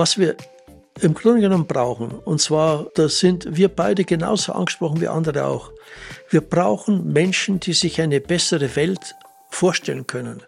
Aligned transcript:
was 0.00 0.16
wir 0.16 0.34
im 1.02 1.12
Grunde 1.12 1.42
genommen 1.42 1.66
brauchen, 1.66 2.10
und 2.10 2.40
zwar, 2.40 2.86
da 2.94 3.06
sind 3.10 3.54
wir 3.54 3.68
beide 3.68 4.04
genauso 4.04 4.52
angesprochen 4.52 5.02
wie 5.02 5.08
andere 5.08 5.44
auch. 5.44 5.72
Wir 6.30 6.40
brauchen 6.40 7.12
Menschen, 7.12 7.60
die 7.60 7.74
sich 7.74 8.00
eine 8.00 8.18
bessere 8.18 8.74
Welt 8.76 9.14
vorstellen 9.50 10.06
können. 10.06 10.42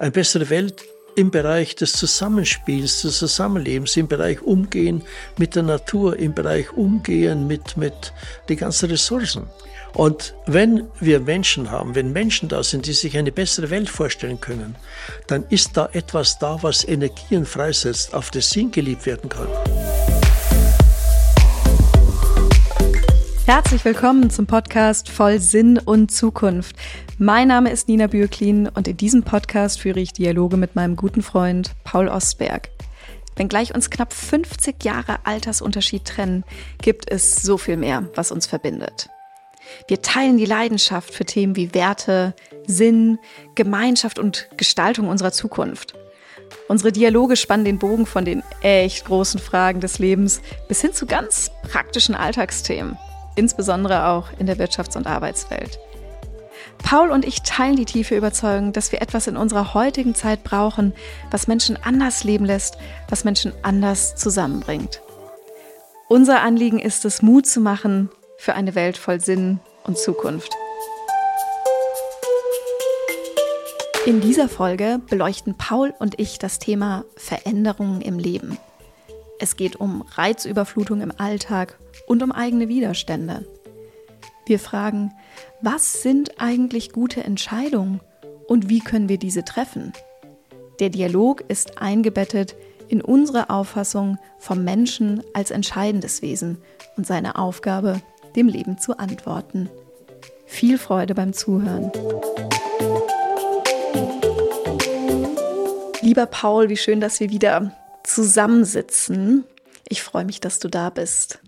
Eine 0.00 0.10
bessere 0.10 0.50
Welt 0.50 0.82
im 1.18 1.32
Bereich 1.32 1.74
des 1.74 1.94
Zusammenspiels, 1.94 3.02
des 3.02 3.18
Zusammenlebens, 3.18 3.96
im 3.96 4.06
Bereich 4.06 4.40
Umgehen 4.40 5.02
mit 5.36 5.56
der 5.56 5.64
Natur, 5.64 6.16
im 6.16 6.32
Bereich 6.32 6.72
Umgehen 6.74 7.48
mit, 7.48 7.76
mit 7.76 8.12
den 8.48 8.56
ganzen 8.56 8.88
Ressourcen. 8.88 9.48
Und 9.94 10.34
wenn 10.46 10.84
wir 11.00 11.18
Menschen 11.18 11.72
haben, 11.72 11.96
wenn 11.96 12.12
Menschen 12.12 12.48
da 12.48 12.62
sind, 12.62 12.86
die 12.86 12.92
sich 12.92 13.18
eine 13.18 13.32
bessere 13.32 13.68
Welt 13.68 13.90
vorstellen 13.90 14.40
können, 14.40 14.76
dann 15.26 15.44
ist 15.50 15.76
da 15.76 15.88
etwas 15.92 16.38
da, 16.38 16.58
was 16.62 16.86
Energien 16.86 17.44
freisetzt, 17.44 18.14
auf 18.14 18.30
das 18.30 18.50
Sinn 18.50 18.70
geliebt 18.70 19.04
werden 19.04 19.28
kann. 19.28 19.48
Herzlich 23.44 23.84
willkommen 23.84 24.30
zum 24.30 24.46
Podcast 24.46 25.08
Voll 25.08 25.40
Sinn 25.40 25.78
und 25.78 26.12
Zukunft. 26.12 26.76
Mein 27.20 27.48
Name 27.48 27.72
ist 27.72 27.88
Nina 27.88 28.06
Bürklin 28.06 28.68
und 28.68 28.86
in 28.86 28.96
diesem 28.96 29.24
Podcast 29.24 29.80
führe 29.80 29.98
ich 29.98 30.12
Dialoge 30.12 30.56
mit 30.56 30.76
meinem 30.76 30.94
guten 30.94 31.20
Freund 31.20 31.72
Paul 31.82 32.06
Ostberg. 32.06 32.70
Wenngleich 33.34 33.74
uns 33.74 33.90
knapp 33.90 34.12
50 34.12 34.84
Jahre 34.84 35.16
Altersunterschied 35.24 36.04
trennen, 36.04 36.44
gibt 36.80 37.10
es 37.10 37.42
so 37.42 37.58
viel 37.58 37.76
mehr, 37.76 38.08
was 38.14 38.30
uns 38.30 38.46
verbindet. 38.46 39.08
Wir 39.88 40.00
teilen 40.00 40.38
die 40.38 40.44
Leidenschaft 40.44 41.12
für 41.12 41.24
Themen 41.24 41.56
wie 41.56 41.74
Werte, 41.74 42.36
Sinn, 42.68 43.18
Gemeinschaft 43.56 44.20
und 44.20 44.48
Gestaltung 44.56 45.08
unserer 45.08 45.32
Zukunft. 45.32 45.94
Unsere 46.68 46.92
Dialoge 46.92 47.34
spannen 47.34 47.64
den 47.64 47.80
Bogen 47.80 48.06
von 48.06 48.24
den 48.24 48.44
echt 48.62 49.06
großen 49.06 49.40
Fragen 49.40 49.80
des 49.80 49.98
Lebens 49.98 50.40
bis 50.68 50.82
hin 50.82 50.92
zu 50.92 51.04
ganz 51.04 51.50
praktischen 51.64 52.14
Alltagsthemen 52.14 52.96
insbesondere 53.38 54.08
auch 54.08 54.30
in 54.38 54.46
der 54.46 54.58
Wirtschafts- 54.58 54.96
und 54.96 55.06
Arbeitswelt. 55.06 55.78
Paul 56.82 57.10
und 57.10 57.24
ich 57.24 57.42
teilen 57.42 57.76
die 57.76 57.84
tiefe 57.84 58.16
Überzeugung, 58.16 58.72
dass 58.72 58.92
wir 58.92 59.02
etwas 59.02 59.26
in 59.26 59.36
unserer 59.36 59.74
heutigen 59.74 60.14
Zeit 60.14 60.44
brauchen, 60.44 60.92
was 61.30 61.46
Menschen 61.46 61.76
anders 61.76 62.24
leben 62.24 62.44
lässt, 62.44 62.78
was 63.08 63.24
Menschen 63.24 63.52
anders 63.62 64.16
zusammenbringt. 64.16 65.02
Unser 66.08 66.40
Anliegen 66.40 66.78
ist 66.78 67.04
es, 67.04 67.20
Mut 67.20 67.46
zu 67.46 67.60
machen 67.60 68.08
für 68.38 68.54
eine 68.54 68.74
Welt 68.74 68.96
voll 68.96 69.20
Sinn 69.20 69.60
und 69.84 69.98
Zukunft. 69.98 70.54
In 74.06 74.22
dieser 74.22 74.48
Folge 74.48 75.00
beleuchten 75.10 75.54
Paul 75.58 75.92
und 75.98 76.18
ich 76.18 76.38
das 76.38 76.58
Thema 76.58 77.04
Veränderungen 77.16 78.00
im 78.00 78.18
Leben. 78.18 78.56
Es 79.38 79.56
geht 79.56 79.76
um 79.76 80.02
Reizüberflutung 80.14 81.02
im 81.02 81.12
Alltag 81.18 81.78
und 82.06 82.22
um 82.22 82.32
eigene 82.32 82.68
Widerstände. 82.68 83.44
Wir 84.46 84.58
fragen, 84.58 85.12
was 85.60 86.02
sind 86.02 86.40
eigentlich 86.40 86.92
gute 86.92 87.24
Entscheidungen 87.24 88.00
und 88.46 88.68
wie 88.68 88.80
können 88.80 89.08
wir 89.08 89.18
diese 89.18 89.44
treffen? 89.44 89.92
Der 90.80 90.90
Dialog 90.90 91.44
ist 91.48 91.80
eingebettet 91.82 92.54
in 92.88 93.02
unsere 93.02 93.50
Auffassung 93.50 94.18
vom 94.38 94.64
Menschen 94.64 95.22
als 95.34 95.50
entscheidendes 95.50 96.22
Wesen 96.22 96.58
und 96.96 97.06
seine 97.06 97.36
Aufgabe, 97.36 98.00
dem 98.36 98.48
Leben 98.48 98.78
zu 98.78 98.98
antworten. 98.98 99.68
Viel 100.46 100.78
Freude 100.78 101.14
beim 101.14 101.32
Zuhören. 101.32 101.90
Lieber 106.00 106.26
Paul, 106.26 106.68
wie 106.68 106.76
schön, 106.76 107.00
dass 107.00 107.20
wir 107.20 107.30
wieder 107.30 107.72
zusammensitzen. 108.04 109.44
Ich 109.88 110.02
freue 110.02 110.24
mich, 110.24 110.40
dass 110.40 110.58
du 110.58 110.68
da 110.68 110.90
bist. 110.90 111.40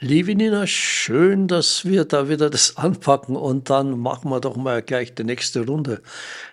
Liebe 0.00 0.34
Nina, 0.34 0.66
schön, 0.66 1.48
dass 1.48 1.84
wir 1.84 2.04
da 2.04 2.28
wieder 2.28 2.50
das 2.50 2.76
anpacken 2.76 3.36
und 3.36 3.70
dann 3.70 3.98
machen 3.98 4.30
wir 4.30 4.40
doch 4.40 4.56
mal 4.56 4.82
gleich 4.82 5.14
die 5.14 5.24
nächste 5.24 5.64
Runde. 5.64 6.02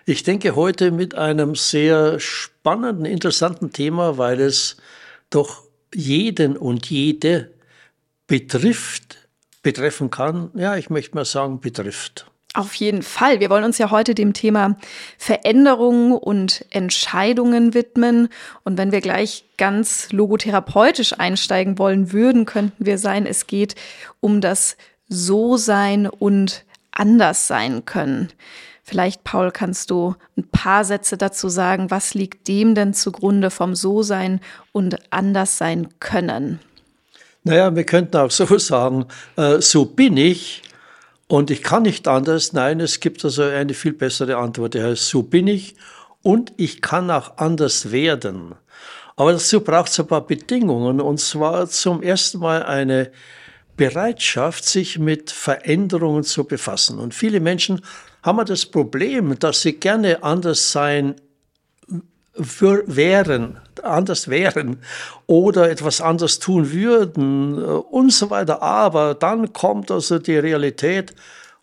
Ich 0.06 0.22
denke 0.22 0.56
heute 0.56 0.90
mit 0.90 1.14
einem 1.14 1.54
sehr 1.54 2.18
spannenden, 2.18 3.04
interessanten 3.04 3.72
Thema, 3.72 4.16
weil 4.16 4.40
es 4.40 4.76
doch 5.28 5.64
jeden 5.94 6.56
und 6.56 6.88
jede 6.88 7.50
betrifft, 8.26 9.28
betreffen 9.62 10.10
kann. 10.10 10.50
Ja, 10.54 10.76
ich 10.76 10.88
möchte 10.88 11.14
mal 11.14 11.26
sagen, 11.26 11.60
betrifft. 11.60 12.31
Auf 12.54 12.74
jeden 12.74 13.02
Fall. 13.02 13.40
Wir 13.40 13.48
wollen 13.48 13.64
uns 13.64 13.78
ja 13.78 13.90
heute 13.90 14.14
dem 14.14 14.34
Thema 14.34 14.76
Veränderungen 15.16 16.12
und 16.12 16.66
Entscheidungen 16.68 17.72
widmen. 17.72 18.28
Und 18.62 18.76
wenn 18.76 18.92
wir 18.92 19.00
gleich 19.00 19.44
ganz 19.56 20.12
logotherapeutisch 20.12 21.18
einsteigen 21.18 21.78
wollen 21.78 22.12
würden, 22.12 22.44
könnten 22.44 22.84
wir 22.84 22.98
sein, 22.98 23.24
es 23.24 23.46
geht 23.46 23.74
um 24.20 24.42
das 24.42 24.76
So-Sein 25.08 26.06
und 26.06 26.64
anders 26.90 27.46
sein 27.46 27.86
können. 27.86 28.28
Vielleicht, 28.82 29.24
Paul, 29.24 29.50
kannst 29.50 29.90
du 29.90 30.16
ein 30.36 30.46
paar 30.46 30.84
Sätze 30.84 31.16
dazu 31.16 31.48
sagen, 31.48 31.90
was 31.90 32.12
liegt 32.12 32.48
dem 32.48 32.74
denn 32.74 32.92
zugrunde 32.92 33.50
vom 33.50 33.74
So-Sein 33.74 34.40
und 34.72 34.98
anders 35.10 35.56
sein 35.56 35.88
können? 36.00 36.60
Naja, 37.44 37.74
wir 37.74 37.84
könnten 37.84 38.18
auch 38.18 38.30
so 38.30 38.58
sagen, 38.58 39.06
äh, 39.36 39.60
so 39.60 39.86
bin 39.86 40.18
ich 40.18 40.62
und 41.32 41.50
ich 41.50 41.62
kann 41.62 41.84
nicht 41.84 42.08
anders. 42.08 42.52
Nein, 42.52 42.78
es 42.80 43.00
gibt 43.00 43.24
also 43.24 43.44
eine 43.44 43.72
viel 43.72 43.94
bessere 43.94 44.36
Antwort. 44.36 44.74
Die 44.74 44.82
heißt, 44.82 45.08
so 45.08 45.22
bin 45.22 45.46
ich 45.46 45.76
und 46.20 46.52
ich 46.58 46.82
kann 46.82 47.10
auch 47.10 47.38
anders 47.38 47.90
werden. 47.90 48.54
Aber 49.16 49.32
dazu 49.32 49.62
braucht 49.62 49.90
es 49.90 49.98
ein 49.98 50.06
paar 50.06 50.26
Bedingungen. 50.26 51.00
Und 51.00 51.20
zwar 51.20 51.70
zum 51.70 52.02
ersten 52.02 52.40
Mal 52.40 52.62
eine 52.64 53.12
Bereitschaft, 53.78 54.66
sich 54.66 54.98
mit 54.98 55.30
Veränderungen 55.30 56.22
zu 56.22 56.44
befassen. 56.44 56.98
Und 56.98 57.14
viele 57.14 57.40
Menschen 57.40 57.80
haben 58.22 58.44
das 58.44 58.66
Problem, 58.66 59.38
dass 59.38 59.62
sie 59.62 59.72
gerne 59.72 60.22
anders 60.22 60.70
sein 60.70 61.14
für 62.40 62.84
wären, 62.86 63.60
anders 63.82 64.28
wären 64.28 64.78
oder 65.26 65.70
etwas 65.70 66.00
anders 66.00 66.38
tun 66.38 66.72
würden 66.72 67.58
äh, 67.58 67.62
und 67.62 68.12
so 68.12 68.30
weiter. 68.30 68.62
Aber 68.62 69.14
dann 69.14 69.52
kommt 69.52 69.90
also 69.90 70.18
die 70.18 70.38
Realität 70.38 71.14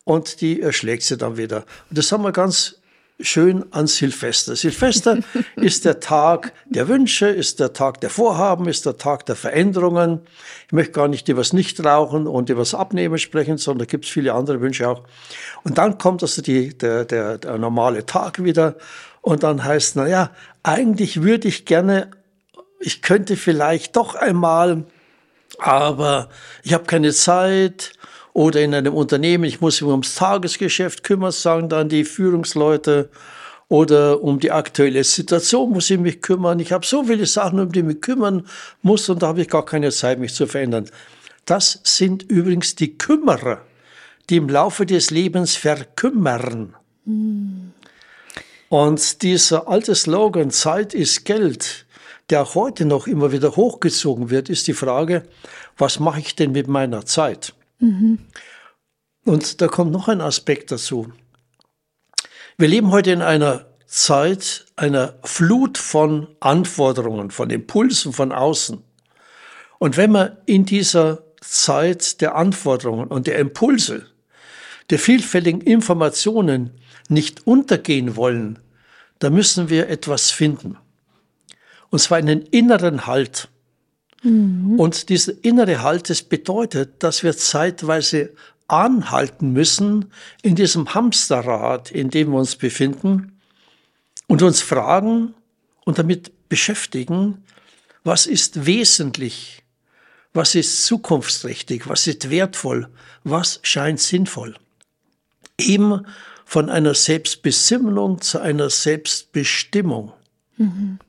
und 0.03 0.41
die 0.41 0.62
erschlägt 0.62 1.03
sie 1.03 1.18
dann 1.18 1.38
wieder. 1.38 1.66
Und 1.90 1.97
das 1.97 2.12
haben 2.12 2.24
wir 2.24 2.31
ganz 2.31 2.80
schön 3.22 3.66
an 3.72 3.88
Silvester. 3.88 4.56
Silvester 4.56 5.19
ist 5.56 5.85
der 5.85 6.00
Tag 6.00 6.53
der 6.66 6.88
Wünsche, 6.88 7.28
ist 7.28 7.59
der 7.59 7.74
Tag 7.74 8.00
der 8.01 8.09
Vorhaben, 8.09 8.68
ist 8.68 8.86
der 8.86 8.97
Tag 8.97 9.25
der 9.25 9.36
Veränderungen. 9.36 10.22
Ich 10.68 10.74
möchte 10.74 10.94
gar 10.94 11.07
nicht 11.07 11.28
über 11.28 11.41
das 11.41 11.51
Nichtrauchen 11.51 12.28
und 12.28 12.50
über 12.50 12.62
das 12.62 12.74
Abnehmen 12.74 13.18
sprechen, 13.18 13.57
sondern 13.57 13.88
da 13.88 13.91
gibt 13.91 14.06
es 14.06 14.12
viele 14.12 14.34
andere 14.34 14.62
Wünsche 14.62 14.88
auch. 14.88 15.03
Und 15.63 15.78
dann 15.78 15.97
kommt 15.97 16.22
also 16.24 16.41
die, 16.41 16.78
der, 16.78 17.06
der, 17.06 17.38
der 17.40 17.57
normale 17.57 18.06
Tag 18.06 18.44
wieder 18.44 18.75
und 19.22 19.44
dann 19.44 19.63
heißt, 19.63 19.96
na 19.96 20.07
ja, 20.07 20.31
eigentlich 20.63 21.22
würde 21.22 21.47
ich 21.47 21.66
gerne, 21.66 22.12
ich 22.80 23.02
könnte 23.02 23.35
vielleicht 23.35 23.96
doch 23.96 24.16
einmal, 24.16 24.85
aber 25.57 26.30
ich 26.63 26.74
habe 26.74 26.85
keine 26.85 27.12
Zeit 27.13 27.94
oder 28.34 28.62
in 28.62 28.74
einem 28.74 28.94
Unternehmen, 28.94 29.44
ich 29.44 29.62
muss 29.62 29.81
mich 29.81 29.90
ums 29.90 30.16
Tagesgeschäft 30.16 31.03
kümmern, 31.03 31.31
sagen 31.31 31.69
dann 31.69 31.90
die 31.90 32.06
Führungsleute 32.06 33.09
oder 33.68 34.24
um 34.24 34.40
die 34.40 34.52
aktuelle 34.52 35.03
Situation 35.03 35.72
muss 35.72 35.90
ich 35.90 36.00
mich 36.00 36.22
kümmern. 36.22 36.59
Ich 36.59 36.72
habe 36.72 36.86
so 36.86 37.03
viele 37.03 37.25
Sachen, 37.25 37.59
um 37.59 37.72
die 37.72 37.80
ich 37.80 37.86
mich 37.86 38.01
kümmern 38.01 38.47
muss 38.81 39.09
und 39.09 39.22
da 39.22 39.28
habe 39.28 39.41
ich 39.41 39.47
gar 39.47 39.66
keine 39.66 39.91
Zeit, 39.91 40.19
mich 40.19 40.34
zu 40.34 40.47
verändern. 40.47 40.90
Das 41.46 41.80
sind 41.84 42.24
übrigens 42.24 42.75
die 42.75 42.97
Kümmerer, 42.97 43.62
die 44.30 44.38
im 44.38 44.50
Laufe 44.50 44.86
des 44.86 45.12
Lebens 45.12 45.56
verkümmern. 45.56 46.75
Mm. 47.06 47.69
Und 48.69 49.24
dieser 49.24 49.68
alte 49.68 49.96
Slogan, 49.96 50.52
Zeit 50.52 50.94
ist 50.94 51.25
Geld, 51.25 51.88
der 52.30 52.53
heute 52.53 52.85
noch 52.85 53.07
immer 53.07 53.31
wieder 53.31 53.56
hochgezogen 53.56 54.30
wird, 54.30 54.50
ist 54.50 54.68
die 54.68 54.74
Frage, 54.74 55.24
was 55.77 56.00
mache 56.00 56.19
ich 56.19 56.36
denn 56.36 56.51
mit 56.51 56.68
meiner 56.68 57.06
Zeit? 57.06 57.56
Mhm. 57.80 58.19
Und 59.25 59.62
da 59.62 59.68
kommt 59.68 59.92
noch 59.92 60.07
ein 60.07 60.21
Aspekt 60.21 60.71
dazu. 60.71 61.12
Wir 62.57 62.68
leben 62.68 62.92
heute 62.92 63.12
in 63.12 63.21
einer 63.21 63.66
Zeit 63.88 64.66
einer 64.75 65.16
Flut 65.24 65.80
von 65.80 66.27
Anforderungen, 66.39 67.31
von 67.31 67.50
Impulsen 67.50 68.13
von 68.13 68.31
außen. 68.31 68.83
Und 69.80 69.98
wenn 69.98 70.12
man 70.12 70.38
in 70.45 70.66
dieser 70.66 71.24
Zeit 71.42 72.21
der 72.21 72.36
Anforderungen 72.36 73.07
und 73.07 73.25
der 73.25 73.39
Impulse, 73.39 74.06
der 74.89 75.00
vielfältigen 75.00 75.62
Informationen 75.62 76.71
nicht 77.09 77.45
untergehen 77.45 78.15
wollen, 78.15 78.59
da 79.19 79.30
müssen 79.30 79.69
wir 79.69 79.89
etwas 79.89 80.31
finden. 80.31 80.77
Und 81.89 82.00
zwar 82.00 82.18
einen 82.18 82.41
inneren 82.44 83.07
Halt. 83.07 83.50
Mhm. 84.24 84.80
Und 84.80 85.09
dieser 85.09 85.33
innere 85.44 85.81
Halt, 85.81 86.09
das 86.09 86.24
bedeutet, 86.24 87.03
dass 87.03 87.24
wir 87.24 87.36
zeitweise 87.36 88.31
anhalten 88.68 89.51
müssen 89.51 90.12
in 90.41 90.56
diesem 90.56 90.94
Hamsterrad, 90.94 91.92
in 91.92 92.09
dem 92.09 92.31
wir 92.31 92.38
uns 92.38 92.56
befinden 92.56 93.39
und 94.27 94.44
uns 94.44 94.62
fragen 94.62 95.33
und 95.85 95.97
damit 95.97 96.50
beschäftigen, 96.50 97.44
Was 98.03 98.27
ist 98.27 98.65
wesentlich? 98.65 99.63
Was 100.33 100.56
ist 100.56 100.85
zukunftsträchtig? 100.85 101.89
Was 101.89 102.07
ist 102.07 102.30
wertvoll? 102.30 102.88
Was 103.24 103.59
scheint 103.63 104.00
sinnvoll? 104.00 104.56
Eben 105.59 106.06
von 106.45 106.69
einer 106.69 106.94
Selbstbesinnung 106.94 108.21
zu 108.21 108.39
einer 108.39 108.69
Selbstbestimmung. 108.69 110.13
Mhm. 110.57 111.00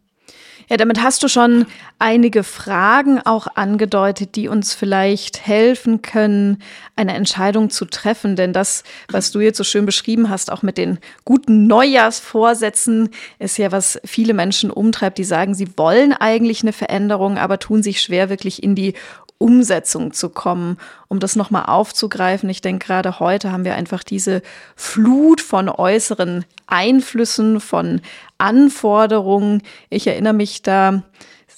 Ja, 0.71 0.77
damit 0.77 1.03
hast 1.03 1.25
du 1.25 1.29
schon 1.29 1.67
einige 1.99 2.45
Fragen 2.45 3.21
auch 3.21 3.49
angedeutet, 3.57 4.37
die 4.37 4.47
uns 4.47 4.73
vielleicht 4.73 5.45
helfen 5.45 6.01
können, 6.01 6.63
eine 6.95 7.15
Entscheidung 7.15 7.71
zu 7.71 7.87
treffen. 7.87 8.37
Denn 8.37 8.53
das, 8.53 8.85
was 9.11 9.33
du 9.33 9.41
jetzt 9.41 9.57
so 9.57 9.65
schön 9.65 9.85
beschrieben 9.85 10.31
hast, 10.31 10.53
auch 10.53 10.63
mit 10.63 10.79
den 10.79 11.01
guten 11.25 11.67
Neujahrsvorsätzen, 11.67 13.11
ist 13.41 13.59
ja, 13.59 13.73
was 13.73 14.01
viele 14.05 14.33
Menschen 14.33 14.71
umtreibt, 14.71 15.19
die 15.19 15.25
sagen, 15.25 15.55
sie 15.55 15.77
wollen 15.77 16.13
eigentlich 16.13 16.63
eine 16.63 16.73
Veränderung, 16.73 17.37
aber 17.37 17.59
tun 17.59 17.83
sich 17.83 18.01
schwer, 18.01 18.31
wirklich 18.31 18.63
in 18.63 18.77
die 18.77 18.95
Umsetzung 19.41 20.13
zu 20.13 20.29
kommen, 20.29 20.77
um 21.09 21.19
das 21.19 21.35
nochmal 21.35 21.65
aufzugreifen. 21.65 22.51
Ich 22.51 22.61
denke, 22.61 22.87
gerade 22.87 23.21
heute 23.21 23.51
haben 23.51 23.65
wir 23.65 23.75
einfach 23.75 24.05
diese 24.05 24.43
Flut 24.77 25.41
von 25.41 25.71
äußeren 25.71 26.45
Einflüssen, 26.67 27.59
von 27.59 28.03
Anforderungen. 28.37 29.63
Ich 29.89 30.07
erinnere 30.07 30.35
mich 30.35 30.61
da, 30.61 31.03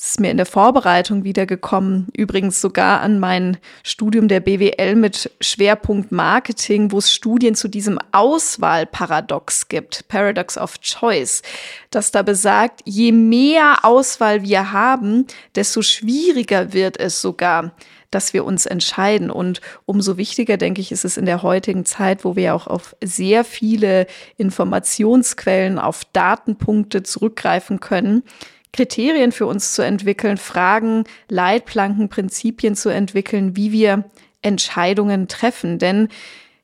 es 0.02 0.08
ist 0.08 0.20
mir 0.20 0.32
in 0.32 0.36
der 0.36 0.46
Vorbereitung 0.46 1.22
wiedergekommen, 1.22 2.08
übrigens 2.16 2.60
sogar 2.60 3.02
an 3.02 3.20
mein 3.20 3.58
Studium 3.84 4.26
der 4.26 4.40
BWL 4.40 4.96
mit 4.96 5.30
Schwerpunkt 5.40 6.10
Marketing, 6.10 6.90
wo 6.90 6.98
es 6.98 7.12
Studien 7.12 7.54
zu 7.54 7.68
diesem 7.68 8.00
Auswahlparadox 8.10 9.68
gibt, 9.68 10.08
Paradox 10.08 10.58
of 10.58 10.80
Choice, 10.80 11.42
das 11.90 12.10
da 12.10 12.22
besagt, 12.22 12.80
je 12.84 13.12
mehr 13.12 13.84
Auswahl 13.84 14.42
wir 14.42 14.72
haben, 14.72 15.28
desto 15.54 15.82
schwieriger 15.82 16.72
wird 16.72 16.98
es 16.98 17.22
sogar, 17.22 17.70
dass 18.10 18.34
wir 18.34 18.44
uns 18.44 18.66
entscheiden. 18.66 19.30
Und 19.30 19.60
umso 19.86 20.16
wichtiger, 20.16 20.56
denke 20.56 20.80
ich, 20.80 20.90
ist 20.90 21.04
es 21.04 21.16
in 21.16 21.26
der 21.26 21.42
heutigen 21.44 21.84
Zeit, 21.84 22.24
wo 22.24 22.34
wir 22.34 22.56
auch 22.56 22.66
auf 22.66 22.96
sehr 23.02 23.44
viele 23.44 24.08
Informationsquellen, 24.36 25.78
auf 25.78 26.04
Datenpunkte 26.12 27.04
zurückgreifen 27.04 27.78
können, 27.78 28.24
Kriterien 28.72 29.32
für 29.32 29.46
uns 29.46 29.74
zu 29.74 29.82
entwickeln, 29.82 30.38
Fragen, 30.38 31.04
Leitplanken, 31.28 32.08
Prinzipien 32.08 32.74
zu 32.74 32.88
entwickeln, 32.88 33.56
wie 33.56 33.70
wir 33.72 34.04
Entscheidungen 34.40 35.28
treffen. 35.28 35.78
Denn 35.78 36.08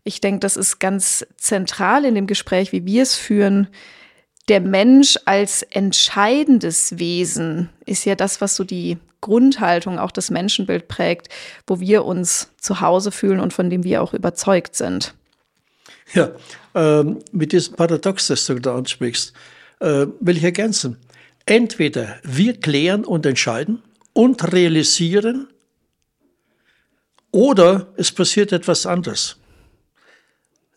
ich 0.04 0.20
denke, 0.20 0.40
das 0.40 0.56
ist 0.56 0.78
ganz 0.78 1.26
zentral 1.36 2.04
in 2.04 2.14
dem 2.14 2.26
Gespräch, 2.26 2.72
wie 2.72 2.86
wir 2.86 3.02
es 3.02 3.14
führen. 3.14 3.68
Der 4.48 4.60
Mensch 4.60 5.18
als 5.26 5.62
entscheidendes 5.62 6.98
Wesen 6.98 7.68
ist 7.84 8.06
ja 8.06 8.14
das, 8.14 8.40
was 8.40 8.56
so 8.56 8.64
die 8.64 8.96
Grundhaltung, 9.20 9.98
auch 9.98 10.10
das 10.10 10.30
Menschenbild 10.30 10.88
prägt, 10.88 11.28
wo 11.66 11.80
wir 11.80 12.04
uns 12.04 12.50
zu 12.58 12.80
Hause 12.80 13.10
fühlen 13.10 13.40
und 13.40 13.52
von 13.52 13.68
dem 13.68 13.84
wir 13.84 14.02
auch 14.02 14.14
überzeugt 14.14 14.76
sind. 14.76 15.12
Ja, 16.14 16.30
ähm, 16.74 17.18
mit 17.32 17.52
diesem 17.52 17.74
Paradox, 17.74 18.28
das 18.28 18.46
du 18.46 18.58
da 18.58 18.76
ansprichst, 18.76 19.34
äh, 19.80 20.06
will 20.20 20.36
ich 20.36 20.44
ergänzen. 20.44 20.96
Entweder 21.48 22.20
wir 22.24 22.60
klären 22.60 23.06
und 23.06 23.24
entscheiden 23.24 23.82
und 24.12 24.52
realisieren, 24.52 25.48
oder 27.30 27.90
es 27.96 28.12
passiert 28.12 28.52
etwas 28.52 28.84
anderes. 28.84 29.38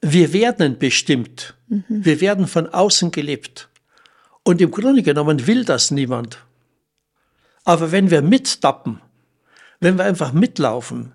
Wir 0.01 0.31
werden 0.31 0.79
bestimmt. 0.79 1.55
Mhm. 1.67 1.83
Wir 1.87 2.21
werden 2.21 2.47
von 2.47 2.69
außen 2.69 3.11
gelebt. 3.11 3.67
Und 4.43 4.61
im 4.61 4.71
Grunde 4.71 5.03
genommen 5.03 5.45
will 5.45 5.65
das 5.65 5.91
niemand. 5.91 6.37
Aber 7.65 7.91
wenn 7.91 8.09
wir 8.09 8.21
mittappen, 8.21 9.01
wenn 9.81 9.97
wir 9.97 10.05
einfach 10.05 10.31
mitlaufen, 10.31 11.11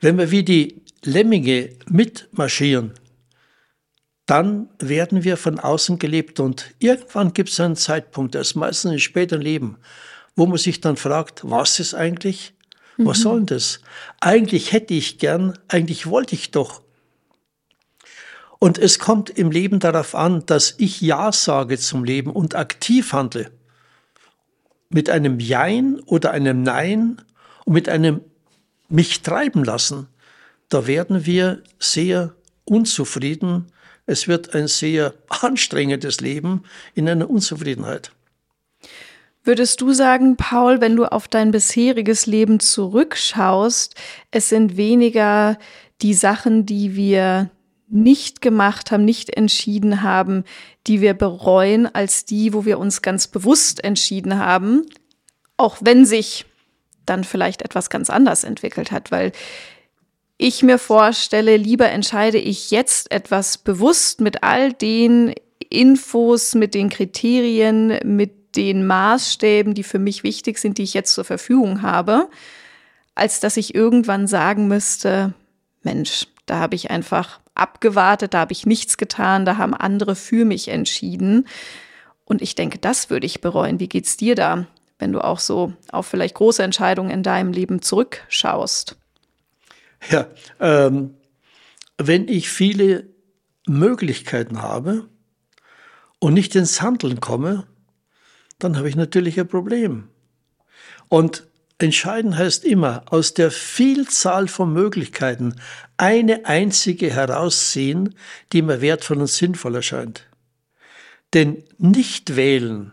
wenn 0.00 0.16
wir 0.16 0.30
wie 0.30 0.44
die 0.44 0.80
Lemminge 1.02 1.76
mitmarschieren, 1.90 2.92
dann 4.26 4.68
werden 4.78 5.24
wir 5.24 5.36
von 5.36 5.58
außen 5.58 5.98
gelebt 5.98 6.40
und 6.40 6.74
irgendwann 6.78 7.34
gibt 7.34 7.50
es 7.50 7.60
einen 7.60 7.76
Zeitpunkt, 7.76 8.34
das 8.34 8.48
ist 8.48 8.54
meistens 8.54 8.92
im 8.92 8.98
späteren 8.98 9.42
Leben, 9.42 9.76
wo 10.34 10.46
man 10.46 10.58
sich 10.58 10.80
dann 10.80 10.96
fragt, 10.96 11.42
was 11.44 11.78
ist 11.78 11.94
eigentlich? 11.94 12.54
Was 12.96 13.18
mhm. 13.18 13.22
soll 13.22 13.36
denn 13.38 13.46
das? 13.46 13.80
Eigentlich 14.20 14.72
hätte 14.72 14.94
ich 14.94 15.18
gern, 15.18 15.58
eigentlich 15.68 16.06
wollte 16.06 16.34
ich 16.34 16.50
doch. 16.52 16.82
Und 18.58 18.78
es 18.78 18.98
kommt 18.98 19.30
im 19.30 19.50
Leben 19.50 19.78
darauf 19.78 20.14
an, 20.14 20.46
dass 20.46 20.74
ich 20.78 21.00
Ja 21.00 21.32
sage 21.32 21.78
zum 21.78 22.04
Leben 22.04 22.30
und 22.30 22.54
aktiv 22.54 23.12
handle. 23.12 23.50
Mit 24.88 25.10
einem 25.10 25.38
Jein 25.38 26.00
oder 26.06 26.30
einem 26.30 26.62
Nein 26.62 27.20
und 27.64 27.74
mit 27.74 27.88
einem 27.88 28.22
mich 28.88 29.22
treiben 29.22 29.64
lassen, 29.64 30.06
da 30.68 30.86
werden 30.86 31.26
wir 31.26 31.62
sehr 31.78 32.34
unzufrieden 32.64 33.66
es 34.06 34.28
wird 34.28 34.54
ein 34.54 34.68
sehr 34.68 35.14
anstrengendes 35.28 36.20
Leben 36.20 36.64
in 36.94 37.08
einer 37.08 37.28
Unzufriedenheit. 37.30 38.12
Würdest 39.42 39.82
du 39.82 39.92
sagen, 39.92 40.36
Paul, 40.36 40.80
wenn 40.80 40.96
du 40.96 41.04
auf 41.04 41.28
dein 41.28 41.50
bisheriges 41.50 42.24
Leben 42.24 42.60
zurückschaust, 42.60 43.94
es 44.30 44.48
sind 44.48 44.78
weniger 44.78 45.58
die 46.00 46.14
Sachen, 46.14 46.64
die 46.64 46.96
wir 46.96 47.50
nicht 47.88 48.40
gemacht 48.40 48.90
haben, 48.90 49.04
nicht 49.04 49.36
entschieden 49.36 50.02
haben, 50.02 50.44
die 50.86 51.02
wir 51.02 51.12
bereuen, 51.12 51.94
als 51.94 52.24
die, 52.24 52.54
wo 52.54 52.64
wir 52.64 52.78
uns 52.78 53.02
ganz 53.02 53.28
bewusst 53.28 53.84
entschieden 53.84 54.38
haben, 54.38 54.86
auch 55.58 55.76
wenn 55.80 56.06
sich 56.06 56.46
dann 57.04 57.22
vielleicht 57.22 57.60
etwas 57.60 57.90
ganz 57.90 58.08
anders 58.08 58.44
entwickelt 58.44 58.90
hat, 58.90 59.10
weil 59.10 59.32
ich 60.36 60.62
mir 60.62 60.78
vorstelle, 60.78 61.56
lieber 61.56 61.90
entscheide 61.90 62.38
ich 62.38 62.70
jetzt 62.70 63.10
etwas 63.12 63.58
bewusst 63.58 64.20
mit 64.20 64.42
all 64.42 64.72
den 64.72 65.34
Infos, 65.70 66.54
mit 66.54 66.74
den 66.74 66.88
Kriterien, 66.88 67.98
mit 68.04 68.56
den 68.56 68.86
Maßstäben, 68.86 69.74
die 69.74 69.82
für 69.82 69.98
mich 69.98 70.22
wichtig 70.22 70.58
sind, 70.58 70.78
die 70.78 70.82
ich 70.82 70.94
jetzt 70.94 71.14
zur 71.14 71.24
Verfügung 71.24 71.82
habe, 71.82 72.28
als 73.14 73.40
dass 73.40 73.56
ich 73.56 73.74
irgendwann 73.74 74.26
sagen 74.26 74.68
müsste, 74.68 75.34
Mensch, 75.82 76.26
da 76.46 76.58
habe 76.58 76.74
ich 76.74 76.90
einfach 76.90 77.40
abgewartet, 77.54 78.34
da 78.34 78.40
habe 78.40 78.52
ich 78.52 78.66
nichts 78.66 78.96
getan, 78.96 79.44
da 79.44 79.56
haben 79.56 79.74
andere 79.74 80.16
für 80.16 80.44
mich 80.44 80.68
entschieden. 80.68 81.46
Und 82.24 82.42
ich 82.42 82.54
denke, 82.54 82.78
das 82.78 83.10
würde 83.10 83.26
ich 83.26 83.40
bereuen. 83.40 83.80
Wie 83.80 83.88
geht's 83.88 84.16
dir 84.16 84.34
da, 84.34 84.66
wenn 84.98 85.12
du 85.12 85.20
auch 85.20 85.38
so 85.38 85.72
auf 85.90 86.06
vielleicht 86.06 86.34
große 86.34 86.62
Entscheidungen 86.62 87.10
in 87.10 87.22
deinem 87.22 87.52
Leben 87.52 87.82
zurückschaust? 87.82 88.96
Ja, 90.10 90.28
ähm, 90.60 91.14
wenn 91.98 92.28
ich 92.28 92.48
viele 92.48 93.08
Möglichkeiten 93.66 94.62
habe 94.62 95.08
und 96.18 96.34
nicht 96.34 96.54
ins 96.54 96.82
Handeln 96.82 97.20
komme, 97.20 97.66
dann 98.58 98.76
habe 98.76 98.88
ich 98.88 98.96
natürlich 98.96 99.38
ein 99.38 99.48
Problem. 99.48 100.08
Und 101.08 101.46
entscheiden 101.78 102.36
heißt 102.36 102.64
immer, 102.64 103.04
aus 103.10 103.34
der 103.34 103.50
Vielzahl 103.50 104.48
von 104.48 104.72
Möglichkeiten 104.72 105.56
eine 105.96 106.46
einzige 106.46 107.10
herausziehen, 107.10 108.14
die 108.52 108.62
mir 108.62 108.80
wertvoll 108.80 109.18
und 109.18 109.26
sinnvoll 109.26 109.76
erscheint. 109.76 110.26
Denn 111.32 111.64
nicht 111.78 112.36
wählen 112.36 112.92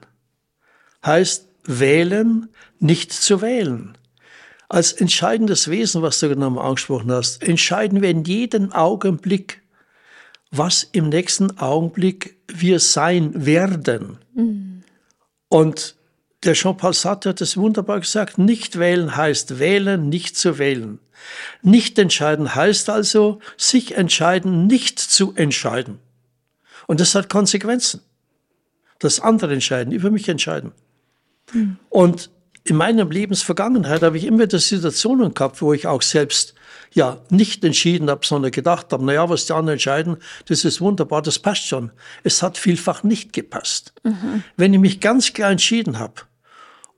heißt 1.05 1.47
wählen, 1.63 2.49
nicht 2.79 3.11
zu 3.11 3.41
wählen 3.41 3.97
als 4.71 4.93
entscheidendes 4.93 5.69
Wesen, 5.69 6.01
was 6.01 6.19
du 6.19 6.29
genau 6.29 6.57
angesprochen 6.57 7.11
hast, 7.11 7.43
entscheiden 7.43 8.01
wir 8.01 8.09
in 8.09 8.23
jedem 8.23 8.71
Augenblick, 8.71 9.61
was 10.49 10.83
im 10.83 11.09
nächsten 11.09 11.57
Augenblick 11.59 12.37
wir 12.47 12.79
sein 12.79 13.45
werden. 13.45 14.17
Mhm. 14.33 14.83
Und 15.49 15.95
der 16.45 16.53
Jean-Paul 16.53 16.93
Sartre 16.93 17.31
hat 17.31 17.41
es 17.41 17.57
wunderbar 17.57 17.99
gesagt, 17.99 18.37
nicht 18.37 18.79
wählen 18.79 19.17
heißt 19.17 19.59
wählen, 19.59 20.07
nicht 20.07 20.37
zu 20.37 20.57
wählen. 20.57 20.99
Nicht 21.61 21.99
entscheiden 21.99 22.55
heißt 22.55 22.89
also, 22.89 23.39
sich 23.57 23.97
entscheiden, 23.97 24.67
nicht 24.67 24.99
zu 24.99 25.33
entscheiden. 25.35 25.99
Und 26.87 27.01
das 27.01 27.13
hat 27.13 27.27
Konsequenzen. 27.27 27.99
Das 28.99 29.19
andere 29.19 29.51
entscheiden, 29.53 29.91
über 29.91 30.11
mich 30.11 30.29
entscheiden. 30.29 30.71
Mhm. 31.51 31.77
Und 31.89 32.29
in 32.63 32.75
meiner 32.75 33.05
Lebensvergangenheit 33.05 34.03
habe 34.03 34.17
ich 34.17 34.25
immer 34.25 34.47
die 34.47 34.59
Situationen 34.59 35.33
gehabt, 35.33 35.61
wo 35.61 35.73
ich 35.73 35.87
auch 35.87 36.01
selbst 36.01 36.53
ja 36.93 37.17
nicht 37.29 37.63
entschieden 37.63 38.09
habe, 38.09 38.25
sondern 38.25 38.51
gedacht 38.51 38.91
habe, 38.91 39.05
naja, 39.05 39.29
was 39.29 39.45
die 39.45 39.53
anderen 39.53 39.73
entscheiden, 39.73 40.17
das 40.47 40.65
ist 40.65 40.81
wunderbar, 40.81 41.21
das 41.21 41.39
passt 41.39 41.67
schon. 41.67 41.91
Es 42.23 42.43
hat 42.43 42.57
vielfach 42.57 43.03
nicht 43.03 43.33
gepasst. 43.33 43.93
Mhm. 44.03 44.43
Wenn 44.57 44.73
ich 44.73 44.79
mich 44.79 44.99
ganz 44.99 45.33
klar 45.33 45.51
entschieden 45.51 45.99
habe 45.99 46.21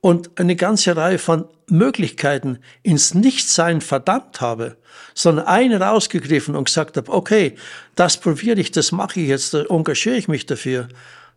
und 0.00 0.38
eine 0.38 0.56
ganze 0.56 0.96
Reihe 0.96 1.18
von 1.18 1.46
Möglichkeiten 1.68 2.58
ins 2.82 3.14
Nichtsein 3.14 3.80
verdammt 3.80 4.40
habe, 4.40 4.76
sondern 5.14 5.46
eine 5.46 5.80
rausgegriffen 5.80 6.56
und 6.56 6.64
gesagt 6.64 6.96
habe, 6.96 7.10
okay, 7.10 7.54
das 7.94 8.18
probiere 8.18 8.60
ich, 8.60 8.70
das 8.70 8.92
mache 8.92 9.20
ich 9.20 9.28
jetzt, 9.28 9.54
da 9.54 9.64
engagiere 9.70 10.16
ich 10.16 10.28
mich 10.28 10.44
dafür, 10.44 10.88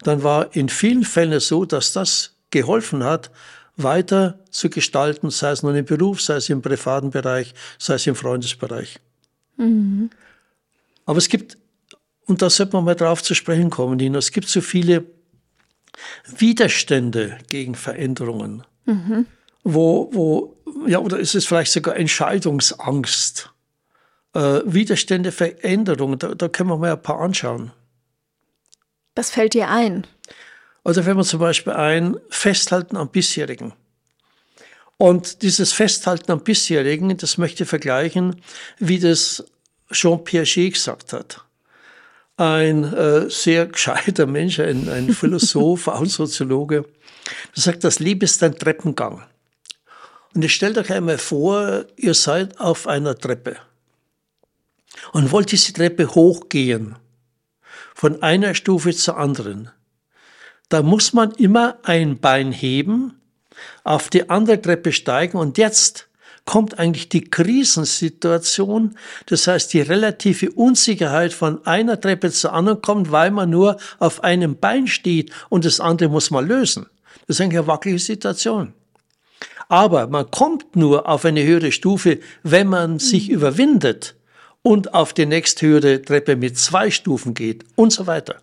dann 0.01 0.23
war 0.23 0.55
in 0.55 0.67
vielen 0.67 1.05
Fällen 1.05 1.39
so, 1.39 1.63
dass 1.63 1.93
das 1.93 2.35
geholfen 2.49 3.03
hat, 3.03 3.31
weiter 3.77 4.39
zu 4.49 4.69
gestalten, 4.69 5.29
sei 5.29 5.51
es 5.51 5.63
nun 5.63 5.75
im 5.75 5.85
Beruf, 5.85 6.21
sei 6.21 6.35
es 6.35 6.49
im 6.49 6.61
privaten 6.61 7.11
Bereich, 7.11 7.53
sei 7.77 7.93
es 7.95 8.07
im 8.07 8.15
Freundesbereich. 8.15 8.99
Mhm. 9.57 10.09
Aber 11.05 11.19
es 11.19 11.29
gibt, 11.29 11.57
und 12.25 12.41
da 12.41 12.49
sollte 12.49 12.75
man 12.75 12.85
mal 12.85 12.95
drauf 12.95 13.23
zu 13.23 13.35
sprechen 13.35 13.69
kommen, 13.69 13.97
Nina, 13.97 14.17
es 14.17 14.31
gibt 14.31 14.49
so 14.49 14.61
viele 14.61 15.05
Widerstände 16.25 17.37
gegen 17.49 17.75
Veränderungen, 17.75 18.63
mhm. 18.85 19.25
wo, 19.63 20.09
wo, 20.11 20.57
ja, 20.87 20.99
oder 20.99 21.19
ist 21.19 21.35
es 21.35 21.45
vielleicht 21.45 21.71
sogar 21.71 21.95
Entscheidungsangst? 21.95 23.51
Äh, 24.33 24.61
Widerstände, 24.65 25.31
Veränderungen, 25.31 26.19
da, 26.19 26.35
da 26.35 26.49
können 26.49 26.69
wir 26.69 26.77
mal 26.77 26.91
ein 26.91 27.01
paar 27.01 27.19
anschauen. 27.21 27.71
Was 29.15 29.31
fällt 29.31 29.53
dir 29.53 29.69
ein? 29.69 30.05
Also 30.87 31.05
wenn 31.05 31.17
wir 31.17 31.25
zum 31.25 31.41
Beispiel 31.41 31.73
ein 31.73 32.15
Festhalten 32.29 32.95
am 32.95 33.09
bisherigen. 33.09 33.73
Und 34.95 35.41
dieses 35.41 35.73
Festhalten 35.73 36.31
am 36.31 36.39
bisherigen, 36.39 37.17
das 37.17 37.37
möchte 37.37 37.63
ich 37.63 37.69
vergleichen, 37.69 38.41
wie 38.79 38.97
das 38.97 39.43
Jean 39.91 40.23
Piaget 40.23 40.75
gesagt 40.75 41.11
hat. 41.11 41.43
Ein 42.37 42.85
äh, 42.85 43.29
sehr 43.29 43.65
gescheiter 43.65 44.27
Mensch, 44.27 44.61
ein, 44.61 44.87
ein 44.87 45.13
Philosoph, 45.13 45.89
auch 45.89 45.99
ein 45.99 46.05
Soziologe, 46.05 46.85
der 47.53 47.63
sagt, 47.63 47.83
das 47.83 47.99
Leben 47.99 48.21
ist 48.21 48.41
ein 48.41 48.57
Treppengang. 48.57 49.23
Und 50.35 50.41
ihr 50.41 50.49
stellt 50.49 50.77
euch 50.77 50.93
einmal 50.93 51.17
vor, 51.17 51.83
ihr 51.97 52.13
seid 52.13 52.61
auf 52.61 52.87
einer 52.87 53.17
Treppe 53.17 53.57
und 55.11 55.33
wollt 55.33 55.51
diese 55.51 55.73
Treppe 55.73 56.15
hochgehen, 56.15 56.95
von 57.93 58.23
einer 58.23 58.55
Stufe 58.55 58.95
zur 58.95 59.17
anderen. 59.17 59.69
Da 60.69 60.81
muss 60.81 61.13
man 61.13 61.31
immer 61.31 61.77
ein 61.83 62.19
Bein 62.19 62.51
heben, 62.51 63.21
auf 63.83 64.09
die 64.09 64.29
andere 64.29 64.61
Treppe 64.61 64.91
steigen 64.91 65.37
und 65.37 65.57
jetzt 65.57 66.07
kommt 66.45 66.79
eigentlich 66.79 67.09
die 67.09 67.29
Krisensituation, 67.29 68.97
das 69.27 69.47
heißt 69.47 69.73
die 69.73 69.81
relative 69.81 70.51
Unsicherheit 70.51 71.33
von 71.33 71.65
einer 71.67 71.99
Treppe 71.99 72.31
zur 72.31 72.53
anderen 72.53 72.81
kommt, 72.81 73.11
weil 73.11 73.31
man 73.31 73.49
nur 73.49 73.77
auf 73.99 74.23
einem 74.23 74.57
Bein 74.57 74.87
steht 74.87 75.31
und 75.49 75.65
das 75.65 75.79
andere 75.79 76.09
muss 76.09 76.31
man 76.31 76.47
lösen. 76.47 76.87
Das 77.27 77.37
ist 77.37 77.41
eigentlich 77.41 77.59
eine 77.59 77.67
wackelige 77.67 77.99
Situation. 77.99 78.73
Aber 79.69 80.07
man 80.07 80.31
kommt 80.31 80.75
nur 80.77 81.07
auf 81.09 81.25
eine 81.25 81.43
höhere 81.43 81.73
Stufe, 81.73 82.19
wenn 82.43 82.67
man 82.67 82.99
sich 82.99 83.27
mhm. 83.27 83.35
überwindet 83.35 84.15
und 84.61 84.93
auf 84.93 85.13
die 85.13 85.25
nächsthöhere 85.25 86.01
Treppe 86.01 86.37
mit 86.37 86.57
zwei 86.57 86.89
Stufen 86.89 87.33
geht 87.33 87.65
und 87.75 87.91
so 87.91 88.07
weiter. 88.07 88.37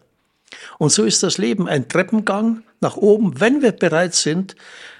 Und 0.78 0.90
so 0.90 1.04
ist 1.04 1.22
das 1.22 1.38
Leben 1.38 1.68
ein 1.68 1.88
Treppengang 1.88 2.62
nach 2.80 2.96
oben, 2.96 3.40
wenn 3.40 3.62
wir 3.62 3.72
bereit 3.72 4.14
sind, 4.14 4.56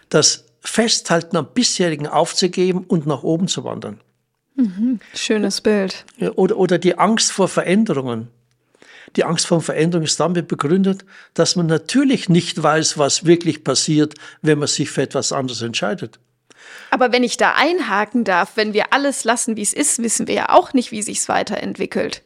das 0.09 0.47
Festhalten 0.61 1.37
am 1.37 1.53
bisherigen 1.53 2.07
aufzugeben 2.07 2.85
und 2.85 3.07
nach 3.07 3.23
oben 3.23 3.49
zu 3.49 3.65
wandern. 3.65 4.01
Mhm. 4.57 5.01
Schönes 5.15 5.61
Bild. 5.61 6.05
Oder, 6.37 6.57
oder 6.57 6.79
die 6.79 6.99
Angst 6.99 7.33
vor 7.33 7.49
Veränderungen. 7.49 8.29
Die 9.17 9.25
Angst 9.25 9.47
vor 9.47 9.61
Veränderung 9.61 10.05
ist 10.05 10.19
damit 10.19 10.49
begründet, 10.49 11.05
dass 11.35 11.57
man 11.57 11.67
natürlich 11.67 12.29
nicht 12.29 12.63
weiß, 12.63 12.99
was 12.99 13.27
wirklich 13.27 13.63
passiert, 13.63 14.15
wenn 14.43 14.59
man 14.59 14.69
sich 14.69 14.91
für 14.91 15.03
etwas 15.03 15.33
anderes 15.33 15.63
entscheidet. 15.63 16.19
Aber 16.91 17.13
wenn 17.13 17.23
ich 17.23 17.37
da 17.37 17.55
einhaken 17.55 18.25
darf, 18.25 18.57
wenn 18.57 18.73
wir 18.73 18.93
alles 18.93 19.25
lassen, 19.25 19.57
wie 19.57 19.63
es 19.63 19.73
ist, 19.73 20.03
wissen 20.03 20.27
wir 20.27 20.35
ja 20.35 20.49
auch 20.49 20.73
nicht, 20.73 20.91
wie 20.91 21.03
sich 21.03 21.19
es 21.19 21.29
weiterentwickelt. 21.29 22.23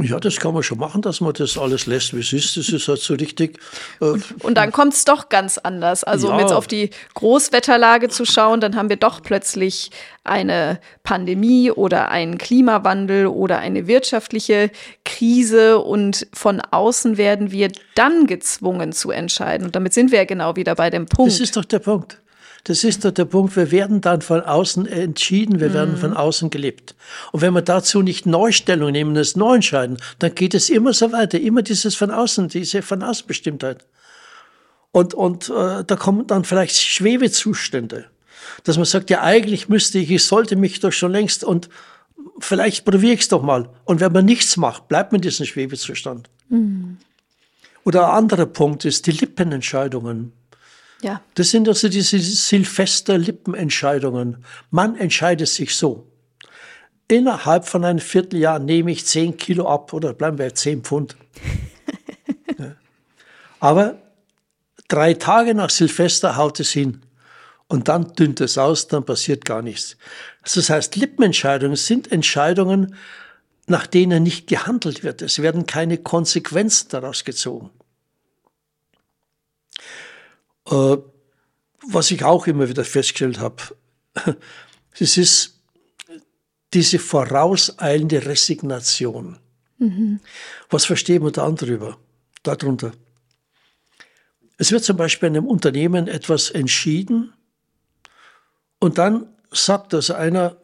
Ja, 0.00 0.18
das 0.18 0.36
kann 0.36 0.52
man 0.52 0.64
schon 0.64 0.78
machen, 0.78 1.02
dass 1.02 1.20
man 1.20 1.32
das 1.34 1.56
alles 1.56 1.86
lässt, 1.86 2.14
wie 2.14 2.20
es 2.20 2.32
ist. 2.32 2.56
Das 2.56 2.68
ist 2.68 2.88
halt 2.88 2.98
so 2.98 3.14
richtig. 3.14 3.60
Äh 4.00 4.16
und 4.42 4.56
dann 4.56 4.72
kommt 4.72 4.94
es 4.94 5.04
doch 5.04 5.28
ganz 5.28 5.56
anders. 5.56 6.02
Also, 6.02 6.28
ja. 6.28 6.34
um 6.34 6.40
jetzt 6.40 6.52
auf 6.52 6.66
die 6.66 6.90
Großwetterlage 7.14 8.08
zu 8.08 8.24
schauen, 8.24 8.60
dann 8.60 8.74
haben 8.74 8.88
wir 8.88 8.96
doch 8.96 9.22
plötzlich 9.22 9.92
eine 10.24 10.80
Pandemie 11.04 11.70
oder 11.70 12.08
einen 12.08 12.38
Klimawandel 12.38 13.28
oder 13.28 13.58
eine 13.58 13.86
wirtschaftliche 13.86 14.72
Krise 15.04 15.78
und 15.78 16.26
von 16.32 16.60
außen 16.60 17.16
werden 17.16 17.52
wir 17.52 17.70
dann 17.94 18.26
gezwungen 18.26 18.92
zu 18.92 19.12
entscheiden. 19.12 19.64
Und 19.64 19.76
damit 19.76 19.94
sind 19.94 20.10
wir 20.10 20.18
ja 20.18 20.24
genau 20.24 20.56
wieder 20.56 20.74
bei 20.74 20.90
dem 20.90 21.06
Punkt. 21.06 21.30
Das 21.32 21.38
ist 21.38 21.56
doch 21.56 21.64
der 21.64 21.78
Punkt. 21.78 22.18
Das 22.64 22.82
ist 22.82 23.04
doch 23.04 23.10
der 23.10 23.26
Punkt, 23.26 23.56
wir 23.56 23.70
werden 23.70 24.00
dann 24.00 24.22
von 24.22 24.40
außen 24.40 24.86
entschieden, 24.86 25.60
wir 25.60 25.74
werden 25.74 25.98
von 25.98 26.10
mhm. 26.10 26.16
außen 26.16 26.48
gelebt. 26.48 26.94
Und 27.30 27.42
wenn 27.42 27.52
wir 27.52 27.60
dazu 27.60 28.00
nicht 28.00 28.24
Neustellung 28.24 28.90
nehmen, 28.90 29.14
das 29.14 29.36
neu 29.36 29.56
entscheiden, 29.56 29.98
dann 30.18 30.34
geht 30.34 30.54
es 30.54 30.70
immer 30.70 30.94
so 30.94 31.12
weiter, 31.12 31.38
immer 31.38 31.60
dieses 31.60 31.94
von 31.94 32.10
außen, 32.10 32.48
diese 32.48 32.80
von 32.80 33.02
Außenbestimmtheit. 33.02 33.86
Und, 34.92 35.12
und 35.12 35.50
äh, 35.50 35.84
da 35.84 35.96
kommen 35.96 36.26
dann 36.26 36.44
vielleicht 36.44 36.76
Schwebezustände, 36.76 38.06
dass 38.62 38.76
man 38.76 38.86
sagt, 38.86 39.10
ja 39.10 39.22
eigentlich 39.22 39.68
müsste 39.68 39.98
ich, 39.98 40.10
ich 40.10 40.24
sollte 40.24 40.56
mich 40.56 40.80
doch 40.80 40.92
schon 40.92 41.12
längst 41.12 41.44
und 41.44 41.68
vielleicht 42.38 42.86
probiere 42.86 43.12
ich 43.12 43.20
es 43.20 43.28
doch 43.28 43.42
mal. 43.42 43.68
Und 43.84 44.00
wenn 44.00 44.12
man 44.12 44.24
nichts 44.24 44.56
macht, 44.56 44.88
bleibt 44.88 45.12
man 45.12 45.18
in 45.18 45.22
diesem 45.22 45.44
Schwebezustand. 45.44 46.30
Mhm. 46.48 46.96
Oder 47.84 48.08
ein 48.08 48.16
anderer 48.16 48.46
Punkt 48.46 48.86
ist 48.86 49.06
die 49.06 49.12
Lippenentscheidungen. 49.12 50.32
Ja. 51.04 51.20
Das 51.34 51.50
sind 51.50 51.68
also 51.68 51.90
diese 51.90 52.18
Silvester-Lippenentscheidungen. 52.18 54.42
Man 54.70 54.96
entscheidet 54.96 55.48
sich 55.48 55.76
so. 55.76 56.10
Innerhalb 57.08 57.68
von 57.68 57.84
einem 57.84 57.98
Vierteljahr 57.98 58.58
nehme 58.58 58.90
ich 58.90 59.04
zehn 59.04 59.36
Kilo 59.36 59.68
ab 59.68 59.92
oder 59.92 60.14
bleiben 60.14 60.38
wir 60.38 60.54
zehn 60.54 60.82
Pfund. 60.82 61.14
ja. 62.58 62.74
Aber 63.60 63.98
drei 64.88 65.12
Tage 65.12 65.54
nach 65.54 65.68
Silvester 65.68 66.38
haut 66.38 66.58
es 66.60 66.70
hin. 66.70 67.02
Und 67.68 67.88
dann 67.88 68.14
dünnt 68.14 68.40
es 68.40 68.56
aus, 68.56 68.88
dann 68.88 69.04
passiert 69.04 69.44
gar 69.44 69.60
nichts. 69.60 69.98
Also 70.40 70.60
das 70.60 70.70
heißt, 70.70 70.96
Lippenentscheidungen 70.96 71.76
sind 71.76 72.10
Entscheidungen, 72.12 72.94
nach 73.66 73.86
denen 73.86 74.22
nicht 74.22 74.46
gehandelt 74.46 75.04
wird. 75.04 75.20
Es 75.20 75.42
werden 75.42 75.66
keine 75.66 75.98
Konsequenzen 75.98 76.88
daraus 76.88 77.24
gezogen. 77.24 77.68
Äh, 80.70 80.96
was 81.86 82.10
ich 82.10 82.24
auch 82.24 82.46
immer 82.46 82.68
wieder 82.68 82.84
festgestellt 82.84 83.38
habe, 83.38 83.62
es 84.98 85.16
ist 85.16 85.60
diese 86.72 86.98
vorauseilende 86.98 88.24
Resignation. 88.26 89.38
Mhm. 89.78 90.20
Was 90.70 90.86
versteht 90.86 91.22
man 91.22 91.32
da 91.32 91.50
darüber, 91.50 91.98
darunter? 92.42 92.92
Es 94.56 94.72
wird 94.72 94.84
zum 94.84 94.96
Beispiel 94.96 95.28
in 95.28 95.36
einem 95.36 95.46
Unternehmen 95.46 96.08
etwas 96.08 96.50
entschieden 96.50 97.32
und 98.78 98.98
dann 98.98 99.26
sagt 99.50 99.92
das 99.92 100.10
einer, 100.10 100.56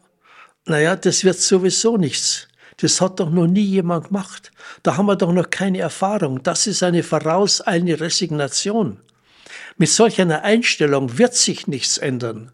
naja, 0.65 0.95
das 0.95 1.23
wird 1.23 1.39
sowieso 1.39 1.97
nichts. 1.97 2.47
Das 2.77 3.01
hat 3.01 3.19
doch 3.19 3.29
noch 3.29 3.47
nie 3.47 3.63
jemand 3.63 4.07
gemacht. 4.07 4.51
Da 4.83 4.97
haben 4.97 5.05
wir 5.05 5.15
doch 5.15 5.31
noch 5.31 5.49
keine 5.49 5.79
Erfahrung. 5.79 6.41
Das 6.43 6.67
ist 6.67 6.83
eine 6.83 7.03
vorauseilende 7.03 7.99
Resignation. 7.99 8.99
Mit 9.77 9.89
solch 9.89 10.21
einer 10.21 10.43
Einstellung 10.43 11.17
wird 11.17 11.35
sich 11.35 11.67
nichts 11.67 11.97
ändern. 11.97 12.51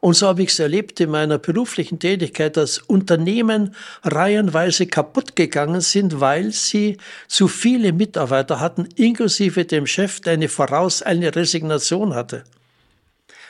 Und 0.00 0.14
so 0.14 0.28
habe 0.28 0.42
ich 0.42 0.50
es 0.50 0.58
erlebt 0.58 1.00
in 1.00 1.10
meiner 1.10 1.38
beruflichen 1.38 1.98
Tätigkeit, 1.98 2.56
dass 2.56 2.78
Unternehmen 2.78 3.74
reihenweise 4.04 4.86
kaputt 4.86 5.34
gegangen 5.34 5.80
sind, 5.80 6.20
weil 6.20 6.52
sie 6.52 6.98
zu 7.26 7.48
viele 7.48 7.92
Mitarbeiter 7.92 8.60
hatten, 8.60 8.88
inklusive 8.94 9.64
dem 9.64 9.86
Chef, 9.86 10.20
der 10.20 10.34
eine 10.34 10.48
vorauseilende 10.48 11.34
Resignation 11.34 12.14
hatte. 12.14 12.44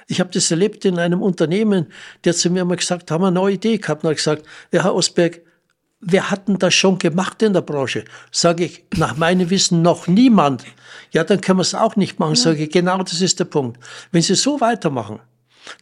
Ich 0.06 0.20
habe 0.20 0.30
das 0.32 0.50
erlebt 0.50 0.86
in 0.86 0.98
einem 0.98 1.20
Unternehmen, 1.20 1.92
der 2.24 2.32
zu 2.34 2.48
mir 2.48 2.64
mal 2.64 2.76
gesagt 2.76 3.02
hat, 3.02 3.10
haben 3.10 3.22
wir 3.22 3.26
eine 3.26 3.34
neue 3.34 3.54
Idee 3.54 3.76
gehabt, 3.76 4.04
und 4.04 4.10
hat 4.10 4.16
gesagt, 4.16 4.46
ja, 4.72 4.84
Herr 4.84 4.94
Osberg, 4.94 5.42
wir 6.00 6.30
hatten 6.30 6.58
das 6.58 6.74
schon 6.74 6.98
gemacht 6.98 7.42
in 7.42 7.52
der 7.52 7.62
Branche. 7.62 8.04
Sage 8.30 8.64
ich, 8.64 8.84
nach 8.96 9.16
meinem 9.16 9.50
Wissen 9.50 9.82
noch 9.82 10.06
niemand. 10.06 10.64
Ja, 11.10 11.24
dann 11.24 11.40
können 11.40 11.58
wir 11.58 11.62
es 11.62 11.74
auch 11.74 11.96
nicht 11.96 12.18
machen. 12.18 12.36
Sage 12.36 12.64
ich, 12.64 12.70
genau 12.70 12.98
das 13.02 13.20
ist 13.20 13.40
der 13.40 13.46
Punkt. 13.46 13.78
Wenn 14.12 14.22
Sie 14.22 14.34
so 14.34 14.60
weitermachen, 14.60 15.20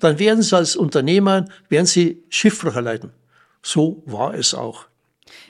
dann 0.01 0.19
werden 0.19 0.43
Sie 0.43 0.57
als 0.57 0.77
Unternehmer, 0.77 1.47
werden 1.69 1.87
Sie 1.87 2.23
Schiffbruch 2.29 2.77
erleiden. 2.77 3.13
So 3.63 4.03
war 4.07 4.35
es 4.35 4.55
auch. 4.55 4.87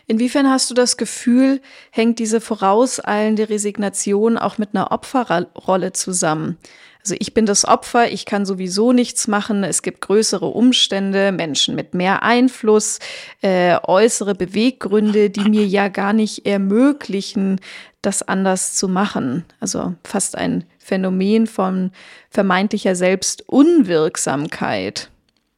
Inwiefern 0.06 0.48
hast 0.48 0.70
du 0.70 0.74
das 0.74 0.96
Gefühl, 0.96 1.60
hängt 1.90 2.18
diese 2.18 2.40
vorauseilende 2.40 3.48
Resignation 3.48 4.38
auch 4.38 4.56
mit 4.56 4.70
einer 4.72 4.92
Opferrolle 4.92 5.92
zusammen? 5.92 6.58
Also 7.06 7.14
ich 7.20 7.34
bin 7.34 7.46
das 7.46 7.64
Opfer, 7.64 8.10
ich 8.10 8.26
kann 8.26 8.44
sowieso 8.44 8.92
nichts 8.92 9.28
machen, 9.28 9.62
es 9.62 9.82
gibt 9.82 10.00
größere 10.00 10.46
Umstände, 10.46 11.30
Menschen 11.30 11.76
mit 11.76 11.94
mehr 11.94 12.24
Einfluss, 12.24 12.98
äh, 13.42 13.78
äußere 13.80 14.34
Beweggründe, 14.34 15.30
die 15.30 15.48
mir 15.48 15.64
ja 15.64 15.86
gar 15.86 16.12
nicht 16.12 16.46
ermöglichen, 16.46 17.60
das 18.02 18.24
anders 18.24 18.74
zu 18.74 18.88
machen. 18.88 19.44
Also 19.60 19.94
fast 20.02 20.34
ein 20.34 20.64
Phänomen 20.80 21.46
von 21.46 21.92
vermeintlicher 22.28 22.96
Selbstunwirksamkeit. 22.96 25.08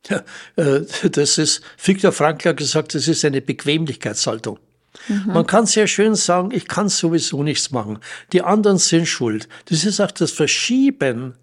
Ja, 0.07 0.23
äh, 0.57 0.83
das 1.11 1.39
ist, 1.39 1.63
Viktor 1.83 2.13
Frankl 2.13 2.51
hat 2.51 2.59
gesagt, 2.59 2.95
das 2.95 3.09
ist 3.09 3.25
eine 3.25 3.41
Bequemlichkeitshaltung. 3.41 4.59
Mhm. 5.07 5.33
Man 5.33 5.47
kann 5.47 5.67
sehr 5.67 5.87
schön 5.87 6.15
sagen, 6.15 6.51
ich 6.53 6.67
kann 6.67 6.89
sowieso 6.89 7.43
nichts 7.43 7.71
machen. 7.71 7.99
Die 8.33 8.43
anderen 8.43 8.79
sind 8.79 9.07
schuld. 9.07 9.49
Das 9.67 9.85
ist 9.85 10.01
auch 10.01 10.11
das 10.11 10.33
Verschieben 10.33 11.35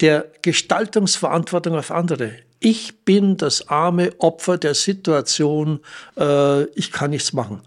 der 0.00 0.26
Gestaltungsverantwortung 0.42 1.76
auf 1.76 1.90
andere. 1.90 2.32
Ich 2.60 3.04
bin 3.04 3.36
das 3.36 3.68
arme 3.68 4.12
Opfer 4.18 4.58
der 4.58 4.74
Situation, 4.74 5.80
äh, 6.16 6.64
ich 6.70 6.90
kann 6.90 7.10
nichts 7.10 7.32
machen. 7.32 7.62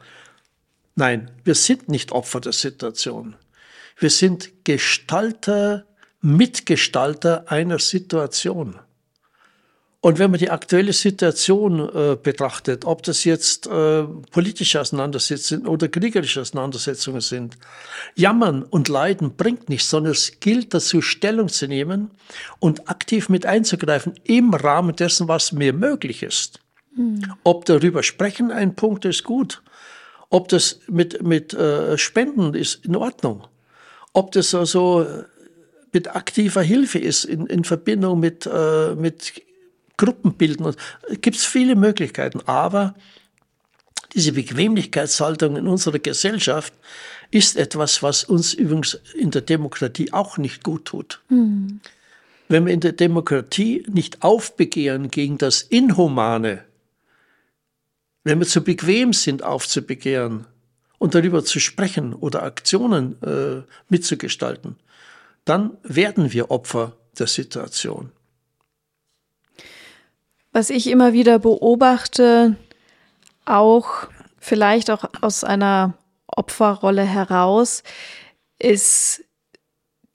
Nein, 0.96 1.32
wir 1.44 1.56
sind 1.56 1.88
nicht 1.88 2.12
Opfer 2.12 2.42
der 2.42 2.54
Situation. 2.54 3.36
Wir 3.98 4.10
sind 4.10 4.66
Gestalter, 4.66 5.86
Mitgestalter 6.22 7.46
einer 7.48 7.80
Situation. 7.80 8.80
Und 10.04 10.18
wenn 10.18 10.32
man 10.32 10.40
die 10.40 10.50
aktuelle 10.50 10.94
Situation 10.94 11.80
äh, 11.80 12.18
betrachtet, 12.22 12.86
ob 12.86 13.04
das 13.04 13.24
jetzt 13.24 13.68
äh, 13.68 14.04
politische 14.32 14.82
Auseinandersetzungen 14.82 15.68
oder 15.68 15.90
kriegerische 15.90 16.42
Auseinandersetzungen 16.42 17.22
sind, 17.22 17.56
Jammern 18.16 18.64
und 18.64 18.90
Leiden 18.90 19.36
bringt 19.36 19.70
nichts, 19.70 19.92
sondern 19.92 20.14
es 20.14 20.40
gilt 20.40 20.74
dazu, 20.74 21.02
Stellung 21.04 21.50
zu 21.50 21.68
nehmen 21.68 22.10
und 22.58 22.90
aktiv 22.90 23.30
mit 23.30 23.46
einzugreifen 23.46 24.16
im 24.24 24.56
Rahmen 24.56 24.96
dessen, 24.96 25.28
was 25.28 25.52
mir 25.52 25.72
möglich 25.72 26.24
ist. 26.24 26.60
Mhm. 26.96 27.36
Ob 27.44 27.66
darüber 27.66 28.02
sprechen 28.02 28.52
ein 28.52 28.76
Punkt 28.76 29.06
ist 29.06 29.24
gut. 29.24 29.62
Ob 30.32 30.48
das 30.48 30.80
mit, 30.88 31.22
mit 31.22 31.54
äh, 31.54 31.96
Spenden 32.00 32.56
ist 32.56 32.86
in 32.86 32.96
Ordnung. 32.96 33.46
Ob 34.14 34.32
das 34.32 34.56
also 34.56 35.06
mit 35.94 36.16
aktiver 36.16 36.64
Hilfe 36.64 36.98
ist 36.98 37.24
in, 37.24 37.46
in 37.46 37.66
Verbindung 37.66 38.20
mit, 38.20 38.48
äh, 38.48 38.96
mit 38.96 39.44
Gruppen 40.02 40.34
bilden. 40.34 40.76
Gibt 41.22 41.38
es 41.38 41.46
viele 41.46 41.76
Möglichkeiten, 41.76 42.42
aber 42.48 42.96
diese 44.16 44.32
Bequemlichkeitshaltung 44.32 45.56
in 45.58 45.68
unserer 45.68 46.00
Gesellschaft 46.00 46.74
ist 47.30 47.56
etwas, 47.56 48.02
was 48.02 48.24
uns 48.24 48.54
übrigens 48.56 49.00
in 49.16 49.30
der 49.30 49.42
Demokratie 49.42 50.12
auch 50.12 50.40
nicht 50.40 50.64
gut 50.64 50.86
tut. 50.86 51.22
Mhm. 51.30 51.82
Wenn 52.50 52.66
wir 52.66 52.74
in 52.74 52.80
der 52.80 52.94
Demokratie 52.94 53.86
nicht 53.88 54.24
aufbegehren 54.24 55.12
gegen 55.12 55.38
das 55.38 55.62
Inhumane, 55.62 56.66
wenn 58.24 58.40
wir 58.40 58.48
zu 58.48 58.62
bequem 58.62 59.14
sind, 59.14 59.44
aufzubegehren 59.44 60.48
und 60.98 61.14
darüber 61.14 61.46
zu 61.46 61.60
sprechen 61.60 62.14
oder 62.14 62.42
Aktionen 62.42 63.22
äh, 63.22 63.62
mitzugestalten, 63.88 64.78
dann 65.46 65.78
werden 65.84 66.34
wir 66.34 66.50
Opfer 66.50 66.98
der 67.20 67.28
Situation. 67.28 68.12
Was 70.54 70.70
ich 70.70 70.88
immer 70.88 71.14
wieder 71.14 71.40
beobachte, 71.40 72.58
auch 73.46 74.08
vielleicht 74.38 74.90
auch 74.92 75.06
aus 75.22 75.44
einer 75.44 75.94
Opferrolle 76.28 77.04
heraus, 77.04 77.84
ist 78.60 79.24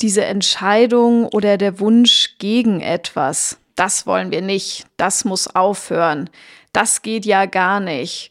diese 0.00 0.24
Entscheidung 0.24 1.26
oder 1.26 1.56
der 1.56 1.80
Wunsch 1.80 2.36
gegen 2.38 2.80
etwas. 2.80 3.58
Das 3.76 4.06
wollen 4.06 4.30
wir 4.30 4.42
nicht, 4.42 4.86
das 4.96 5.24
muss 5.24 5.54
aufhören, 5.54 6.30
das 6.72 7.02
geht 7.02 7.24
ja 7.24 7.46
gar 7.46 7.80
nicht. 7.80 8.30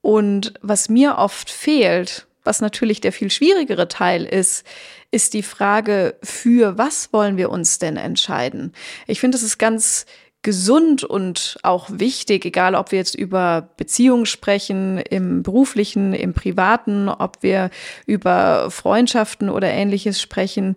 Und 0.00 0.54
was 0.60 0.88
mir 0.88 1.18
oft 1.18 1.50
fehlt, 1.50 2.26
was 2.42 2.60
natürlich 2.60 3.00
der 3.00 3.12
viel 3.12 3.30
schwierigere 3.30 3.88
Teil 3.88 4.24
ist, 4.24 4.64
ist 5.10 5.34
die 5.34 5.42
Frage, 5.42 6.16
für 6.22 6.78
was 6.78 7.12
wollen 7.12 7.36
wir 7.36 7.50
uns 7.50 7.78
denn 7.78 7.96
entscheiden? 7.96 8.72
Ich 9.06 9.20
finde, 9.20 9.36
es 9.36 9.42
ist 9.42 9.58
ganz 9.58 10.06
gesund 10.48 11.04
und 11.04 11.58
auch 11.62 11.90
wichtig, 11.92 12.46
egal 12.46 12.74
ob 12.74 12.90
wir 12.90 12.98
jetzt 12.98 13.14
über 13.14 13.68
Beziehungen 13.76 14.24
sprechen, 14.24 14.96
im 14.96 15.42
beruflichen, 15.42 16.14
im 16.14 16.32
privaten, 16.32 17.10
ob 17.10 17.42
wir 17.42 17.68
über 18.06 18.70
Freundschaften 18.70 19.50
oder 19.50 19.68
ähnliches 19.68 20.22
sprechen, 20.22 20.76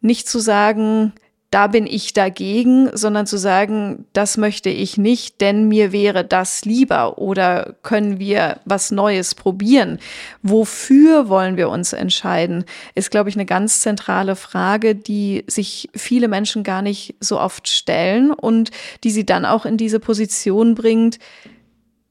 nicht 0.00 0.30
zu 0.30 0.38
sagen, 0.38 1.12
da 1.52 1.66
bin 1.66 1.86
ich 1.86 2.14
dagegen, 2.14 2.88
sondern 2.94 3.26
zu 3.26 3.36
sagen, 3.36 4.06
das 4.14 4.38
möchte 4.38 4.70
ich 4.70 4.96
nicht, 4.96 5.42
denn 5.42 5.68
mir 5.68 5.92
wäre 5.92 6.24
das 6.24 6.64
lieber 6.64 7.18
oder 7.18 7.74
können 7.82 8.18
wir 8.18 8.60
was 8.64 8.90
Neues 8.90 9.34
probieren? 9.34 9.98
Wofür 10.42 11.28
wollen 11.28 11.58
wir 11.58 11.68
uns 11.68 11.92
entscheiden? 11.92 12.64
Ist, 12.94 13.10
glaube 13.10 13.28
ich, 13.28 13.36
eine 13.36 13.44
ganz 13.44 13.80
zentrale 13.80 14.34
Frage, 14.34 14.94
die 14.94 15.44
sich 15.46 15.90
viele 15.94 16.26
Menschen 16.26 16.62
gar 16.62 16.80
nicht 16.80 17.16
so 17.20 17.38
oft 17.38 17.68
stellen 17.68 18.30
und 18.32 18.70
die 19.04 19.10
sie 19.10 19.26
dann 19.26 19.44
auch 19.44 19.66
in 19.66 19.76
diese 19.76 20.00
Position 20.00 20.74
bringt, 20.74 21.18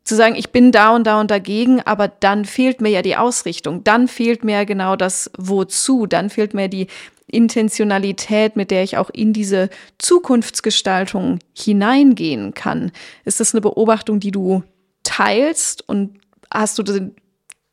zu 0.03 0.15
sagen, 0.15 0.35
ich 0.35 0.51
bin 0.51 0.71
da 0.71 0.95
und 0.95 1.05
da 1.05 1.19
und 1.19 1.31
dagegen, 1.31 1.81
aber 1.81 2.07
dann 2.07 2.45
fehlt 2.45 2.81
mir 2.81 2.89
ja 2.89 3.01
die 3.01 3.17
Ausrichtung, 3.17 3.83
dann 3.83 4.07
fehlt 4.07 4.43
mir 4.43 4.65
genau 4.65 4.95
das 4.95 5.31
Wozu, 5.37 6.05
dann 6.05 6.29
fehlt 6.29 6.53
mir 6.53 6.67
die 6.67 6.87
Intentionalität, 7.31 8.55
mit 8.55 8.71
der 8.71 8.83
ich 8.83 8.97
auch 8.97 9.09
in 9.09 9.33
diese 9.33 9.69
Zukunftsgestaltung 9.97 11.39
hineingehen 11.53 12.53
kann. 12.53 12.91
Ist 13.25 13.39
das 13.39 13.53
eine 13.53 13.61
Beobachtung, 13.61 14.19
die 14.19 14.31
du 14.31 14.63
teilst 15.03 15.87
und 15.87 16.19
hast 16.53 16.77
du 16.77 17.11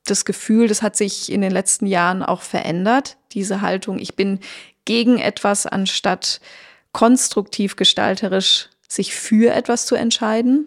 das 0.05 0.25
Gefühl, 0.25 0.68
das 0.68 0.83
hat 0.83 0.97
sich 0.97 1.31
in 1.31 1.40
den 1.40 1.53
letzten 1.53 1.87
Jahren 1.87 2.23
auch 2.23 2.42
verändert, 2.42 3.16
diese 3.33 3.61
Haltung, 3.61 3.99
ich 3.99 4.16
bin 4.16 4.40
gegen 4.85 5.18
etwas, 5.18 5.66
anstatt 5.66 6.40
konstruktiv 6.92 7.77
gestalterisch 7.77 8.71
sich 8.88 9.14
für 9.14 9.53
etwas 9.53 9.87
zu 9.87 9.94
entscheiden? 9.94 10.66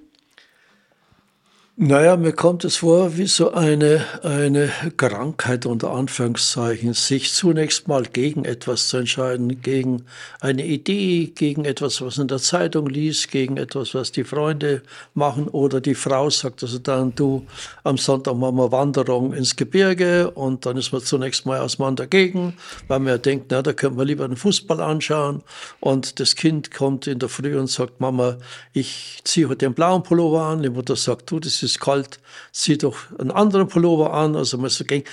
Naja, 1.83 2.15
mir 2.15 2.31
kommt 2.31 2.63
es 2.63 2.77
vor 2.77 3.17
wie 3.17 3.25
so 3.25 3.53
eine, 3.53 4.05
eine 4.21 4.69
Krankheit 4.97 5.65
unter 5.65 5.89
Anführungszeichen, 5.89 6.93
sich 6.93 7.33
zunächst 7.33 7.87
mal 7.87 8.03
gegen 8.03 8.45
etwas 8.45 8.89
zu 8.89 8.97
entscheiden, 8.97 9.63
gegen 9.63 10.03
eine 10.41 10.63
Idee, 10.63 11.31
gegen 11.33 11.65
etwas, 11.65 11.99
was 11.99 12.19
in 12.19 12.27
der 12.27 12.37
Zeitung 12.37 12.85
liest, 12.85 13.31
gegen 13.31 13.57
etwas, 13.57 13.95
was 13.95 14.11
die 14.11 14.23
Freunde 14.23 14.83
machen 15.15 15.47
oder 15.47 15.81
die 15.81 15.95
Frau 15.95 16.29
sagt 16.29 16.61
also 16.61 16.77
dann, 16.77 17.15
du, 17.15 17.47
am 17.83 17.97
Sonntag 17.97 18.35
machen 18.35 18.57
wir 18.57 18.71
Wanderung 18.71 19.33
ins 19.33 19.55
Gebirge 19.55 20.29
und 20.29 20.67
dann 20.67 20.77
ist 20.77 20.91
man 20.91 21.01
zunächst 21.01 21.47
mal 21.47 21.67
Mann 21.79 21.95
dagegen, 21.95 22.53
weil 22.89 22.99
man 22.99 23.13
ja 23.13 23.17
denkt, 23.17 23.47
na, 23.49 23.63
da 23.63 23.73
können 23.73 23.97
wir 23.97 24.05
lieber 24.05 24.27
den 24.27 24.37
Fußball 24.37 24.81
anschauen 24.81 25.41
und 25.79 26.19
das 26.19 26.35
Kind 26.35 26.71
kommt 26.71 27.07
in 27.07 27.17
der 27.17 27.29
Früh 27.29 27.57
und 27.57 27.71
sagt, 27.71 27.99
Mama, 27.99 28.37
ich 28.71 29.21
ziehe 29.23 29.49
heute 29.49 29.65
den 29.65 29.73
blauen 29.73 30.03
Pullover 30.03 30.43
an, 30.43 30.61
die 30.61 30.69
Mutter 30.69 30.95
sagt, 30.95 31.31
du, 31.31 31.39
das 31.39 31.63
ist 31.63 31.70
ist 31.71 31.79
kalt, 31.79 32.19
zieh 32.51 32.77
doch 32.77 32.97
einen 33.17 33.31
anderen 33.31 33.67
Pullover 33.67 34.13
an. 34.13 34.35
Also 34.35 34.57
man 34.57 34.69
so 34.69 34.83
gegen 34.83 35.05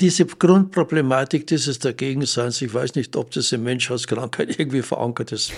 diese 0.00 0.26
Grundproblematik 0.26 1.46
dieses 1.46 1.78
Dagegenseins, 1.78 2.62
ich 2.62 2.72
weiß 2.72 2.94
nicht, 2.94 3.16
ob 3.16 3.30
das 3.32 3.52
in 3.52 3.62
Menschheitskrankheit 3.62 4.48
irgendwie 4.58 4.82
verankert 4.82 5.32
ist. 5.32 5.52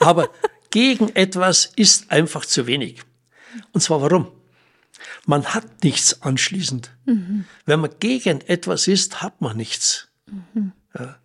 Aber 0.00 0.28
gegen 0.70 1.14
etwas 1.14 1.70
ist 1.76 2.10
einfach 2.10 2.44
zu 2.44 2.66
wenig. 2.66 3.02
Und 3.72 3.80
zwar 3.80 4.02
warum? 4.02 4.28
Man 5.26 5.44
hat 5.46 5.84
nichts 5.84 6.22
anschließend. 6.22 6.90
Mhm. 7.06 7.44
Wenn 7.66 7.80
man 7.80 7.90
gegen 8.00 8.40
etwas 8.42 8.88
ist, 8.88 9.22
hat 9.22 9.40
man 9.40 9.56
nichts. 9.56 10.08
Mhm. 10.26 10.72
Ja. 10.98 11.16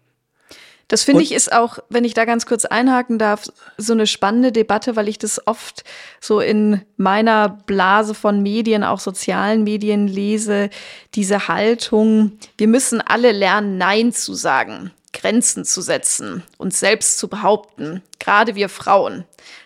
Das 0.89 1.03
finde 1.03 1.21
ich 1.21 1.31
ist 1.31 1.53
auch, 1.53 1.77
wenn 1.89 2.03
ich 2.03 2.15
da 2.15 2.25
ganz 2.25 2.47
kurz 2.47 2.65
einhaken 2.65 3.19
darf, 3.19 3.45
so 3.77 3.93
eine 3.93 4.07
spannende 4.07 4.51
Debatte, 4.51 4.95
weil 4.95 5.07
ich 5.07 5.19
das 5.19 5.45
oft 5.45 5.83
so 6.19 6.39
in 6.39 6.81
meiner 6.97 7.47
Blase 7.47 8.15
von 8.15 8.41
Medien, 8.41 8.83
auch 8.83 8.99
sozialen 8.99 9.63
Medien 9.63 10.07
lese, 10.07 10.71
diese 11.13 11.47
Haltung, 11.47 12.39
wir 12.57 12.67
müssen 12.67 13.01
alle 13.01 13.31
lernen, 13.31 13.77
Nein 13.77 14.11
zu 14.11 14.33
sagen, 14.33 14.91
Grenzen 15.13 15.63
zu 15.63 15.81
setzen, 15.81 16.43
uns 16.57 16.79
selbst 16.79 17.19
zu 17.19 17.27
behaupten, 17.27 18.01
gerade 18.17 18.55
wir 18.55 18.67
Frauen. 18.67 19.25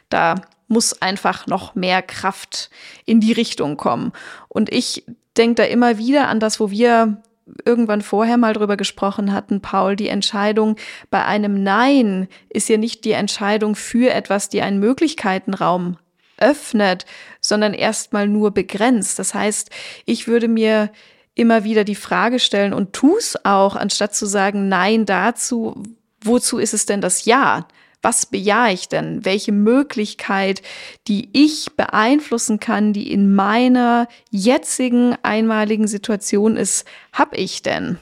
Da 0.09 0.35
muss 0.67 1.01
einfach 1.01 1.47
noch 1.47 1.73
mehr 1.73 2.01
Kraft 2.01 2.69
in 3.05 3.21
die 3.21 3.31
Richtung 3.31 3.77
kommen. 3.77 4.11
Und 4.49 4.73
ich 4.73 5.05
denke 5.37 5.55
da 5.55 5.63
immer 5.63 5.97
wieder 5.97 6.27
an 6.27 6.41
das, 6.41 6.59
wo 6.59 6.69
wir 6.69 7.21
irgendwann 7.65 8.01
vorher 8.01 8.37
mal 8.37 8.53
drüber 8.53 8.77
gesprochen 8.77 9.33
hatten, 9.33 9.61
Paul, 9.61 9.95
die 9.95 10.07
Entscheidung 10.07 10.75
bei 11.09 11.23
einem 11.25 11.61
Nein 11.63 12.27
ist 12.49 12.69
ja 12.69 12.77
nicht 12.77 13.05
die 13.05 13.11
Entscheidung 13.11 13.75
für 13.75 14.13
etwas, 14.13 14.49
die 14.49 14.61
einen 14.61 14.79
Möglichkeitenraum 14.79 15.97
öffnet, 16.37 17.05
sondern 17.41 17.73
erstmal 17.73 18.27
nur 18.27 18.51
begrenzt. 18.51 19.19
Das 19.19 19.33
heißt, 19.33 19.69
ich 20.05 20.27
würde 20.27 20.47
mir 20.47 20.91
immer 21.35 21.63
wieder 21.63 21.83
die 21.83 21.95
Frage 21.95 22.39
stellen 22.39 22.73
und 22.73 22.93
tu 22.93 23.17
es 23.17 23.45
auch, 23.45 23.75
anstatt 23.75 24.15
zu 24.15 24.25
sagen 24.25 24.67
Nein 24.67 25.05
dazu, 25.05 25.81
wozu 26.21 26.59
ist 26.59 26.73
es 26.73 26.85
denn 26.85 27.01
das 27.01 27.25
Ja? 27.25 27.67
Was 28.03 28.25
bejahe 28.25 28.73
ich 28.73 28.89
denn? 28.89 29.25
Welche 29.25 29.53
Möglichkeit, 29.53 30.61
die 31.07 31.29
ich 31.31 31.71
beeinflussen 31.75 32.59
kann, 32.59 32.93
die 32.93 33.11
in 33.11 33.33
meiner 33.33 34.07
jetzigen 34.29 35.15
einmaligen 35.23 35.87
Situation 35.87 36.57
ist, 36.57 36.85
habe 37.13 37.37
ich 37.37 37.63
denn? 37.63 37.97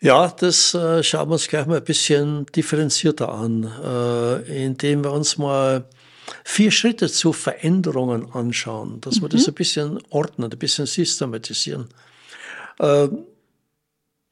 Ja, 0.00 0.28
das 0.28 0.72
äh, 0.74 1.02
schauen 1.02 1.28
wir 1.28 1.32
uns 1.32 1.48
gleich 1.48 1.66
mal 1.66 1.78
ein 1.78 1.84
bisschen 1.84 2.46
differenzierter 2.54 3.32
an, 3.32 3.64
äh, 3.82 4.64
indem 4.64 5.02
wir 5.02 5.12
uns 5.12 5.36
mal 5.36 5.88
vier 6.44 6.70
Schritte 6.70 7.08
zu 7.08 7.32
Veränderungen 7.32 8.30
anschauen, 8.32 9.00
dass 9.00 9.20
wir 9.20 9.28
das 9.28 9.46
mhm. 9.46 9.50
ein 9.50 9.54
bisschen 9.54 9.98
ordnen, 10.10 10.52
ein 10.52 10.58
bisschen 10.58 10.86
systematisieren. 10.86 11.88
Äh, 12.78 13.08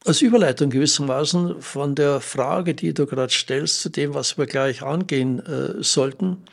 als 0.05 0.21
Überleitung 0.21 0.69
gewissermaßen 0.69 1.61
von 1.61 1.95
der 1.95 2.19
Frage, 2.19 2.75
die 2.75 2.93
du 2.93 3.05
gerade 3.05 3.31
stellst, 3.31 3.81
zu 3.81 3.89
dem, 3.89 4.13
was 4.13 4.37
wir 4.37 4.45
gleich 4.45 4.81
angehen 4.83 5.39
äh, 5.45 5.81
sollten. 5.83 6.43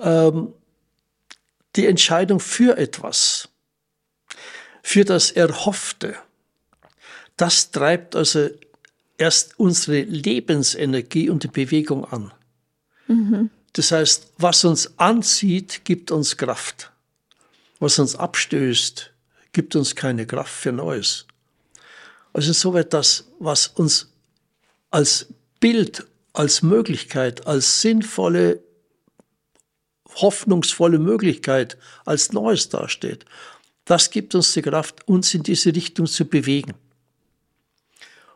Ähm, 0.00 0.52
die 1.74 1.86
Entscheidung 1.86 2.38
für 2.38 2.76
etwas, 2.76 3.48
für 4.82 5.04
das 5.04 5.30
Erhoffte, 5.30 6.14
das 7.36 7.70
treibt 7.70 8.14
also 8.14 8.50
erst 9.18 9.58
unsere 9.58 10.02
Lebensenergie 10.02 11.30
und 11.30 11.44
die 11.44 11.48
Bewegung 11.48 12.04
an. 12.04 12.32
Mhm. 13.08 13.50
Das 13.72 13.90
heißt, 13.90 14.32
was 14.38 14.64
uns 14.64 14.98
anzieht, 14.98 15.84
gibt 15.84 16.10
uns 16.10 16.36
Kraft. 16.36 16.92
Was 17.78 17.98
uns 17.98 18.14
abstößt, 18.14 19.10
gibt 19.52 19.74
uns 19.74 19.96
keine 19.96 20.26
Kraft 20.26 20.52
für 20.52 20.72
Neues. 20.72 21.26
Also 22.32 22.48
insoweit 22.48 22.92
das, 22.92 23.24
was 23.38 23.66
uns 23.68 24.12
als 24.90 25.26
Bild, 25.60 26.06
als 26.32 26.62
Möglichkeit, 26.62 27.46
als 27.46 27.80
sinnvolle, 27.82 28.62
hoffnungsvolle 30.16 30.98
Möglichkeit, 30.98 31.76
als 32.04 32.32
Neues 32.32 32.68
dasteht, 32.68 33.24
das 33.84 34.10
gibt 34.10 34.34
uns 34.34 34.52
die 34.52 34.62
Kraft, 34.62 35.06
uns 35.08 35.34
in 35.34 35.42
diese 35.42 35.74
Richtung 35.74 36.06
zu 36.06 36.24
bewegen. 36.24 36.74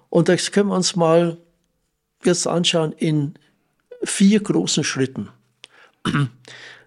Und 0.09 0.29
das 0.29 0.51
können 0.51 0.71
wir 0.71 0.77
uns 0.77 0.97
mal 0.97 1.39
jetzt 2.25 2.47
anschauen 2.47 2.93
in 2.93 3.39
vier 4.03 4.41
großen 4.41 4.85
Schritten. 4.85 5.31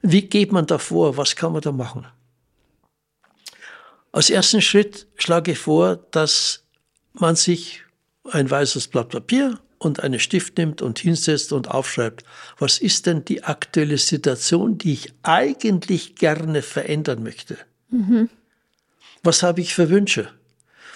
Wie 0.01 0.21
geht 0.21 0.51
man 0.51 0.65
da 0.65 0.77
vor? 0.77 1.17
Was 1.17 1.35
kann 1.35 1.53
man 1.53 1.61
da 1.61 1.71
machen? 1.71 2.07
Als 4.11 4.29
ersten 4.29 4.61
Schritt 4.61 5.07
schlage 5.15 5.51
ich 5.51 5.59
vor, 5.59 5.97
dass 6.11 6.63
man 7.21 7.35
sich 7.35 7.83
ein 8.31 8.49
weißes 8.49 8.87
Blatt 8.87 9.09
Papier 9.09 9.59
und 9.77 10.01
einen 10.01 10.19
Stift 10.19 10.57
nimmt 10.57 10.81
und 10.81 10.99
hinsetzt 10.99 11.53
und 11.53 11.69
aufschreibt, 11.69 12.23
was 12.57 12.79
ist 12.79 13.05
denn 13.05 13.25
die 13.25 13.43
aktuelle 13.43 13.97
Situation, 13.97 14.77
die 14.77 14.93
ich 14.93 15.13
eigentlich 15.23 16.15
gerne 16.15 16.61
verändern 16.61 17.23
möchte? 17.23 17.57
Mhm. 17.89 18.29
Was 19.23 19.41
habe 19.41 19.61
ich 19.61 19.73
für 19.73 19.89
Wünsche? 19.89 20.31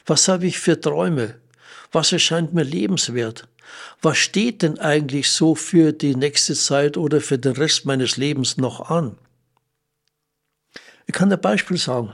Was 0.05 0.27
habe 0.27 0.45
ich 0.45 0.59
für 0.59 0.79
Träume? 0.79 1.35
Was 1.91 2.11
erscheint 2.11 2.53
mir 2.53 2.63
lebenswert? 2.63 3.47
Was 4.01 4.17
steht 4.17 4.61
denn 4.61 4.79
eigentlich 4.79 5.31
so 5.31 5.55
für 5.55 5.93
die 5.93 6.15
nächste 6.15 6.53
Zeit 6.53 6.97
oder 6.97 7.21
für 7.21 7.37
den 7.37 7.53
Rest 7.53 7.85
meines 7.85 8.17
Lebens 8.17 8.57
noch 8.57 8.89
an? 8.89 9.17
Ich 11.05 11.13
kann 11.13 11.31
ein 11.31 11.41
Beispiel 11.41 11.77
sagen. 11.77 12.13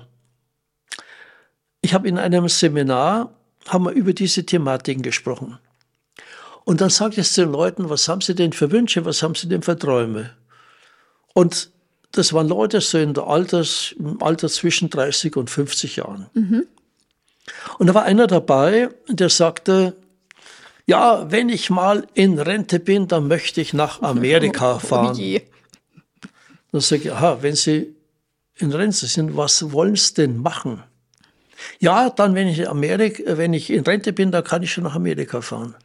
Ich 1.82 1.94
habe 1.94 2.08
in 2.08 2.18
einem 2.18 2.48
Seminar 2.48 3.34
haben 3.70 3.86
wir 3.86 3.92
über 3.92 4.14
diese 4.14 4.46
Thematiken 4.46 5.02
gesprochen. 5.02 5.60
Und 6.66 6.82
dann 6.82 6.90
ich 6.90 7.32
zu 7.32 7.42
den 7.42 7.52
Leuten, 7.52 7.90
was 7.90 8.08
haben 8.08 8.22
sie 8.22 8.36
denn 8.36 8.54
für 8.54 8.72
Wünsche, 8.72 9.06
was 9.06 9.24
haben 9.24 9.36
sie 9.36 9.48
denn 9.48 9.64
für 9.64 9.78
Träume? 9.78 10.32
Und 11.34 11.72
das 12.12 12.34
waren 12.34 12.48
Leute 12.48 12.82
so 12.82 12.98
in 12.98 13.14
der 13.14 13.28
Alters, 13.28 13.96
im 13.98 14.22
Alter 14.22 14.50
zwischen 14.50 14.90
30 14.90 15.36
und 15.36 15.50
50 15.50 15.98
Jahren. 15.98 16.28
Mhm. 16.34 16.68
Und 17.78 17.88
da 17.88 17.94
war 17.94 18.04
einer 18.04 18.28
dabei, 18.28 18.90
der 19.08 19.30
sagte, 19.30 19.96
ja, 20.86 21.32
wenn 21.32 21.50
ich 21.50 21.70
mal 21.70 22.08
in 22.14 22.40
Rente 22.40 22.80
bin, 22.80 23.08
dann 23.08 23.28
möchte 23.28 23.62
ich 23.62 23.74
nach 23.74 24.02
Amerika 24.02 24.76
oh 24.76 24.80
fahren. 24.80 25.18
Oh 25.20 25.40
dann 26.72 26.82
sage 26.82 27.04
ich, 27.04 27.12
aha, 27.12 27.40
wenn 27.42 27.56
Sie 27.56 27.96
in 28.56 28.72
Rente 28.72 29.06
sind, 29.08 29.38
was 29.38 29.72
wollen 29.72 29.96
Sie 29.96 30.16
denn 30.16 30.38
machen? 30.38 30.84
Ja, 31.80 32.10
dann, 32.10 32.36
wenn 32.36 32.48
ich, 32.48 32.70
Amerika, 32.70 33.38
wenn 33.38 33.54
ich 33.54 33.70
in 33.70 33.84
Rente 33.84 34.14
bin, 34.14 34.32
dann 34.32 34.44
kann 34.44 34.64
ich 34.64 34.72
schon 34.72 34.84
nach 34.84 34.96
Amerika 34.96 35.42
fahren. 35.42 35.76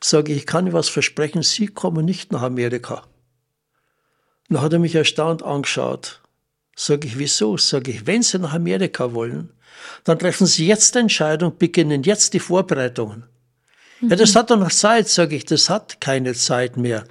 Sage 0.00 0.32
ich, 0.32 0.38
ich 0.38 0.46
kann 0.46 0.66
Ihnen 0.66 0.74
was 0.74 0.88
versprechen, 0.88 1.42
Sie 1.42 1.66
kommen 1.66 2.04
nicht 2.04 2.32
nach 2.32 2.42
Amerika. 2.42 3.04
Dann 4.48 4.60
hat 4.60 4.72
er 4.72 4.78
mich 4.78 4.94
erstaunt 4.94 5.42
angeschaut. 5.42 6.20
Sage 6.76 7.06
ich, 7.06 7.18
wieso? 7.18 7.56
Sage 7.56 7.90
ich, 7.90 8.06
wenn 8.06 8.22
Sie 8.22 8.38
nach 8.38 8.54
Amerika 8.54 9.12
wollen, 9.14 9.52
dann 10.04 10.18
treffen 10.18 10.46
Sie 10.46 10.66
jetzt 10.66 10.94
die 10.94 11.00
Entscheidung, 11.00 11.56
beginnen 11.58 12.02
jetzt 12.02 12.34
die 12.34 12.40
Vorbereitungen. 12.40 13.24
Mhm. 14.00 14.10
Ja, 14.10 14.16
das 14.16 14.34
hat 14.34 14.50
doch 14.50 14.58
noch 14.58 14.70
Zeit, 14.70 15.08
sage 15.08 15.36
ich, 15.36 15.44
das 15.44 15.70
hat 15.70 16.00
keine 16.00 16.34
Zeit 16.34 16.76
mehr. 16.76 17.04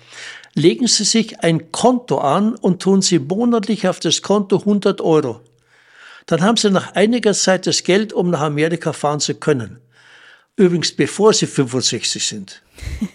Legen 0.56 0.88
Sie 0.88 1.04
sich 1.04 1.42
ein 1.42 1.72
Konto 1.72 2.18
an 2.18 2.56
und 2.56 2.82
tun 2.82 3.02
Sie 3.02 3.20
monatlich 3.20 3.88
auf 3.88 4.00
das 4.00 4.22
Konto 4.22 4.58
100 4.60 5.00
Euro. 5.02 5.42
Dann 6.30 6.44
haben 6.44 6.58
Sie 6.58 6.70
nach 6.70 6.94
einiger 6.94 7.34
Zeit 7.34 7.66
das 7.66 7.82
Geld, 7.84 8.14
um 8.14 8.30
nach 8.30 8.42
Amerika 8.42 8.94
fahren 8.94 9.20
zu 9.20 9.34
können. 9.34 9.82
Übrigens, 10.56 10.96
bevor 10.96 11.34
Sie 11.34 11.48
65 11.48 12.26
sind. 12.26 12.62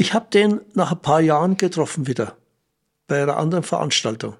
Ich 0.00 0.14
habe 0.14 0.28
den 0.32 0.60
nach 0.74 0.92
ein 0.92 1.02
paar 1.02 1.20
Jahren 1.20 1.56
getroffen 1.56 2.06
wieder 2.06 2.36
bei 3.08 3.20
einer 3.20 3.36
anderen 3.36 3.64
Veranstaltung. 3.64 4.36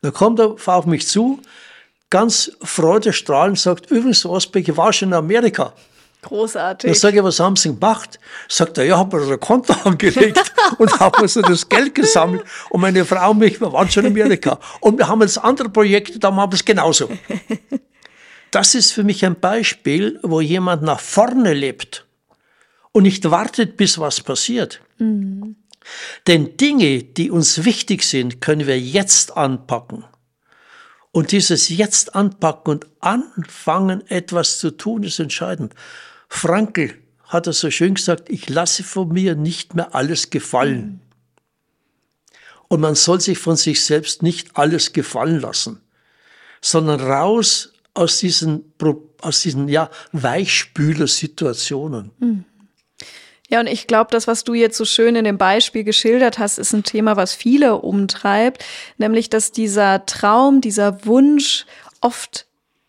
Da 0.00 0.12
kommt 0.12 0.38
er 0.38 0.54
auf 0.64 0.86
mich 0.86 1.08
zu, 1.08 1.42
ganz 2.08 2.52
freudestrahlend, 2.62 3.58
sagt, 3.58 3.90
übrigens, 3.90 4.24
Osbeck, 4.24 4.68
ich 4.68 4.76
war 4.76 4.92
schon 4.92 5.08
in 5.08 5.14
Amerika. 5.14 5.72
Großartig. 6.26 6.90
Da 6.90 6.94
sage 6.94 7.18
ich, 7.18 7.22
was 7.22 7.40
haben 7.40 7.56
Sie 7.56 7.68
gemacht? 7.68 8.18
Sagt 8.48 8.78
er, 8.78 8.84
ja, 8.84 8.98
habe 8.98 9.18
mir 9.18 9.32
ein 9.32 9.40
Konto 9.40 9.72
angelegt 9.84 10.52
und 10.78 10.98
haben 11.00 11.26
so 11.28 11.40
das 11.40 11.68
Geld 11.68 11.94
gesammelt. 11.94 12.44
Und 12.70 12.80
meine 12.80 13.04
Frau 13.04 13.30
und 13.30 13.38
mich, 13.38 13.60
wir 13.60 13.72
waren 13.72 13.90
schon 13.90 14.04
in 14.04 14.12
Amerika. 14.12 14.58
Und 14.80 14.98
wir 14.98 15.08
haben 15.08 15.20
jetzt 15.22 15.38
andere 15.38 15.68
Projekte, 15.68 16.18
da 16.18 16.30
machen 16.30 16.52
wir 16.52 16.56
es 16.56 16.64
genauso. 16.64 17.08
Das 18.50 18.74
ist 18.74 18.92
für 18.92 19.04
mich 19.04 19.24
ein 19.24 19.38
Beispiel, 19.38 20.18
wo 20.22 20.40
jemand 20.40 20.82
nach 20.82 21.00
vorne 21.00 21.52
lebt 21.52 22.06
und 22.92 23.02
nicht 23.02 23.30
wartet, 23.30 23.76
bis 23.76 23.98
was 23.98 24.20
passiert. 24.20 24.80
Mhm. 24.98 25.56
Denn 26.26 26.56
Dinge, 26.56 27.02
die 27.02 27.30
uns 27.30 27.64
wichtig 27.64 28.02
sind, 28.02 28.40
können 28.40 28.66
wir 28.66 28.80
jetzt 28.80 29.36
anpacken. 29.36 30.04
Und 31.12 31.32
dieses 31.32 31.68
jetzt 31.68 32.14
anpacken 32.14 32.72
und 32.72 32.86
anfangen, 33.00 34.06
etwas 34.08 34.58
zu 34.58 34.70
tun, 34.70 35.02
ist 35.02 35.18
entscheidend. 35.18 35.74
Frankl 36.28 36.94
hat 37.24 37.46
es 37.46 37.60
so 37.60 37.70
schön 37.70 37.94
gesagt, 37.94 38.28
ich 38.30 38.48
lasse 38.48 38.84
von 38.84 39.08
mir 39.08 39.34
nicht 39.34 39.74
mehr 39.74 39.94
alles 39.94 40.30
gefallen. 40.30 41.00
Und 42.68 42.80
man 42.80 42.94
soll 42.94 43.20
sich 43.20 43.38
von 43.38 43.56
sich 43.56 43.84
selbst 43.84 44.22
nicht 44.22 44.56
alles 44.56 44.92
gefallen 44.92 45.40
lassen, 45.40 45.80
sondern 46.60 47.00
raus 47.00 47.72
aus 47.94 48.18
diesen, 48.18 48.72
aus 49.20 49.40
diesen 49.40 49.68
ja, 49.68 49.90
Weichspüler-Situationen. 50.12 52.10
Mhm. 52.18 52.44
Ja, 53.48 53.60
und 53.60 53.68
ich 53.68 53.86
glaube, 53.86 54.10
das, 54.10 54.26
was 54.26 54.42
du 54.42 54.54
jetzt 54.54 54.76
so 54.76 54.84
schön 54.84 55.14
in 55.14 55.24
dem 55.24 55.38
Beispiel 55.38 55.84
geschildert 55.84 56.38
hast, 56.38 56.58
ist 56.58 56.72
ein 56.72 56.82
Thema, 56.82 57.16
was 57.16 57.32
viele 57.32 57.76
umtreibt, 57.76 58.64
nämlich 58.98 59.30
dass 59.30 59.52
dieser 59.52 60.04
Traum, 60.04 60.60
dieser 60.60 61.06
Wunsch 61.06 61.64
oft 62.00 62.46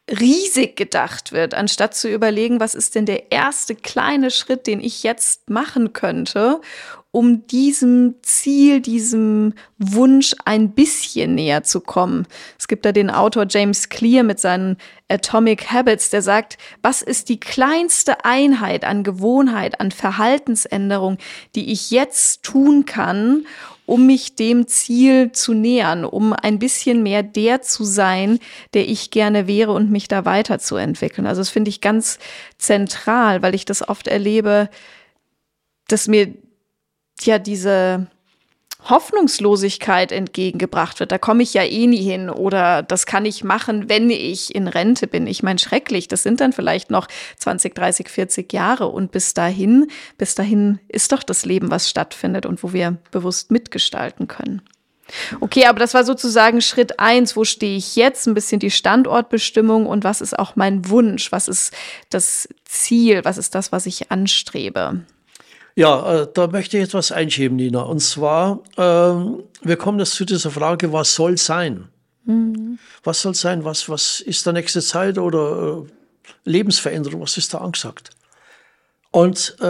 riesig 0.09 0.75
gedacht 0.77 1.31
wird, 1.31 1.53
anstatt 1.53 1.95
zu 1.95 2.09
überlegen, 2.09 2.59
was 2.59 2.75
ist 2.75 2.95
denn 2.95 3.05
der 3.05 3.31
erste 3.31 3.75
kleine 3.75 4.31
Schritt, 4.31 4.67
den 4.67 4.79
ich 4.79 5.03
jetzt 5.03 5.49
machen 5.49 5.93
könnte, 5.93 6.61
um 7.11 7.47
diesem 7.47 8.15
Ziel, 8.21 8.79
diesem 8.79 9.53
Wunsch 9.79 10.35
ein 10.45 10.71
bisschen 10.71 11.35
näher 11.35 11.63
zu 11.63 11.81
kommen. 11.81 12.27
Es 12.59 12.67
gibt 12.67 12.85
da 12.85 12.91
den 12.91 13.09
Autor 13.09 13.47
James 13.49 13.89
Clear 13.89 14.23
mit 14.23 14.39
seinen 14.39 14.77
Atomic 15.07 15.71
Habits, 15.71 16.09
der 16.09 16.21
sagt, 16.21 16.57
was 16.81 17.01
ist 17.01 17.29
die 17.29 17.39
kleinste 17.39 18.23
Einheit 18.23 18.83
an 18.85 19.03
Gewohnheit, 19.03 19.79
an 19.79 19.91
Verhaltensänderung, 19.91 21.17
die 21.55 21.71
ich 21.71 21.91
jetzt 21.91 22.43
tun 22.43 22.85
kann, 22.85 23.45
um 23.87 24.05
mich 24.05 24.35
dem 24.35 24.67
Ziel 24.67 25.31
zu 25.31 25.53
nähern, 25.53 26.05
um 26.05 26.33
ein 26.33 26.59
bisschen 26.59 27.01
mehr 27.01 27.23
der 27.23 27.61
zu 27.61 27.85
sein, 27.85 28.39
der 28.73 28.87
ich 28.87 29.11
gerne 29.11 29.47
wäre 29.47 29.71
und 29.71 29.89
mich 29.89 30.09
da 30.09 30.25
weiterzuentwickeln. 30.25 31.25
Also 31.25 31.41
das 31.41 31.49
finde 31.49 31.69
ich 31.69 31.81
ganz 31.81 32.19
zentral, 32.57 33.41
weil 33.41 33.55
ich 33.55 33.63
das 33.65 33.87
oft 33.87 34.07
erlebe, 34.07 34.69
dass 35.87 36.09
mir 36.09 36.33
ja 37.21 37.39
diese 37.39 38.07
Hoffnungslosigkeit 38.89 40.11
entgegengebracht 40.11 40.99
wird. 40.99 41.11
Da 41.11 41.17
komme 41.17 41.43
ich 41.43 41.53
ja 41.53 41.63
eh 41.63 41.87
nie 41.87 42.01
hin 42.01 42.29
oder 42.29 42.83
das 42.83 43.05
kann 43.05 43.25
ich 43.25 43.43
machen, 43.43 43.89
wenn 43.89 44.09
ich 44.09 44.53
in 44.53 44.67
Rente 44.67 45.07
bin. 45.07 45.27
Ich 45.27 45.43
meine, 45.43 45.59
schrecklich, 45.59 46.07
das 46.07 46.23
sind 46.23 46.41
dann 46.41 46.53
vielleicht 46.53 46.91
noch 46.91 47.07
20, 47.37 47.75
30, 47.75 48.09
40 48.09 48.53
Jahre 48.53 48.87
und 48.87 49.11
bis 49.11 49.33
dahin, 49.33 49.87
bis 50.17 50.35
dahin 50.35 50.79
ist 50.87 51.11
doch 51.11 51.23
das 51.23 51.45
Leben, 51.45 51.71
was 51.71 51.89
stattfindet 51.89 52.45
und 52.45 52.63
wo 52.63 52.73
wir 52.73 52.97
bewusst 53.11 53.51
mitgestalten 53.51 54.27
können. 54.27 54.61
Okay, 55.39 55.65
aber 55.65 55.79
das 55.79 55.93
war 55.93 56.03
sozusagen 56.03 56.61
Schritt 56.61 56.99
eins. 56.99 57.35
Wo 57.35 57.45
stehe 57.45 57.77
ich 57.77 57.95
jetzt? 57.95 58.27
Ein 58.27 58.33
bisschen 58.33 58.59
die 58.59 58.71
Standortbestimmung 58.71 59.85
und 59.85 60.03
was 60.03 60.21
ist 60.21 60.37
auch 60.37 60.55
mein 60.55 60.89
Wunsch? 60.89 61.31
Was 61.31 61.47
ist 61.47 61.73
das 62.09 62.49
Ziel? 62.65 63.23
Was 63.23 63.37
ist 63.37 63.55
das, 63.55 63.71
was 63.71 63.85
ich 63.85 64.11
anstrebe? 64.11 65.01
Ja, 65.77 66.23
äh, 66.23 66.27
da 66.33 66.47
möchte 66.47 66.75
ich 66.79 66.85
etwas 66.85 67.11
einschieben, 67.11 67.55
Nina. 67.55 67.83
Und 67.83 67.99
zwar, 67.99 68.63
äh, 68.77 68.81
wir 69.61 69.75
kommen 69.77 69.99
jetzt 69.99 70.15
zu 70.15 70.25
dieser 70.25 70.49
Frage, 70.49 70.91
was 70.91 71.13
soll 71.13 71.37
sein? 71.37 71.87
Mhm. 72.25 72.79
Was 73.03 73.21
soll 73.21 73.35
sein? 73.35 73.63
Was, 73.63 73.87
was 73.87 74.19
ist 74.19 74.43
der 74.47 74.53
nächste 74.53 74.81
Zeit 74.81 75.19
oder 75.19 75.85
äh, 75.85 75.91
Lebensveränderung, 76.45 77.21
was 77.21 77.37
ist 77.37 77.53
da 77.53 77.59
angesagt? 77.59 78.09
Und 79.11 79.55
äh, 79.59 79.63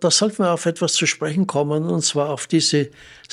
da 0.00 0.10
sollten 0.10 0.40
wir 0.40 0.52
auf 0.52 0.66
etwas 0.66 0.94
zu 0.94 1.06
sprechen 1.06 1.46
kommen, 1.46 1.84
und 1.84 2.02
zwar 2.02 2.30
auf 2.30 2.48
dieses 2.48 2.88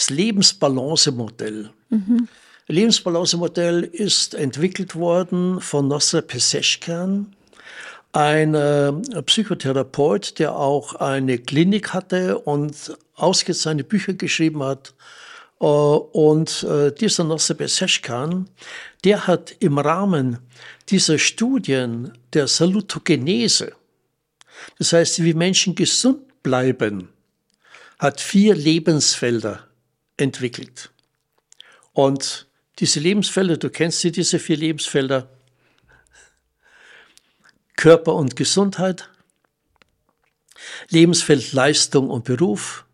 Lebensbalance-Modell. 0.10 1.72
Mhm. 1.90 2.28
Lebensbalance-Modell 2.68 3.82
ist 3.86 4.36
entwickelt 4.36 4.96
worden 4.96 5.60
von 5.62 5.88
Nasser 5.88 6.22
Peseshkan, 6.22 7.36
ein 8.12 8.56
äh, 8.56 8.92
Psychotherapeut, 9.24 10.40
der 10.40 10.56
auch 10.56 10.96
eine 10.96 11.38
Klinik 11.38 11.94
hatte 11.94 12.40
und 12.40 12.98
ausgezeichnete 13.16 13.88
Bücher 13.88 14.14
geschrieben 14.14 14.64
hat. 14.64 14.94
Äh, 15.60 15.66
und 15.66 16.64
äh, 16.64 16.92
dieser 16.92 17.24
Nasser 17.24 17.54
Peseshkan, 17.54 18.50
der 19.04 19.28
hat 19.28 19.56
im 19.60 19.78
Rahmen 19.78 20.40
dieser 20.90 21.20
Studien 21.20 22.12
der 22.34 22.48
Salutogenese, 22.48 23.74
das 24.78 24.92
heißt, 24.92 25.24
wie 25.24 25.34
Menschen 25.34 25.76
gesund 25.76 26.44
bleiben, 26.44 27.10
hat 27.98 28.20
vier 28.20 28.56
Lebensfelder 28.56 29.68
entwickelt. 30.18 30.92
Und 31.94 32.48
diese 32.80 33.00
Lebensfelder, 33.00 33.58
du 33.58 33.70
kennst 33.70 34.00
sie, 34.00 34.12
diese 34.12 34.40
vier 34.40 34.58
Lebensfelder, 34.58 35.30
Körper 37.80 38.16
und 38.16 38.36
Gesundheit, 38.36 39.10
Lebensfeld 40.90 41.54
Leistung 41.54 42.10
und 42.10 42.26
Beruf, 42.26 42.86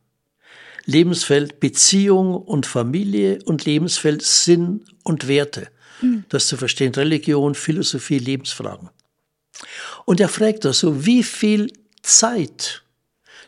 Lebensfeld 0.86 1.60
Beziehung 1.60 2.36
und 2.36 2.68
Familie 2.68 3.40
und 3.46 3.66
Lebensfeld 3.66 4.22
Sinn 4.22 4.86
und 5.04 5.28
Werte. 5.28 5.70
Mhm. 6.02 6.26
Das 6.30 6.46
zu 6.46 6.56
verstehen, 6.56 6.94
Religion, 6.94 7.56
Philosophie, 7.56 8.20
Lebensfragen. 8.20 8.92
Und 10.06 10.20
er 10.20 10.30
fragt 10.30 10.68
also, 10.68 11.04
wie 11.04 11.24
viel 11.24 11.74
Zeit, 12.04 12.84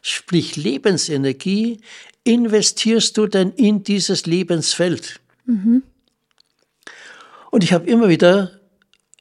sprich 0.02 0.56
Lebensenergie, 0.56 1.82
investierst 2.24 3.16
du 3.16 3.28
denn 3.28 3.52
in 3.52 3.84
dieses 3.84 4.26
Lebensfeld? 4.26 5.20
Mhm. 5.46 5.84
Und 7.52 7.64
ich 7.64 7.74
habe 7.74 7.86
immer 7.86 8.10
wieder 8.10 8.60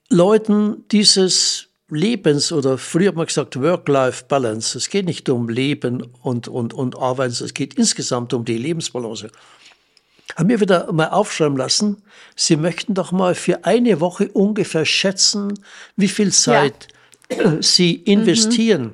Leuten 0.08 0.88
dieses 0.90 1.68
Lebens- 1.88 2.50
oder 2.50 2.78
früher 2.78 3.08
hat 3.08 3.16
man 3.16 3.26
gesagt 3.26 3.60
Work-Life-Balance. 3.60 4.78
Es 4.78 4.88
geht 4.90 5.06
nicht 5.06 5.28
um 5.28 5.48
Leben 5.48 6.02
und, 6.22 6.48
und, 6.48 6.74
und 6.74 6.98
Arbeiten, 6.98 7.32
es 7.32 7.54
geht 7.54 7.74
insgesamt 7.74 8.34
um 8.34 8.44
die 8.44 8.58
Lebensbalance. 8.58 9.30
Haben 10.34 10.48
mir 10.48 10.60
wieder 10.60 10.92
mal 10.92 11.10
aufschreiben 11.10 11.56
lassen, 11.56 12.02
Sie 12.34 12.56
möchten 12.56 12.94
doch 12.94 13.12
mal 13.12 13.36
für 13.36 13.64
eine 13.64 14.00
Woche 14.00 14.28
ungefähr 14.28 14.84
schätzen, 14.84 15.54
wie 15.96 16.08
viel 16.08 16.32
Zeit 16.32 16.88
ja. 16.88 16.96
Sie 17.62 17.94
investieren 17.94 18.82
mhm. 18.82 18.92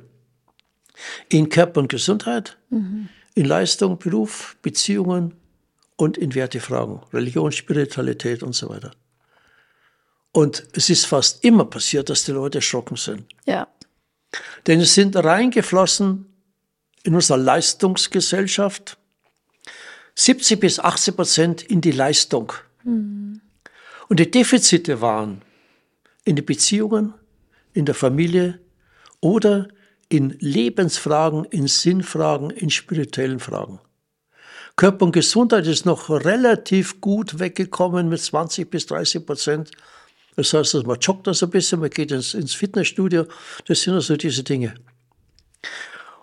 in 1.29 1.49
Körper 1.49 1.81
und 1.81 1.89
Gesundheit, 1.89 2.57
mhm. 2.69 3.09
in 3.33 3.45
Leistung, 3.45 3.97
Beruf, 3.97 4.55
Beziehungen 4.61 5.33
und 5.95 6.17
in 6.17 6.35
Wertefragen, 6.35 7.01
Religion, 7.11 7.51
Spiritualität 7.51 8.43
und 8.43 8.53
so 8.53 8.69
weiter. 8.69 8.91
Und 10.33 10.67
es 10.73 10.89
ist 10.89 11.05
fast 11.05 11.45
immer 11.45 11.63
passiert, 11.63 12.09
dass 12.09 12.25
die 12.25 12.31
Leute 12.31 12.57
erschrocken 12.57 12.97
sind. 12.97 13.25
Ja. 13.45 13.67
Denn 14.67 14.81
es 14.81 14.95
sind 14.95 15.15
reingeflossen 15.15 16.25
in 17.03 17.15
unserer 17.15 17.37
Leistungsgesellschaft 17.37 18.97
70 20.15 20.59
bis 20.59 20.79
80 20.79 21.15
Prozent 21.15 21.61
in 21.61 21.81
die 21.81 21.91
Leistung. 21.91 22.51
Mhm. 22.83 23.41
Und 24.09 24.19
die 24.19 24.29
Defizite 24.29 25.01
waren 25.01 25.41
in 26.25 26.35
den 26.35 26.45
Beziehungen, 26.45 27.13
in 27.73 27.85
der 27.85 27.95
Familie 27.95 28.59
oder 29.21 29.67
in 30.09 30.35
Lebensfragen, 30.39 31.45
in 31.45 31.67
Sinnfragen, 31.67 32.49
in 32.49 32.69
spirituellen 32.69 33.39
Fragen. 33.39 33.79
Körper 34.75 35.05
und 35.05 35.11
Gesundheit 35.11 35.67
ist 35.67 35.85
noch 35.85 36.09
relativ 36.09 36.99
gut 36.99 37.39
weggekommen 37.39 38.09
mit 38.09 38.19
20 38.19 38.69
bis 38.69 38.87
30 38.87 39.25
Prozent. 39.25 39.71
Das 40.35 40.53
heißt, 40.53 40.85
man 40.85 40.99
joggt 40.99 41.27
das 41.27 41.43
ein 41.43 41.49
bisschen, 41.49 41.79
man 41.79 41.89
geht 41.89 42.11
ins, 42.11 42.33
ins 42.33 42.53
Fitnessstudio. 42.53 43.25
Das 43.65 43.81
sind 43.81 43.93
also 43.93 44.17
diese 44.17 44.43
Dinge. 44.43 44.73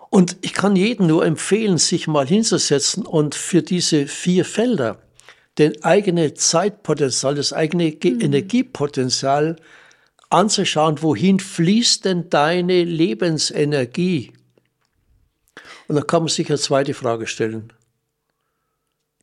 Und 0.09 0.37
ich 0.41 0.53
kann 0.53 0.75
jedem 0.75 1.07
nur 1.07 1.25
empfehlen, 1.25 1.77
sich 1.77 2.07
mal 2.07 2.27
hinzusetzen 2.27 3.05
und 3.05 3.33
für 3.33 3.61
diese 3.61 4.07
vier 4.07 4.43
Felder 4.43 5.01
den 5.57 5.83
eigene 5.83 6.33
Zeitpotenzial, 6.33 7.35
das 7.35 7.53
eigene 7.53 7.85
mhm. 8.03 8.21
Energiepotenzial 8.21 9.55
anzuschauen, 10.29 11.01
wohin 11.01 11.39
fließt 11.39 12.05
denn 12.05 12.29
deine 12.29 12.83
Lebensenergie? 12.83 14.33
Und 15.87 15.95
dann 15.95 16.07
kann 16.07 16.23
man 16.23 16.29
sich 16.29 16.49
eine 16.49 16.59
zweite 16.59 16.93
Frage 16.93 17.27
stellen, 17.27 17.71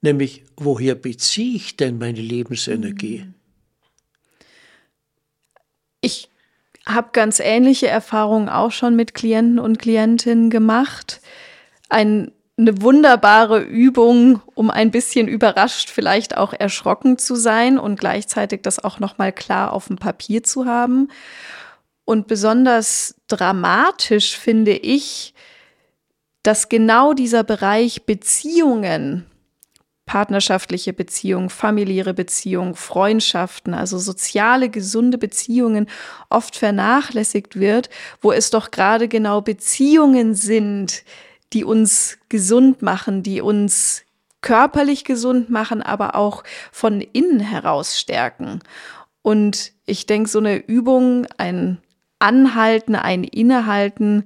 nämlich 0.00 0.44
woher 0.56 0.94
beziehe 0.94 1.56
ich 1.56 1.76
denn 1.76 1.98
meine 1.98 2.20
Lebensenergie? 2.20 3.24
Mhm. 3.24 3.37
Ich 6.00 6.28
habe 6.86 7.08
ganz 7.12 7.40
ähnliche 7.40 7.88
Erfahrungen 7.88 8.48
auch 8.48 8.72
schon 8.72 8.96
mit 8.96 9.14
Klienten 9.14 9.58
und 9.58 9.78
Klientinnen 9.78 10.50
gemacht. 10.50 11.20
Ein, 11.88 12.32
eine 12.56 12.80
wunderbare 12.80 13.60
Übung, 13.60 14.40
um 14.54 14.70
ein 14.70 14.90
bisschen 14.90 15.28
überrascht, 15.28 15.90
vielleicht 15.90 16.36
auch 16.36 16.52
erschrocken 16.52 17.18
zu 17.18 17.34
sein 17.36 17.78
und 17.78 18.00
gleichzeitig 18.00 18.62
das 18.62 18.82
auch 18.82 19.00
noch 19.00 19.18
mal 19.18 19.32
klar 19.32 19.72
auf 19.72 19.88
dem 19.88 19.96
Papier 19.96 20.42
zu 20.42 20.66
haben. 20.66 21.08
Und 22.04 22.26
besonders 22.26 23.16
dramatisch 23.26 24.38
finde 24.38 24.72
ich, 24.72 25.34
dass 26.42 26.70
genau 26.70 27.12
dieser 27.12 27.44
Bereich 27.44 28.06
Beziehungen 28.06 29.26
partnerschaftliche 30.08 30.94
Beziehungen, 30.94 31.50
familiäre 31.50 32.14
Beziehungen, 32.14 32.74
Freundschaften, 32.74 33.74
also 33.74 33.98
soziale, 33.98 34.70
gesunde 34.70 35.18
Beziehungen 35.18 35.86
oft 36.30 36.56
vernachlässigt 36.56 37.60
wird, 37.60 37.90
wo 38.22 38.32
es 38.32 38.50
doch 38.50 38.70
gerade 38.70 39.06
genau 39.06 39.42
Beziehungen 39.42 40.34
sind, 40.34 41.04
die 41.52 41.62
uns 41.62 42.18
gesund 42.30 42.80
machen, 42.80 43.22
die 43.22 43.42
uns 43.42 44.02
körperlich 44.40 45.04
gesund 45.04 45.50
machen, 45.50 45.82
aber 45.82 46.14
auch 46.14 46.42
von 46.72 47.02
innen 47.02 47.40
heraus 47.40 48.00
stärken. 48.00 48.60
Und 49.20 49.72
ich 49.84 50.06
denke, 50.06 50.30
so 50.30 50.38
eine 50.38 50.56
Übung, 50.56 51.26
ein 51.36 51.78
Anhalten, 52.18 52.94
ein 52.94 53.24
Innehalten, 53.24 54.24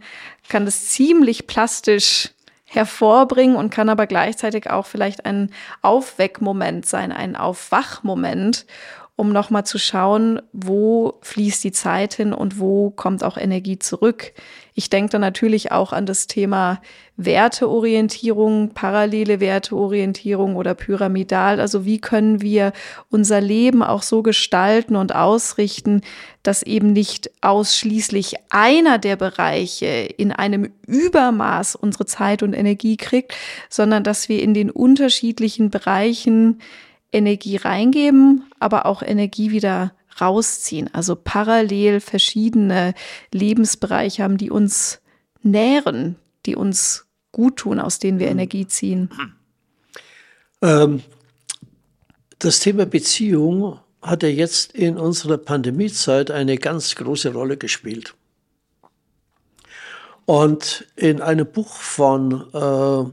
kann 0.49 0.65
das 0.65 0.87
ziemlich 0.87 1.49
plastisch 1.49 2.31
hervorbringen 2.73 3.57
und 3.57 3.71
kann 3.71 3.89
aber 3.89 4.07
gleichzeitig 4.07 4.71
auch 4.71 4.87
vielleicht 4.87 5.27
ein 5.27 5.51
Aufweckmoment 5.83 6.87
sein, 6.87 7.13
ein 7.13 7.37
Aufwachmoment, 7.37 8.67
um 9.15 9.31
nochmal 9.31 9.65
zu 9.65 9.79
schauen, 9.79 10.41
wo 10.53 11.19
fließt 11.21 11.63
die 11.65 11.73
Zeit 11.73 12.15
hin 12.15 12.33
und 12.33 12.59
wo 12.59 12.91
kommt 12.91 13.25
auch 13.25 13.37
Energie 13.37 13.79
zurück. 13.79 14.33
Ich 14.75 14.89
denke 14.89 15.11
da 15.13 15.19
natürlich 15.19 15.71
auch 15.71 15.93
an 15.93 16.07
das 16.07 16.27
Thema 16.27 16.81
Werteorientierung, 17.19 18.71
parallele 18.71 19.39
Werteorientierung 19.39 20.57
oder 20.57 20.75
pyramidal. 20.75 21.61
Also 21.61 21.85
wie 21.85 22.01
können 22.01 22.41
wir 22.41 22.73
unser 23.11 23.41
Leben 23.41 23.83
auch 23.83 24.03
so 24.03 24.23
gestalten 24.23 24.97
und 24.97 25.15
ausrichten, 25.15 26.01
dass 26.43 26.63
eben 26.63 26.95
nicht 26.95 27.31
ausschließlich 27.43 28.37
einer 28.49 28.99
der 28.99 29.17
Bereiche 29.17 29.87
in 29.87 30.33
einem 30.33 30.71
Übermaß 30.87 31.77
unsere 31.77 32.07
Zeit 32.07 32.43
und 32.43 32.55
Energie 32.55 32.97
kriegt, 32.97 33.35
sondern 33.69 34.05
dass 34.05 34.31
wir 34.31 34.43
in 34.43 34.55
den 34.55 34.71
unterschiedlichen 34.71 35.71
Bereichen 35.71 36.61
Energie 37.13 37.57
reingeben, 37.57 38.45
aber 38.59 38.87
auch 38.87 39.03
Energie 39.03 39.51
wieder 39.51 39.93
rausziehen. 40.21 40.93
Also 40.93 41.17
parallel 41.17 42.01
verschiedene 42.01 42.95
Lebensbereiche 43.33 44.23
haben, 44.23 44.39
die 44.39 44.51
uns 44.51 45.01
nähren, 45.43 46.17
die 46.47 46.57
uns 46.57 47.07
gut 47.33 47.57
tun, 47.57 47.81
aus 47.81 47.99
denen 47.99 48.19
wir 48.19 48.29
Energie 48.29 48.67
ziehen. 48.67 49.11
Ähm, 50.61 51.03
das 52.39 52.61
Thema 52.61 52.87
Beziehung 52.87 53.79
hat 54.01 54.23
ja 54.23 54.29
jetzt 54.29 54.73
in 54.73 54.99
unserer 54.99 55.39
Pandemiezeit 55.39 56.31
eine 56.31 56.59
ganz 56.59 56.95
große 56.95 57.33
Rolle 57.33 57.57
gespielt. 57.57 58.15
Und 60.25 60.87
in 60.97 61.21
einem 61.21 61.47
Buch 61.47 61.75
von 61.75 62.47
äh, 62.53 63.11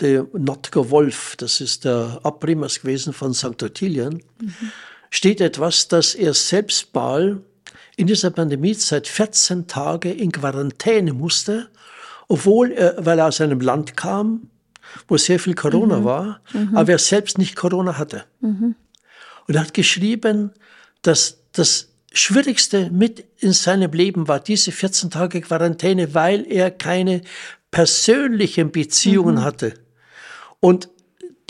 der 0.00 0.26
Notker 0.32 0.90
Wolf, 0.90 1.36
das 1.36 1.60
ist 1.60 1.84
der 1.84 2.20
Abrimmers 2.22 2.80
gewesen 2.80 3.12
von 3.12 3.34
St. 3.34 3.62
Ottilien, 3.62 4.22
mhm. 4.40 4.72
Steht 5.12 5.42
etwas, 5.42 5.88
dass 5.88 6.14
er 6.14 6.32
selbst 6.32 6.94
mal 6.94 7.42
in 7.96 8.06
dieser 8.06 8.30
Pandemiezeit 8.30 9.06
14 9.06 9.68
Tage 9.68 10.10
in 10.10 10.32
Quarantäne 10.32 11.12
musste, 11.12 11.68
obwohl 12.28 12.72
er, 12.72 12.96
weil 13.04 13.18
er 13.18 13.26
aus 13.26 13.42
einem 13.42 13.60
Land 13.60 13.94
kam, 13.94 14.48
wo 15.08 15.18
sehr 15.18 15.38
viel 15.38 15.54
Corona 15.54 16.00
mhm. 16.00 16.04
war, 16.04 16.40
mhm. 16.54 16.74
aber 16.74 16.92
er 16.92 16.98
selbst 16.98 17.36
nicht 17.36 17.56
Corona 17.56 17.98
hatte. 17.98 18.24
Mhm. 18.40 18.74
Und 19.46 19.54
er 19.54 19.60
hat 19.60 19.74
geschrieben, 19.74 20.52
dass 21.02 21.42
das 21.52 21.90
Schwierigste 22.14 22.90
mit 22.90 23.22
in 23.38 23.52
seinem 23.52 23.92
Leben 23.92 24.28
war 24.28 24.40
diese 24.40 24.72
14 24.72 25.10
Tage 25.10 25.42
Quarantäne, 25.42 26.14
weil 26.14 26.50
er 26.50 26.70
keine 26.70 27.20
persönlichen 27.70 28.72
Beziehungen 28.72 29.36
mhm. 29.36 29.44
hatte. 29.44 29.74
Und 30.58 30.88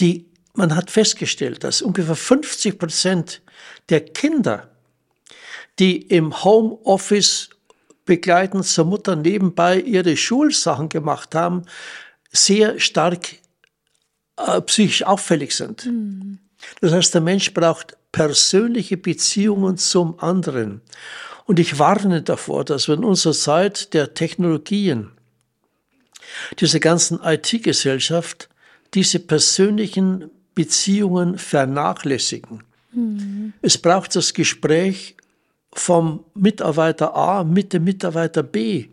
die, 0.01 0.32
man 0.55 0.75
hat 0.75 0.91
festgestellt, 0.91 1.65
dass 1.65 1.83
ungefähr 1.83 2.17
50 2.17 2.79
Prozent 2.79 3.43
der 3.89 4.01
Kinder, 4.01 4.71
die 5.79 6.03
im 6.03 6.45
Homeoffice 6.45 7.51
begleitend 8.05 8.67
zur 8.67 8.85
Mutter 8.85 9.17
nebenbei 9.17 9.81
ihre 9.81 10.17
Schulsachen 10.17 10.89
gemacht 10.89 11.35
haben, 11.35 11.65
sehr 12.31 12.79
stark 12.81 13.37
äh, 14.37 14.61
psychisch 14.63 15.05
auffällig 15.05 15.55
sind. 15.55 15.87
Mhm. 15.87 16.39
Das 16.81 16.93
heißt, 16.93 17.15
der 17.15 17.21
Mensch 17.21 17.53
braucht 17.55 17.97
persönliche 18.13 18.97
Beziehungen 18.97 19.79
zum 19.79 20.19
anderen. 20.21 20.83
Und 21.45 21.59
ich 21.59 21.79
warne 21.79 22.23
davor, 22.23 22.65
dass 22.65 22.89
wir 22.89 22.95
in 22.95 23.05
unserer 23.05 23.33
Zeit 23.33 23.95
der 23.95 24.15
Technologien, 24.15 25.11
dieser 26.61 26.79
ganzen 26.79 27.21
IT-Gesellschaft, 27.23 28.49
diese 28.95 29.19
persönlichen 29.19 30.31
Beziehungen 30.55 31.39
vernachlässigen. 31.39 32.63
Mhm. 32.93 33.53
Es 33.63 33.79
braucht 33.79 34.15
das 34.17 34.35
Gespräch 34.35 35.17
vom 35.73 36.25
Mitarbeiter 36.35 37.17
A 37.17 37.45
mit 37.45 37.73
dem 37.73 37.85
Mitarbeiter 37.85 38.43
B 38.43 38.89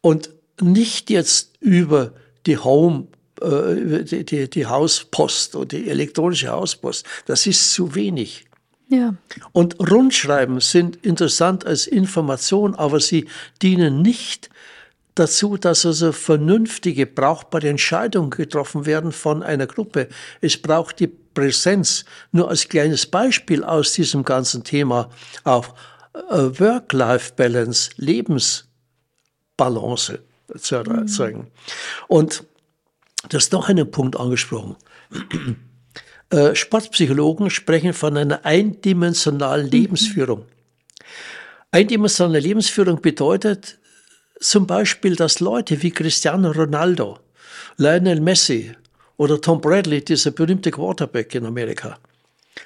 und 0.00 0.30
nicht 0.60 1.10
jetzt 1.10 1.56
über 1.60 2.12
die 2.46 2.58
Home 2.58 3.06
äh, 3.40 4.04
die, 4.04 4.24
die, 4.24 4.50
die 4.50 4.66
Hauspost 4.66 5.56
oder 5.56 5.66
die 5.66 5.88
elektronische 5.88 6.48
Hauspost. 6.48 7.06
Das 7.26 7.46
ist 7.46 7.72
zu 7.72 7.94
wenig. 7.94 8.44
Ja. 8.88 9.14
Und 9.52 9.78
Rundschreiben 9.78 10.60
sind 10.60 10.96
interessant 11.06 11.64
als 11.64 11.86
Information, 11.86 12.74
aber 12.74 13.00
sie 13.00 13.26
dienen 13.62 14.02
nicht 14.02 14.49
dazu, 15.20 15.56
dass 15.56 15.86
also 15.86 16.12
vernünftige, 16.12 17.06
brauchbare 17.06 17.68
Entscheidungen 17.68 18.30
getroffen 18.30 18.86
werden 18.86 19.12
von 19.12 19.42
einer 19.42 19.66
Gruppe. 19.66 20.08
Es 20.40 20.56
braucht 20.60 21.00
die 21.00 21.06
Präsenz. 21.06 22.04
Nur 22.32 22.48
als 22.48 22.68
kleines 22.68 23.06
Beispiel 23.06 23.62
aus 23.62 23.92
diesem 23.92 24.24
ganzen 24.24 24.64
Thema 24.64 25.10
auf 25.44 25.74
äh, 26.14 26.20
Work-Life-Balance, 26.30 27.90
Lebensbalance 27.96 30.18
zu 30.58 30.74
erzeugen. 30.74 31.38
Mhm. 31.38 31.46
Und 32.08 32.44
Du 33.28 33.36
hast 33.36 33.52
noch 33.52 33.68
einen 33.68 33.90
Punkt 33.90 34.16
angesprochen. 34.16 34.76
Äh, 36.32 36.54
Sportpsychologen 36.54 37.50
sprechen 37.50 37.92
von 37.92 38.16
einer 38.16 38.44
eindimensionalen 38.44 39.66
mhm. 39.66 39.72
Lebensführung. 39.72 40.44
Eindimensionale 41.72 42.38
Lebensführung 42.38 43.02
bedeutet 43.02 43.79
zum 44.40 44.66
Beispiel, 44.66 45.16
dass 45.16 45.40
Leute 45.40 45.82
wie 45.82 45.90
Cristiano 45.90 46.50
Ronaldo, 46.50 47.18
Lionel 47.76 48.20
Messi 48.20 48.72
oder 49.16 49.40
Tom 49.40 49.60
Bradley, 49.60 50.02
dieser 50.02 50.30
berühmte 50.30 50.70
Quarterback 50.70 51.34
in 51.34 51.44
Amerika, 51.44 51.98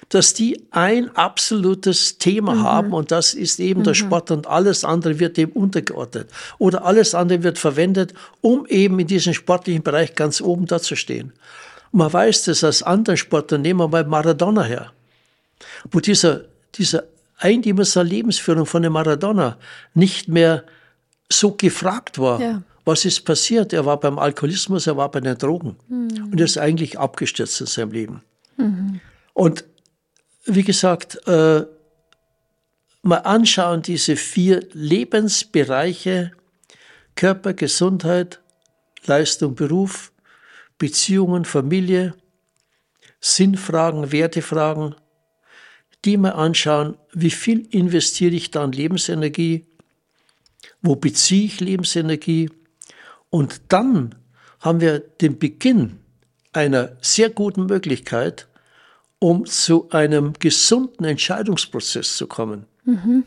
dass 0.09 0.35
die 0.35 0.63
ein 0.71 1.15
absolutes 1.17 2.19
Thema 2.19 2.55
mhm. 2.55 2.63
haben 2.63 2.93
und 2.93 3.11
das 3.11 3.35
ist 3.35 3.59
eben 3.59 3.81
mhm. 3.81 3.85
der 3.85 3.95
Sport 3.95 4.31
und 4.31 4.47
alles 4.47 4.85
andere 4.85 5.19
wird 5.19 5.37
dem 5.37 5.51
untergeordnet. 5.51 6.31
Oder 6.59 6.85
alles 6.85 7.15
andere 7.15 7.43
wird 7.43 7.59
verwendet, 7.59 8.15
um 8.41 8.67
eben 8.67 8.99
in 9.01 9.09
diesem 9.09 9.35
sportlichen 9.35 9.83
Bereich 9.83 10.15
ganz 10.15 10.41
oben 10.41 10.67
dazustehen. 10.67 11.33
Und 11.91 11.99
man 11.99 12.13
weiß 12.13 12.45
das 12.45 12.63
als 12.63 12.83
anderen 12.83 13.17
Sportler, 13.17 13.59
nehmen 13.59 13.81
wir 13.81 13.89
mal 13.89 14.05
Maradona 14.05 14.63
her, 14.63 14.93
wo 15.91 15.99
dieser, 16.01 16.43
dieser 16.77 17.05
eindimensionale 17.39 18.11
Lebensführung 18.11 18.67
von 18.67 18.83
dem 18.83 18.93
Maradona 18.93 19.59
nicht 19.95 20.29
mehr 20.29 20.65
so 21.31 21.53
gefragt 21.53 22.19
war. 22.19 22.41
Ja. 22.41 22.63
Was 22.85 23.05
ist 23.05 23.23
passiert? 23.23 23.73
Er 23.73 23.87
war 23.87 23.99
beim 23.99 24.19
Alkoholismus, 24.19 24.87
er 24.87 24.97
war 24.97 25.11
bei 25.11 25.21
den 25.21 25.39
Drogen. 25.39 25.77
Mhm. 25.89 26.31
Und 26.33 26.39
er 26.39 26.45
ist 26.45 26.59
eigentlich 26.59 26.99
abgestürzt 26.99 27.61
in 27.61 27.67
seinem 27.67 27.93
Leben. 27.93 28.23
Mhm. 28.57 29.01
Und 29.33 29.65
wie 30.45 30.63
gesagt, 30.63 31.27
äh, 31.27 31.65
mal 33.03 33.19
anschauen, 33.19 33.83
diese 33.83 34.17
vier 34.17 34.67
Lebensbereiche, 34.73 36.33
Körper, 37.15 37.55
Gesundheit, 37.55 38.41
Leistung, 39.07 39.55
Beruf, 39.55 40.13
Beziehungen, 40.79 41.45
Familie, 41.45 42.15
Sinnfragen, 43.21 44.13
Wertefragen, 44.13 44.95
die 46.05 46.17
mal 46.17 46.31
anschauen, 46.31 46.97
wie 47.13 47.31
viel 47.31 47.67
investiere 47.71 48.35
ich 48.35 48.51
da 48.51 48.65
an 48.65 48.73
Lebensenergie, 48.73 49.67
wo 50.85 50.97
beziehe 50.97 51.47
ich 51.47 51.61
Lebensenergie 51.61 52.51
und 53.31 53.63
dann 53.69 54.15
haben 54.61 54.81
wir 54.81 55.01
den 55.01 55.39
Beginn 55.39 55.99
einer 56.53 56.97
sehr 57.01 57.31
guten 57.31 57.67
Möglichkeit, 57.67 58.47
um 59.19 59.47
zu 59.47 59.89
einem 59.91 60.35
gesunden 60.39 61.05
Entscheidungsprozess 61.05 62.17
zu 62.17 62.27
kommen. 62.27 62.67
Mhm. 62.85 63.25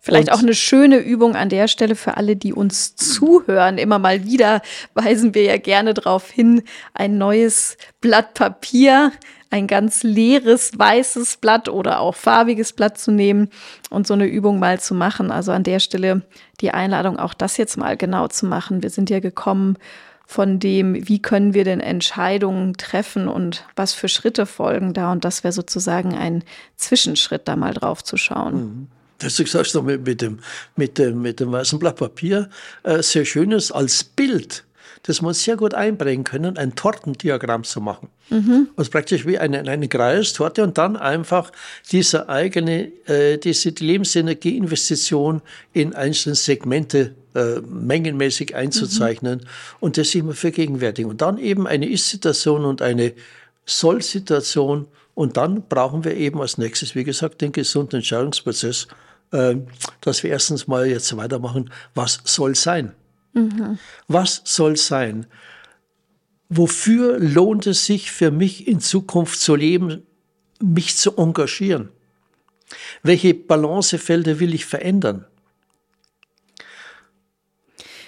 Vielleicht 0.00 0.30
auch 0.30 0.40
eine 0.40 0.54
schöne 0.54 0.98
Übung 0.98 1.34
an 1.34 1.48
der 1.48 1.66
Stelle 1.66 1.96
für 1.96 2.18
alle, 2.18 2.36
die 2.36 2.52
uns 2.52 2.94
zuhören. 2.94 3.78
Immer 3.78 3.98
mal 3.98 4.24
wieder 4.24 4.60
weisen 4.92 5.34
wir 5.34 5.42
ja 5.42 5.56
gerne 5.56 5.94
darauf 5.94 6.30
hin, 6.30 6.62
ein 6.92 7.16
neues 7.16 7.78
Blatt 8.00 8.34
Papier, 8.34 9.12
ein 9.54 9.68
ganz 9.68 10.02
leeres 10.02 10.76
weißes 10.76 11.36
Blatt 11.36 11.68
oder 11.68 12.00
auch 12.00 12.16
farbiges 12.16 12.72
Blatt 12.72 12.98
zu 12.98 13.12
nehmen 13.12 13.50
und 13.88 14.04
so 14.04 14.14
eine 14.14 14.26
Übung 14.26 14.58
mal 14.58 14.80
zu 14.80 14.96
machen. 14.96 15.30
Also 15.30 15.52
an 15.52 15.62
der 15.62 15.78
Stelle 15.78 16.22
die 16.60 16.72
Einladung, 16.72 17.20
auch 17.20 17.34
das 17.34 17.56
jetzt 17.56 17.76
mal 17.76 17.96
genau 17.96 18.26
zu 18.26 18.46
machen. 18.46 18.82
Wir 18.82 18.90
sind 18.90 19.10
ja 19.10 19.20
gekommen 19.20 19.78
von 20.26 20.58
dem, 20.58 21.06
wie 21.08 21.22
können 21.22 21.54
wir 21.54 21.62
denn 21.62 21.78
Entscheidungen 21.78 22.74
treffen 22.74 23.28
und 23.28 23.64
was 23.76 23.94
für 23.94 24.08
Schritte 24.08 24.44
folgen 24.44 24.92
da. 24.92 25.12
Und 25.12 25.24
das 25.24 25.44
wäre 25.44 25.52
sozusagen 25.52 26.16
ein 26.16 26.42
Zwischenschritt, 26.74 27.46
da 27.46 27.54
mal 27.54 27.74
drauf 27.74 28.02
zu 28.02 28.16
schauen. 28.16 28.54
Mhm. 28.54 28.86
Das 29.18 29.36
du 29.36 29.46
sagst 29.46 29.80
mit, 29.80 30.04
mit, 30.04 30.20
dem, 30.20 30.40
mit, 30.74 30.98
dem, 30.98 31.22
mit 31.22 31.38
dem 31.38 31.52
weißen 31.52 31.78
Blatt 31.78 31.94
Papier, 31.94 32.50
äh, 32.82 33.00
sehr 33.04 33.24
schönes 33.24 33.70
als 33.70 34.02
Bild 34.02 34.64
das 35.04 35.20
man 35.20 35.34
sehr 35.34 35.56
gut 35.56 35.74
einbringen 35.74 36.24
können, 36.24 36.56
ein 36.56 36.74
Tortendiagramm 36.74 37.64
zu 37.64 37.80
machen. 37.80 38.08
Mhm. 38.30 38.68
Also 38.74 38.90
praktisch 38.90 39.26
wie 39.26 39.38
eine, 39.38 39.60
eine 39.60 39.86
Kreistorte 39.86 40.62
und 40.62 40.78
dann 40.78 40.96
einfach 40.96 41.52
diese 41.92 42.28
eigene, 42.28 42.90
äh, 43.06 43.36
diese 43.36 43.68
Lebensenergieinvestition 43.68 45.42
in 45.74 45.94
einzelne 45.94 46.34
Segmente 46.34 47.14
äh, 47.34 47.60
mengenmäßig 47.60 48.54
einzuzeichnen 48.54 49.40
mhm. 49.40 49.46
und 49.80 49.98
das 49.98 50.14
immer 50.14 50.32
vergegenwärtigen. 50.32 51.10
Und 51.10 51.20
dann 51.20 51.36
eben 51.36 51.66
eine 51.66 51.88
Ist-Situation 51.88 52.64
und 52.64 52.80
eine 52.80 53.12
Soll-Situation 53.66 54.86
und 55.14 55.36
dann 55.36 55.68
brauchen 55.68 56.04
wir 56.04 56.16
eben 56.16 56.40
als 56.40 56.56
nächstes, 56.56 56.94
wie 56.94 57.04
gesagt, 57.04 57.42
den 57.42 57.52
gesunden 57.52 57.96
Entscheidungsprozess, 57.96 58.88
äh, 59.32 59.56
dass 60.00 60.22
wir 60.22 60.30
erstens 60.30 60.66
mal 60.66 60.86
jetzt 60.86 61.14
weitermachen, 61.14 61.70
was 61.94 62.20
soll 62.24 62.54
sein. 62.54 62.94
Was 64.06 64.42
soll 64.44 64.76
sein? 64.76 65.26
Wofür 66.48 67.18
lohnt 67.18 67.66
es 67.66 67.86
sich 67.86 68.12
für 68.12 68.30
mich 68.30 68.68
in 68.68 68.80
Zukunft 68.80 69.40
zu 69.40 69.56
leben, 69.56 70.06
mich 70.60 70.96
zu 70.96 71.16
engagieren? 71.16 71.90
Welche 73.02 73.34
Balancefelder 73.34 74.40
will 74.40 74.54
ich 74.54 74.64
verändern? 74.64 75.26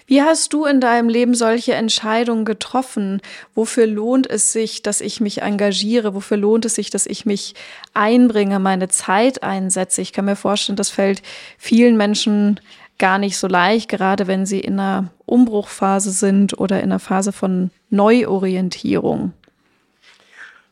Wie 0.09 0.23
hast 0.23 0.53
du 0.53 0.65
in 0.67 0.81
deinem 0.81 1.09
Leben 1.09 1.35
solche 1.35 1.75
Entscheidungen 1.75 2.45
getroffen? 2.45 3.21
Wofür 3.57 3.89
lohnt 3.89 4.31
es 4.31 4.53
sich, 4.53 4.83
dass 4.83 5.01
ich 5.01 5.21
mich 5.21 5.43
engagiere? 5.43 6.15
Wofür 6.15 6.37
lohnt 6.37 6.65
es 6.65 6.77
sich, 6.77 6.91
dass 6.91 7.07
ich 7.07 7.27
mich 7.27 7.55
einbringe, 7.93 8.61
meine 8.61 8.89
Zeit 8.89 9.43
einsetze? 9.43 10.03
Ich 10.03 10.13
kann 10.13 10.27
mir 10.27 10.37
vorstellen, 10.37 10.77
das 10.77 10.91
fällt 10.91 11.23
vielen 11.59 11.97
Menschen 11.97 12.61
gar 12.99 13.19
nicht 13.19 13.37
so 13.37 13.47
leicht, 13.47 13.89
gerade 13.89 14.27
wenn 14.27 14.47
sie 14.47 14.61
in 14.61 14.75
einer 14.75 15.11
Umbruchphase 15.27 16.11
sind 16.11 16.59
oder 16.59 16.79
in 16.79 16.91
einer 16.91 16.99
Phase 16.99 17.33
von 17.33 17.71
Neuorientierung. 17.91 19.33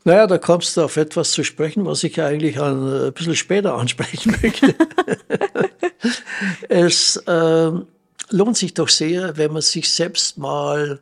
Naja, 0.03 0.27
da 0.27 0.37
kommst 0.37 0.77
du 0.77 0.83
auf 0.83 0.97
etwas 0.97 1.31
zu 1.31 1.43
sprechen, 1.43 1.85
was 1.85 2.03
ich 2.03 2.21
eigentlich 2.21 2.61
ein, 2.61 3.11
bisschen 3.13 3.35
später 3.35 3.73
ansprechen 3.75 4.35
möchte. 4.41 4.75
es 6.69 7.17
äh, 7.25 7.71
lohnt 8.29 8.57
sich 8.57 8.75
doch 8.75 8.89
sehr, 8.89 9.37
wenn 9.37 9.51
man 9.51 9.63
sich 9.63 9.89
selbst 9.91 10.37
mal 10.37 10.99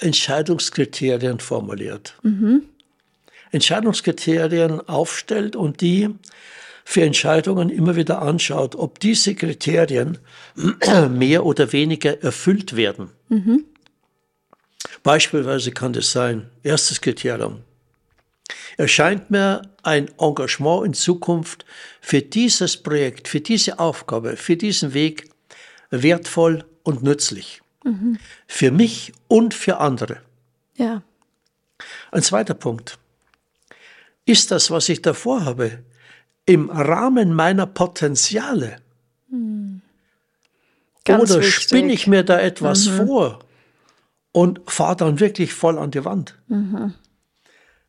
Entscheidungskriterien 0.00 1.38
formuliert. 1.38 2.14
Mhm. 2.22 2.64
Entscheidungskriterien 3.52 4.80
aufstellt 4.88 5.54
und 5.54 5.80
die 5.80 6.10
für 6.84 7.02
Entscheidungen 7.02 7.70
immer 7.70 7.96
wieder 7.96 8.20
anschaut, 8.22 8.76
ob 8.76 9.00
diese 9.00 9.34
Kriterien 9.34 10.18
mehr 11.10 11.44
oder 11.44 11.72
weniger 11.72 12.22
erfüllt 12.22 12.76
werden. 12.76 13.10
Mhm. 13.28 13.64
Beispielsweise 15.02 15.72
kann 15.72 15.92
das 15.92 16.12
sein, 16.12 16.50
erstes 16.62 17.00
Kriterium, 17.00 17.62
erscheint 18.76 19.30
mir 19.30 19.62
ein 19.82 20.10
Engagement 20.18 20.86
in 20.86 20.94
Zukunft 20.94 21.64
für 22.00 22.22
dieses 22.22 22.76
Projekt, 22.76 23.28
für 23.28 23.40
diese 23.40 23.78
Aufgabe, 23.78 24.36
für 24.36 24.56
diesen 24.56 24.94
Weg 24.94 25.30
wertvoll 25.90 26.64
und 26.82 27.02
nützlich. 27.02 27.62
Mhm. 27.84 28.18
Für 28.46 28.70
mich 28.70 29.12
und 29.28 29.54
für 29.54 29.78
andere. 29.78 30.20
Ja. 30.76 31.02
Ein 32.10 32.22
zweiter 32.22 32.54
Punkt. 32.54 32.98
Ist 34.26 34.50
das, 34.50 34.70
was 34.70 34.88
ich 34.88 35.02
davor 35.02 35.44
habe, 35.44 35.82
im 36.46 36.70
Rahmen 36.70 37.34
meiner 37.34 37.66
Potenziale? 37.66 38.76
Mhm. 39.28 39.82
Oder 41.08 41.42
spinne 41.42 41.92
ich 41.92 42.06
mir 42.06 42.22
da 42.22 42.40
etwas 42.40 42.86
mhm. 42.86 43.06
vor 43.06 43.38
und 44.32 44.60
fahre 44.66 44.96
dann 44.96 45.20
wirklich 45.20 45.52
voll 45.52 45.78
an 45.78 45.90
die 45.90 46.04
Wand? 46.04 46.38
Mhm. 46.48 46.94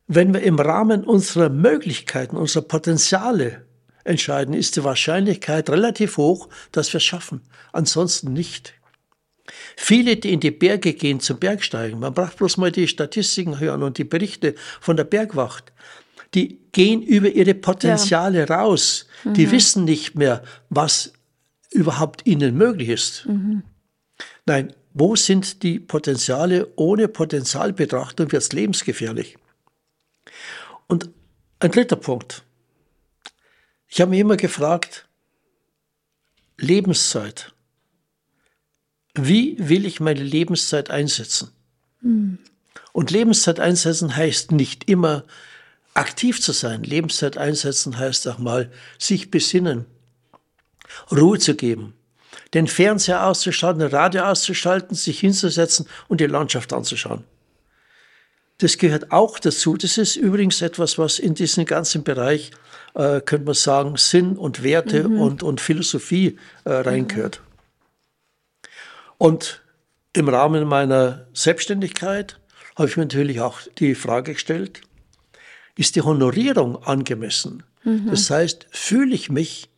Wenn 0.06 0.34
wir 0.34 0.42
im 0.42 0.58
Rahmen 0.58 1.04
unserer 1.04 1.48
Möglichkeiten, 1.48 2.36
unserer 2.36 2.62
Potenziale 2.62 3.64
entscheiden, 4.04 4.54
ist 4.54 4.76
die 4.76 4.84
Wahrscheinlichkeit 4.84 5.68
relativ 5.68 6.16
hoch, 6.16 6.48
dass 6.70 6.92
wir 6.92 6.98
es 6.98 7.04
schaffen. 7.04 7.40
Ansonsten 7.72 8.32
nicht. 8.32 8.74
Viele, 9.76 10.16
die 10.16 10.32
in 10.32 10.40
die 10.40 10.50
Berge 10.50 10.92
gehen 10.94 11.20
zum 11.20 11.38
Bergsteigen, 11.38 12.00
man 12.00 12.14
braucht 12.14 12.36
bloß 12.36 12.56
mal 12.56 12.72
die 12.72 12.88
Statistiken 12.88 13.60
hören 13.60 13.82
und 13.82 13.98
die 13.98 14.04
Berichte 14.04 14.54
von 14.80 14.96
der 14.96 15.04
Bergwacht, 15.04 15.72
die 16.34 16.58
gehen 16.72 17.02
über 17.02 17.28
ihre 17.28 17.54
Potenziale 17.54 18.46
ja. 18.46 18.56
raus. 18.56 19.06
Mhm. 19.24 19.34
Die 19.34 19.50
wissen 19.50 19.84
nicht 19.84 20.14
mehr, 20.14 20.42
was 20.68 21.12
überhaupt 21.70 22.26
ihnen 22.26 22.56
möglich 22.56 22.88
ist. 22.88 23.26
Mhm. 23.26 23.62
Nein, 24.46 24.72
wo 24.92 25.16
sind 25.16 25.62
die 25.62 25.78
Potenziale? 25.78 26.72
Ohne 26.76 27.08
Potenzialbetrachtung 27.08 28.32
wird 28.32 28.42
es 28.42 28.52
lebensgefährlich. 28.52 29.36
Und 30.86 31.10
ein 31.58 31.70
dritter 31.70 31.96
Punkt. 31.96 32.44
Ich 33.88 34.00
habe 34.00 34.10
mich 34.10 34.20
immer 34.20 34.36
gefragt, 34.36 35.06
Lebenszeit. 36.58 37.52
Wie 39.14 39.56
will 39.58 39.86
ich 39.86 40.00
meine 40.00 40.22
Lebenszeit 40.22 40.90
einsetzen? 40.90 41.50
Mhm. 42.00 42.38
Und 42.92 43.10
Lebenszeit 43.10 43.60
einsetzen 43.60 44.16
heißt 44.16 44.52
nicht 44.52 44.88
immer 44.88 45.24
aktiv 45.96 46.40
zu 46.40 46.52
sein. 46.52 46.82
Lebenszeit 46.82 47.38
einsetzen 47.38 47.98
heißt 47.98 48.28
auch 48.28 48.38
mal 48.38 48.70
sich 48.98 49.30
besinnen, 49.30 49.86
Ruhe 51.10 51.38
zu 51.38 51.54
geben, 51.54 51.94
den 52.54 52.66
Fernseher 52.66 53.26
auszuschalten, 53.26 53.80
das 53.80 53.92
Radio 53.92 54.22
auszuschalten, 54.22 54.96
sich 54.96 55.20
hinzusetzen 55.20 55.86
und 56.08 56.20
die 56.20 56.26
Landschaft 56.26 56.72
anzuschauen. 56.72 57.24
Das 58.58 58.78
gehört 58.78 59.12
auch 59.12 59.38
dazu. 59.38 59.76
Das 59.76 59.98
ist 59.98 60.16
übrigens 60.16 60.62
etwas, 60.62 60.96
was 60.96 61.18
in 61.18 61.34
diesen 61.34 61.66
ganzen 61.66 62.04
Bereich, 62.04 62.52
äh, 62.94 63.20
könnte 63.20 63.44
man 63.44 63.54
sagen, 63.54 63.96
Sinn 63.96 64.36
und 64.36 64.62
Werte 64.62 65.08
mhm. 65.08 65.20
und, 65.20 65.42
und 65.42 65.60
Philosophie 65.60 66.38
äh, 66.64 66.70
reingehört. 66.70 67.40
Mhm. 67.40 67.46
Und 69.18 69.62
im 70.14 70.28
Rahmen 70.28 70.66
meiner 70.66 71.26
Selbstständigkeit 71.34 72.38
habe 72.76 72.88
ich 72.88 72.96
mir 72.96 73.04
natürlich 73.04 73.40
auch 73.40 73.60
die 73.78 73.94
Frage 73.94 74.32
gestellt, 74.32 74.80
ist 75.76 75.96
die 75.96 76.02
Honorierung 76.02 76.82
angemessen? 76.84 77.62
Mhm. 77.84 78.10
Das 78.10 78.30
heißt, 78.30 78.66
fühle 78.70 79.14
ich 79.14 79.30
mich 79.30 79.68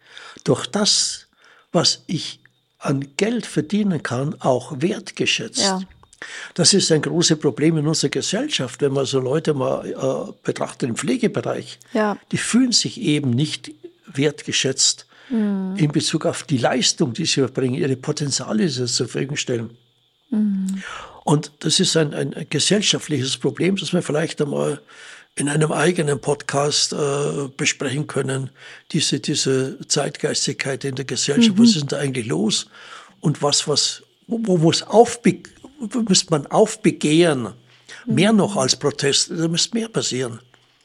durch 0.45 0.67
das, 0.67 1.27
was 1.73 2.05
ich 2.07 2.41
an 2.79 3.09
Geld 3.17 3.47
verdienen 3.47 4.03
kann, 4.03 4.41
auch 4.41 4.81
wertgeschätzt? 4.81 5.61
Ja. 5.61 5.81
Das 6.55 6.75
ist 6.75 6.91
ein 6.91 7.03
großes 7.03 7.39
Problem 7.39 7.77
in 7.79 7.87
unserer 7.87 8.11
Gesellschaft, 8.11 8.81
wenn 8.81 8.93
man 8.93 9.07
so 9.07 9.21
Leute 9.21 9.55
mal 9.55 9.87
äh, 9.87 10.33
betrachtet 10.43 10.89
im 10.89 10.97
Pflegebereich. 10.97 11.79
Ja. 11.93 12.19
Die 12.33 12.39
fühlen 12.39 12.73
sich 12.73 13.01
eben 13.01 13.31
nicht 13.31 13.71
wertgeschätzt 14.07 15.07
mhm. 15.31 15.75
in 15.77 15.93
Bezug 15.93 16.27
auf 16.27 16.43
die 16.43 16.59
Leistung, 16.59 17.13
die 17.13 17.25
sie 17.25 17.41
erbringen, 17.41 17.75
ihre 17.75 17.97
Potenziale, 17.97 18.65
die 18.65 18.69
sie 18.69 18.87
zur 18.87 19.09
Verfügung 19.09 19.37
stellen. 19.37 19.77
Mhm. 20.31 20.83
Und 21.25 21.53
das 21.61 21.79
ist 21.79 21.97
ein, 21.97 22.15
ein, 22.15 22.47
gesellschaftliches 22.49 23.37
Problem, 23.37 23.77
das 23.77 23.93
wir 23.93 24.03
vielleicht 24.03 24.41
einmal 24.41 24.81
in 25.39 25.49
einem 25.49 25.73
eigenen 25.73 26.21
Podcast 26.21 26.93
äh, 26.93 27.49
besprechen 27.57 28.07
können. 28.07 28.51
Diese, 28.93 29.21
diese 29.21 29.79
Zeitgeistigkeit 29.87 30.85
in 30.85 30.97
der 30.97 31.05
Gesellschaft, 31.05 31.57
mhm. 31.57 31.63
was 31.63 31.69
ist 31.71 31.81
denn 31.81 31.89
da 31.89 31.99
eigentlich 31.99 32.27
los? 32.27 32.69
Und 33.21 33.43
was, 33.43 33.69
was, 33.69 34.03
wo, 34.27 34.41
wo 34.43 34.57
muss 34.59 34.83
aufbe 34.83 35.41
müsste 36.09 36.31
man 36.31 36.47
aufbegehren, 36.47 37.55
mehr 38.05 38.33
noch 38.33 38.57
als 38.57 38.75
Protest, 38.75 39.31
da 39.31 39.47
müsste 39.47 39.77
mehr 39.77 39.89
passieren, 39.89 40.41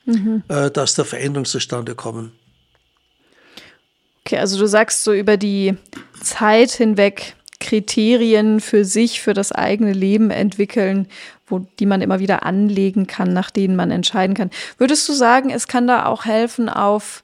mhm. 0.06 0.44
äh, 0.48 0.70
dass 0.70 0.94
da 0.94 1.04
Veränderungen 1.04 1.46
zustande 1.46 1.96
kommen. 1.96 2.32
Okay, 4.26 4.38
also 4.38 4.58
du 4.60 4.68
sagst 4.68 5.04
so 5.04 5.14
über 5.14 5.36
die 5.36 5.76
Zeit 6.22 6.72
hinweg 6.72 7.36
Kriterien 7.60 8.60
für 8.60 8.86
sich, 8.86 9.22
für 9.22 9.34
das 9.34 9.52
eigene 9.52 9.94
Leben 9.94 10.30
entwickeln, 10.30 11.08
wo, 11.54 11.60
die 11.80 11.86
man 11.86 12.02
immer 12.02 12.20
wieder 12.20 12.44
anlegen 12.44 13.08
kann, 13.08 13.32
nach 13.32 13.52
denen 13.52 13.76
man 13.76 13.92
entscheiden 13.92 14.36
kann. 14.36 14.50
Würdest 14.78 15.08
du 15.08 15.14
sagen, 15.14 15.50
es 15.52 15.68
kann 15.68 15.88
da 15.88 16.06
auch 16.08 16.26
helfen, 16.26 16.68
auf 16.68 17.24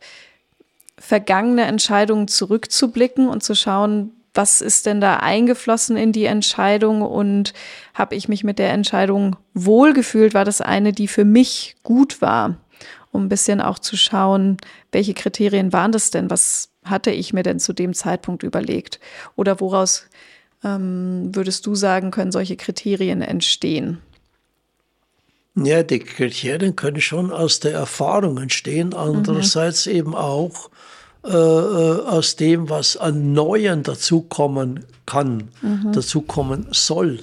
vergangene 0.98 1.64
Entscheidungen 1.64 2.28
zurückzublicken 2.28 3.28
und 3.28 3.44
zu 3.44 3.56
schauen, 3.56 4.12
was 4.34 4.62
ist 4.62 4.86
denn 4.86 5.02
da 5.02 5.18
eingeflossen 5.18 5.98
in 5.98 6.12
die 6.12 6.26
Entscheidung 6.26 7.02
und 7.02 7.54
habe 7.94 8.16
ich 8.16 8.30
mich 8.30 8.44
mit 8.44 8.60
der 8.60 8.72
Entscheidung 8.72 9.36
wohlgefühlt? 9.54 10.34
War 10.34 10.46
das 10.46 10.62
eine, 10.62 10.94
die 10.94 11.08
für 11.08 11.26
mich 11.26 11.78
gut 11.84 12.22
war? 12.22 12.58
Um 13.12 13.26
ein 13.26 13.30
bisschen 13.30 13.60
auch 13.60 13.80
zu 13.80 13.98
schauen, 13.98 14.58
welche 14.92 15.16
Kriterien 15.16 15.74
waren 15.74 15.92
das 15.92 16.12
denn? 16.12 16.30
Was 16.30 16.70
hatte 16.86 17.10
ich 17.10 17.34
mir 17.34 17.44
denn 17.44 17.60
zu 17.60 17.74
dem 17.74 17.94
Zeitpunkt 17.94 18.44
überlegt? 18.44 19.00
Oder 19.36 19.60
woraus 19.60 20.06
ähm, 20.64 21.32
würdest 21.34 21.66
du 21.66 21.74
sagen, 21.74 22.12
können 22.12 22.32
solche 22.32 22.56
Kriterien 22.56 23.22
entstehen? 23.22 24.00
Ja, 25.56 25.84
die 25.84 26.00
Kriterien 26.00 26.76
können 26.76 27.02
schon 27.02 27.32
aus 27.32 27.60
der 27.60 27.74
Erfahrung 27.74 28.38
entstehen, 28.38 28.94
andererseits 28.94 29.86
mhm. 29.86 29.92
eben 29.94 30.16
auch 30.16 30.70
äh, 31.26 31.32
äh, 31.32 32.02
aus 32.06 32.38
dem, 32.38 32.70
was 32.70 32.96
an 32.96 33.34
Neuen 33.34 33.84
dazukommen 33.84 34.86
kann, 35.06 35.50
mhm. 35.62 35.92
dazukommen 35.92 36.68
soll. 36.72 37.20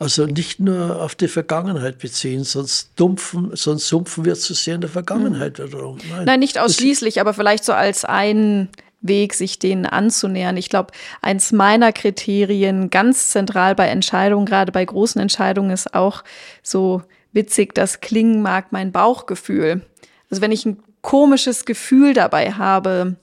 Also 0.00 0.26
nicht 0.26 0.60
nur 0.60 1.02
auf 1.02 1.14
die 1.14 1.28
Vergangenheit 1.28 1.98
beziehen, 1.98 2.44
sonst 2.44 2.90
dumpfen, 2.96 3.50
sonst 3.54 3.88
sumpfen 3.88 4.24
wir 4.24 4.34
zu 4.34 4.54
sehr 4.54 4.76
in 4.76 4.80
der 4.80 4.90
Vergangenheit 4.90 5.58
wiederum. 5.58 5.98
Nein, 6.08 6.24
Nein 6.24 6.40
nicht 6.40 6.58
ausschließlich, 6.58 7.14
das, 7.14 7.20
aber 7.20 7.34
vielleicht 7.34 7.64
so 7.64 7.72
als 7.72 8.04
ein 8.04 8.68
Weg, 9.00 9.34
sich 9.34 9.58
denen 9.58 9.86
anzunähern. 9.86 10.56
Ich 10.56 10.68
glaube, 10.68 10.92
eins 11.22 11.52
meiner 11.52 11.92
Kriterien 11.92 12.90
ganz 12.90 13.30
zentral 13.30 13.74
bei 13.74 13.86
Entscheidungen, 13.88 14.46
gerade 14.46 14.72
bei 14.72 14.84
großen 14.84 15.20
Entscheidungen, 15.20 15.70
ist 15.70 15.94
auch 15.94 16.24
so 16.62 17.02
witzig 17.32 17.74
das 17.74 18.00
klingen 18.00 18.42
mag, 18.42 18.72
mein 18.72 18.92
Bauchgefühl. 18.92 19.82
Also 20.30 20.42
wenn 20.42 20.52
ich 20.52 20.66
ein 20.66 20.82
komisches 21.02 21.64
Gefühl 21.64 22.14
dabei 22.14 22.52
habe 22.52 23.16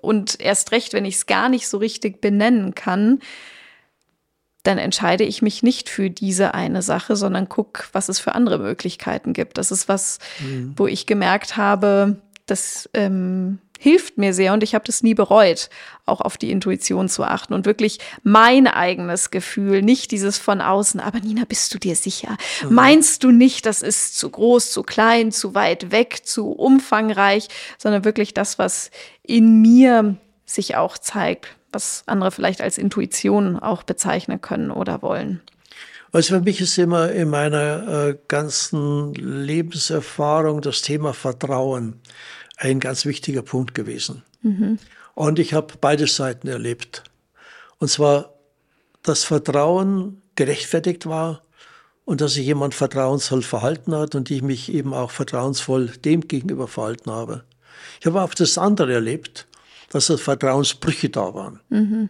und 0.00 0.40
erst 0.40 0.72
recht, 0.72 0.92
wenn 0.92 1.04
ich 1.04 1.16
es 1.16 1.26
gar 1.26 1.48
nicht 1.48 1.68
so 1.68 1.78
richtig 1.78 2.20
benennen 2.20 2.74
kann, 2.74 3.20
dann 4.62 4.78
entscheide 4.78 5.24
ich 5.24 5.42
mich 5.42 5.62
nicht 5.62 5.88
für 5.88 6.08
diese 6.08 6.54
eine 6.54 6.82
Sache, 6.82 7.16
sondern 7.16 7.48
guck, 7.48 7.88
was 7.92 8.08
es 8.08 8.20
für 8.20 8.34
andere 8.34 8.58
Möglichkeiten 8.58 9.32
gibt. 9.32 9.58
Das 9.58 9.72
ist 9.72 9.88
was, 9.88 10.18
mhm. 10.38 10.74
wo 10.76 10.86
ich 10.86 11.06
gemerkt 11.06 11.56
habe, 11.56 12.18
dass 12.46 12.88
ähm, 12.94 13.58
hilft 13.82 14.16
mir 14.16 14.32
sehr 14.32 14.52
und 14.52 14.62
ich 14.62 14.76
habe 14.76 14.84
das 14.84 15.02
nie 15.02 15.14
bereut, 15.14 15.68
auch 16.06 16.20
auf 16.20 16.36
die 16.36 16.52
Intuition 16.52 17.08
zu 17.08 17.24
achten 17.24 17.52
und 17.52 17.66
wirklich 17.66 17.98
mein 18.22 18.68
eigenes 18.68 19.32
Gefühl, 19.32 19.82
nicht 19.82 20.12
dieses 20.12 20.38
von 20.38 20.60
außen, 20.60 21.00
aber 21.00 21.18
Nina, 21.18 21.42
bist 21.48 21.74
du 21.74 21.78
dir 21.80 21.96
sicher? 21.96 22.36
Mhm. 22.62 22.74
Meinst 22.76 23.24
du 23.24 23.32
nicht, 23.32 23.66
das 23.66 23.82
ist 23.82 24.16
zu 24.16 24.30
groß, 24.30 24.70
zu 24.70 24.84
klein, 24.84 25.32
zu 25.32 25.56
weit 25.56 25.90
weg, 25.90 26.20
zu 26.24 26.52
umfangreich, 26.52 27.48
sondern 27.76 28.04
wirklich 28.04 28.34
das, 28.34 28.56
was 28.56 28.92
in 29.24 29.60
mir 29.60 30.14
sich 30.46 30.76
auch 30.76 30.96
zeigt, 30.96 31.48
was 31.72 32.04
andere 32.06 32.30
vielleicht 32.30 32.60
als 32.60 32.78
Intuition 32.78 33.58
auch 33.58 33.82
bezeichnen 33.82 34.40
können 34.40 34.70
oder 34.70 35.02
wollen. 35.02 35.40
Also 36.12 36.34
für 36.36 36.40
mich 36.42 36.60
ist 36.60 36.78
immer 36.78 37.10
in 37.10 37.30
meiner 37.30 38.10
äh, 38.10 38.18
ganzen 38.28 39.12
Lebenserfahrung 39.14 40.60
das 40.60 40.82
Thema 40.82 41.14
Vertrauen 41.14 42.00
ein 42.56 42.80
ganz 42.80 43.04
wichtiger 43.04 43.42
Punkt 43.42 43.74
gewesen. 43.74 44.22
Mhm. 44.42 44.78
Und 45.14 45.38
ich 45.38 45.54
habe 45.54 45.74
beide 45.80 46.06
Seiten 46.06 46.48
erlebt. 46.48 47.04
Und 47.78 47.88
zwar, 47.88 48.34
dass 49.02 49.24
Vertrauen 49.24 50.22
gerechtfertigt 50.36 51.06
war 51.06 51.42
und 52.04 52.20
dass 52.20 52.34
sich 52.34 52.46
jemand 52.46 52.74
vertrauensvoll 52.74 53.42
verhalten 53.42 53.94
hat 53.94 54.14
und 54.14 54.30
ich 54.30 54.42
mich 54.42 54.72
eben 54.72 54.94
auch 54.94 55.10
vertrauensvoll 55.10 55.88
dem 55.88 56.26
gegenüber 56.28 56.68
verhalten 56.68 57.10
habe. 57.10 57.44
Ich 58.00 58.06
habe 58.06 58.22
auch 58.22 58.34
das 58.34 58.58
andere 58.58 58.94
erlebt, 58.94 59.46
dass 59.90 60.06
das 60.06 60.20
Vertrauensbrüche 60.20 61.10
da 61.10 61.34
waren. 61.34 61.60
Mhm. 61.68 62.08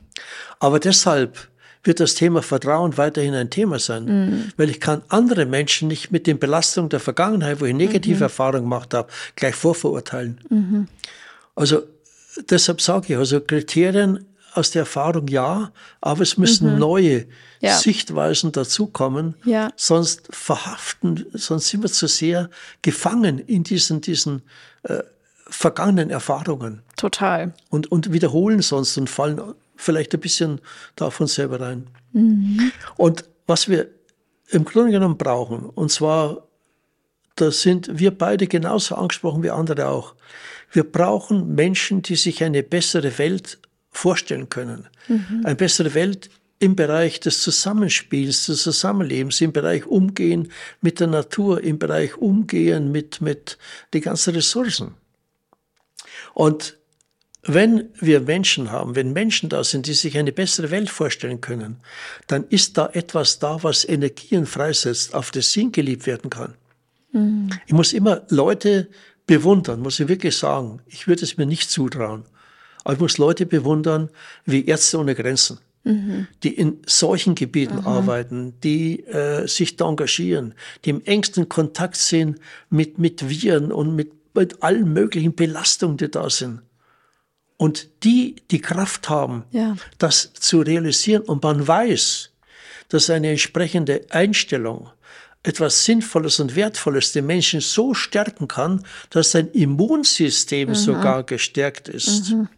Aber 0.61 0.79
deshalb 0.79 1.49
wird 1.85 2.01
das 2.01 2.15
Thema 2.15 2.43
Vertrauen 2.43 2.97
weiterhin 2.97 3.35
ein 3.35 3.51
Thema 3.51 3.79
sein, 3.79 4.05
mhm. 4.05 4.53
weil 4.57 4.71
ich 4.71 4.81
kann 4.81 5.03
andere 5.09 5.47
Menschen 5.47 5.89
nicht 5.89 6.13
mit 6.13 6.27
den 6.27 6.39
Belastungen 6.39 6.89
der 6.91 7.01
Vergangenheit, 7.01 7.61
wo 7.61 7.65
ich 7.65 7.75
negative 7.75 8.17
mhm. 8.17 8.23
Erfahrungen 8.23 8.65
gemacht 8.65 8.95
habe, 8.95 9.09
gleich 9.37 9.55
vorverurteilen. 9.55 10.41
Mhm. 10.49 10.89
Also 11.55 11.83
deshalb 12.51 12.81
sage 12.81 13.13
ich, 13.13 13.19
also 13.19 13.41
Kriterien 13.41 14.27
aus 14.55 14.71
der 14.71 14.81
Erfahrung 14.81 15.29
ja, 15.29 15.73
aber 16.01 16.23
es 16.23 16.37
müssen 16.37 16.75
mhm. 16.75 16.79
neue 16.79 17.27
ja. 17.61 17.77
Sichtweisen 17.77 18.53
dazukommen, 18.53 19.35
ja. 19.45 19.71
sonst 19.77 20.29
verhaften, 20.31 21.27
sonst 21.33 21.69
sind 21.69 21.83
wir 21.83 21.91
zu 21.91 22.07
sehr 22.07 22.51
gefangen 22.83 23.39
in 23.39 23.65
diesen, 23.65 24.01
diesen 24.01 24.43
äh, 24.83 25.03
vergangenen 25.47 26.11
Erfahrungen. 26.11 26.83
Total. 26.97 27.55
Und, 27.71 27.91
und 27.91 28.13
wiederholen 28.13 28.63
sonst 28.63 28.97
und 28.99 29.09
fallen 29.09 29.41
vielleicht 29.83 30.15
ein 30.15 30.21
bisschen 30.21 30.61
da 30.97 31.07
auf 31.07 31.21
uns 31.21 31.35
selber 31.35 31.61
rein. 31.61 31.89
Mhm. 32.13 32.73
Und 32.97 33.25
was 33.47 33.69
wir 33.69 33.89
im 34.49 34.65
Grunde 34.65 34.93
genommen 34.93 35.19
brauchen, 35.19 35.65
und 35.67 35.91
zwar, 35.91 36.47
da 37.37 37.51
sind 37.51 37.99
wir 37.99 38.11
beide 38.17 38.47
genauso 38.47 38.95
angesprochen 38.95 39.43
wie 39.43 39.51
andere 39.51 39.89
auch. 39.89 40.15
Wir 40.71 40.85
brauchen 40.85 41.55
Menschen, 41.55 42.03
die 42.03 42.17
sich 42.17 42.43
eine 42.45 42.63
bessere 42.63 43.19
Welt 43.19 43.59
vorstellen 43.91 44.49
können. 44.49 44.89
Mhm. 45.09 45.43
Eine 45.45 45.57
bessere 45.57 45.95
Welt 45.95 46.31
im 46.59 46.77
Bereich 46.77 47.19
des 47.19 47.43
Zusammenspiels, 47.43 48.47
des 48.47 48.63
Zusammenlebens, 48.63 49.41
im 49.41 49.53
Bereich 49.53 49.85
Umgehen 49.87 50.53
mit 50.81 51.01
der 51.01 51.09
Natur, 51.09 51.63
im 51.63 51.79
Bereich 51.79 52.17
Umgehen 52.17 52.93
mit, 52.93 53.21
mit 53.21 53.59
den 53.93 54.01
ganzen 54.01 54.35
Ressourcen. 54.35 54.95
Und 56.35 56.79
wenn 57.45 57.89
wir 57.99 58.21
Menschen 58.21 58.71
haben, 58.71 58.95
wenn 58.95 59.13
Menschen 59.13 59.49
da 59.49 59.65
sind, 59.65 59.87
die 59.87 59.95
sich 59.95 60.17
eine 60.17 60.33
bessere 60.33 60.71
Welt 60.71 60.89
vorstellen 60.89 61.41
können, 61.41 61.77
dann 62.29 62.45
ist 62.49 62.79
da 62.79 62.89
etwas 62.93 63.41
da, 63.41 63.63
was 63.63 63.85
Energien 63.85 64.47
freisetzt, 64.47 65.15
auf 65.15 65.33
das 65.33 65.53
Sinn 65.53 65.73
geliebt 65.73 66.07
werden 66.07 66.31
kann. 66.31 66.55
Mhm. 67.13 67.51
Ich 67.67 67.73
muss 67.73 67.93
immer 67.93 68.23
Leute 68.29 68.89
bewundern, 69.27 69.81
muss 69.81 69.99
ich 69.99 70.09
wirklich 70.09 70.37
sagen. 70.37 70.81
Ich 70.87 71.09
würde 71.09 71.25
es 71.25 71.37
mir 71.37 71.47
nicht 71.47 71.69
zutrauen. 71.69 72.25
Aber 72.85 72.95
ich 72.95 73.01
muss 73.01 73.19
Leute 73.19 73.45
bewundern 73.45 74.09
wie 74.45 74.65
Ärzte 74.65 74.99
ohne 74.99 75.15
Grenzen, 75.15 75.59
mhm. 75.83 76.29
die 76.45 76.55
in 76.55 76.79
solchen 76.87 77.35
Gebieten 77.35 77.81
mhm. 77.81 77.87
arbeiten, 77.87 78.55
die 78.63 79.05
äh, 79.07 79.49
sich 79.49 79.77
da 79.77 79.89
engagieren, 79.89 80.55
die 80.85 80.91
im 80.91 81.05
engsten 81.05 81.49
Kontakt 81.49 81.97
sind 81.97 82.39
mit, 82.71 82.99
mit 82.99 83.29
Viren 83.29 83.73
und 83.73 83.97
mit, 83.97 84.13
mit 84.35 84.63
allen 84.63 84.93
möglichen 84.93 85.35
Belastungen, 85.35 85.97
die 85.97 86.11
da 86.11 86.31
sind. 86.31 86.61
Und 87.63 87.87
die 88.03 88.35
die 88.51 88.61
Kraft 88.61 89.09
haben, 89.09 89.45
ja. 89.53 89.77
das 89.99 90.33
zu 90.33 90.63
realisieren 90.63 91.23
und 91.23 91.45
man 91.45 91.69
weiß, 91.69 92.31
dass 92.89 93.09
eine 93.09 93.31
entsprechende 93.31 94.01
Einstellung 94.11 94.91
etwas 95.45 95.85
Sinnvolles 95.85 96.41
und 96.41 96.57
Wertvolles 96.57 97.13
den 97.13 97.27
Menschen 97.27 97.61
so 97.61 97.95
stärken 97.95 98.49
kann, 98.49 98.85
dass 99.11 99.31
sein 99.31 99.49
Immunsystem 99.53 100.71
mhm. 100.71 100.75
sogar 100.75 101.23
gestärkt 101.23 101.89
ist. 101.89 102.33
Mhm. 102.33 102.49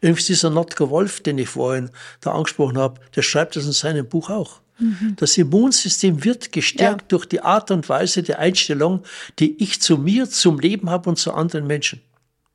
Irgendwie 0.00 0.22
dieser 0.22 0.50
Notker 0.50 0.90
Wolf, 0.90 1.20
den 1.24 1.36
ich 1.38 1.48
vorhin 1.48 1.90
da 2.20 2.30
angesprochen 2.30 2.78
habe, 2.78 3.00
der 3.16 3.22
schreibt 3.22 3.56
das 3.56 3.66
in 3.66 3.72
seinem 3.72 4.08
Buch 4.08 4.30
auch. 4.30 4.60
Mhm. 4.78 5.16
Das 5.16 5.36
Immunsystem 5.38 6.22
wird 6.22 6.52
gestärkt 6.52 7.02
ja. 7.02 7.08
durch 7.08 7.26
die 7.26 7.40
Art 7.40 7.72
und 7.72 7.88
Weise 7.88 8.22
der 8.22 8.38
Einstellung, 8.38 9.02
die 9.40 9.60
ich 9.60 9.80
zu 9.80 9.98
mir, 9.98 10.30
zum 10.30 10.60
Leben 10.60 10.88
habe 10.88 11.10
und 11.10 11.16
zu 11.16 11.34
anderen 11.34 11.66
Menschen. 11.66 12.00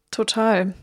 Total. 0.09 0.73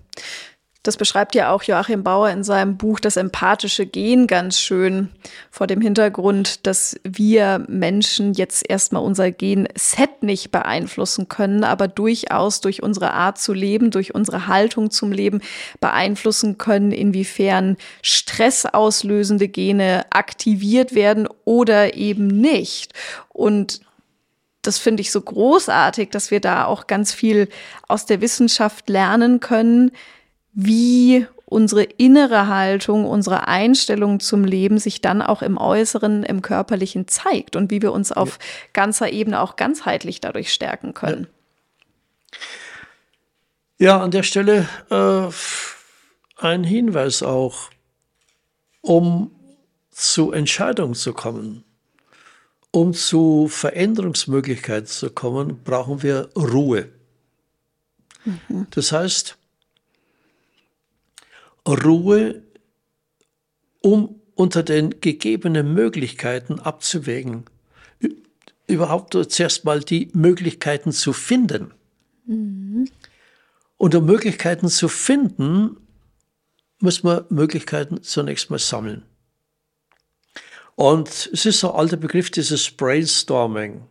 Das 0.85 0.97
beschreibt 0.97 1.37
ja 1.37 1.53
auch 1.53 1.63
Joachim 1.63 2.03
Bauer 2.03 2.31
in 2.31 2.43
seinem 2.43 2.77
Buch 2.77 2.99
Das 2.99 3.17
empathische 3.17 3.87
Gen 3.87 4.27
ganz 4.27 4.59
schön 4.59 5.11
vor 5.53 5.69
dem 5.69 5.81
Hintergrund, 5.81 6.67
dass 6.67 6.99
wir 7.05 7.65
Menschen 7.69 8.33
jetzt 8.33 8.69
erstmal 8.69 9.05
unser 9.05 9.31
Gen-Set 9.31 10.25
nicht 10.25 10.51
beeinflussen 10.51 11.29
können, 11.29 11.63
aber 11.63 11.87
durchaus 11.87 12.61
durch 12.61 12.83
unsere 12.83 13.13
Art 13.13 13.39
zu 13.39 13.53
leben, 13.53 13.93
durch 13.93 14.17
unsere 14.17 14.49
Haltung 14.49 14.91
zum 14.91 15.13
Leben 15.13 15.41
beeinflussen 15.79 16.59
können, 16.59 16.91
inwiefern 16.91 17.77
stressauslösende 18.03 19.47
Gene 19.47 20.05
aktiviert 20.11 20.97
werden 20.97 21.29
oder 21.45 21.95
eben 21.95 22.27
nicht. 22.27 22.93
Und 23.29 23.83
das 24.63 24.79
finde 24.79 25.03
ich 25.03 25.13
so 25.13 25.21
großartig, 25.21 26.11
dass 26.11 26.33
wir 26.33 26.41
da 26.41 26.65
auch 26.65 26.89
ganz 26.89 27.13
viel 27.13 27.49
aus 27.87 28.05
der 28.07 28.21
Wissenschaft 28.21 28.89
lernen 28.89 29.39
können, 29.39 29.93
wie 30.53 31.27
unsere 31.45 31.83
innere 31.83 32.49
Haltung, 32.49 33.05
unsere 33.05 33.47
Einstellung 33.47 34.21
zum 34.21 34.45
Leben 34.45 34.79
sich 34.79 35.01
dann 35.01 35.21
auch 35.23 35.43
im 35.43 35.59
Äußeren, 35.59 36.23
im 36.23 36.43
Körperlichen 36.43 37.09
zeigt 37.09 37.57
und 37.57 37.71
wie 37.71 37.83
wir 37.83 37.93
uns 37.93 38.11
auf 38.11 38.39
ja. 38.39 38.47
ganzer 38.73 39.13
Ebene 39.13 39.41
auch 39.41 39.57
ganzheitlich 39.57 40.21
dadurch 40.21 40.53
stärken 40.53 40.95
können. 40.95 41.27
Ja, 43.79 44.01
an 44.01 44.11
der 44.11 44.23
Stelle 44.23 44.69
äh, 44.91 45.29
ein 46.43 46.65
Hinweis 46.65 47.23
auch, 47.23 47.71
um 48.81 49.31
zu 49.91 50.33
Entscheidungen 50.33 50.95
zu 50.95 51.13
kommen, 51.13 51.65
um 52.71 52.95
zu 52.95 53.49
Veränderungsmöglichkeiten 53.49 54.87
zu 54.87 55.11
kommen, 55.11 55.63
brauchen 55.63 56.03
wir 56.03 56.31
Ruhe. 56.35 56.89
Mhm. 58.25 58.67
Das 58.71 58.93
heißt, 58.93 59.37
Ruhe, 61.67 62.43
um 63.81 64.21
unter 64.35 64.63
den 64.63 65.01
gegebenen 65.01 65.75
Möglichkeiten 65.75 66.59
abzuwägen. 66.59 67.45
Überhaupt 68.67 69.13
zuerst 69.31 69.65
mal 69.65 69.81
die 69.81 70.11
Möglichkeiten 70.15 70.93
zu 70.93 71.13
finden. 71.13 71.73
Mhm. 72.27 72.89
Und 73.77 73.95
um 73.95 74.05
Möglichkeiten 74.07 74.69
zu 74.69 74.89
finden, 74.89 75.77
muss 76.79 77.03
man 77.03 77.25
Möglichkeiten 77.29 78.03
zunächst 78.03 78.51
mal 78.51 78.59
sammeln. 78.59 79.05
Und 80.75 81.31
es 81.33 81.45
ist 81.47 81.61
so 81.61 81.73
ein 81.73 81.79
alter 81.79 81.97
Begriff, 81.97 82.31
dieses 82.31 82.71
Brainstorming. 82.71 83.83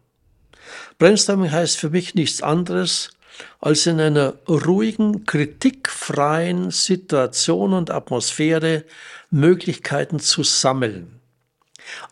Brainstorming 0.98 1.52
heißt 1.52 1.78
für 1.78 1.90
mich 1.90 2.16
nichts 2.16 2.42
anderes, 2.42 3.12
als 3.60 3.86
in 3.86 4.00
einer 4.00 4.34
ruhigen, 4.48 5.26
kritikfreien 5.26 6.72
Situation 6.72 7.74
und 7.74 7.92
Atmosphäre 7.92 8.84
Möglichkeiten 9.30 10.20
zu 10.20 10.44
sammeln 10.44 11.20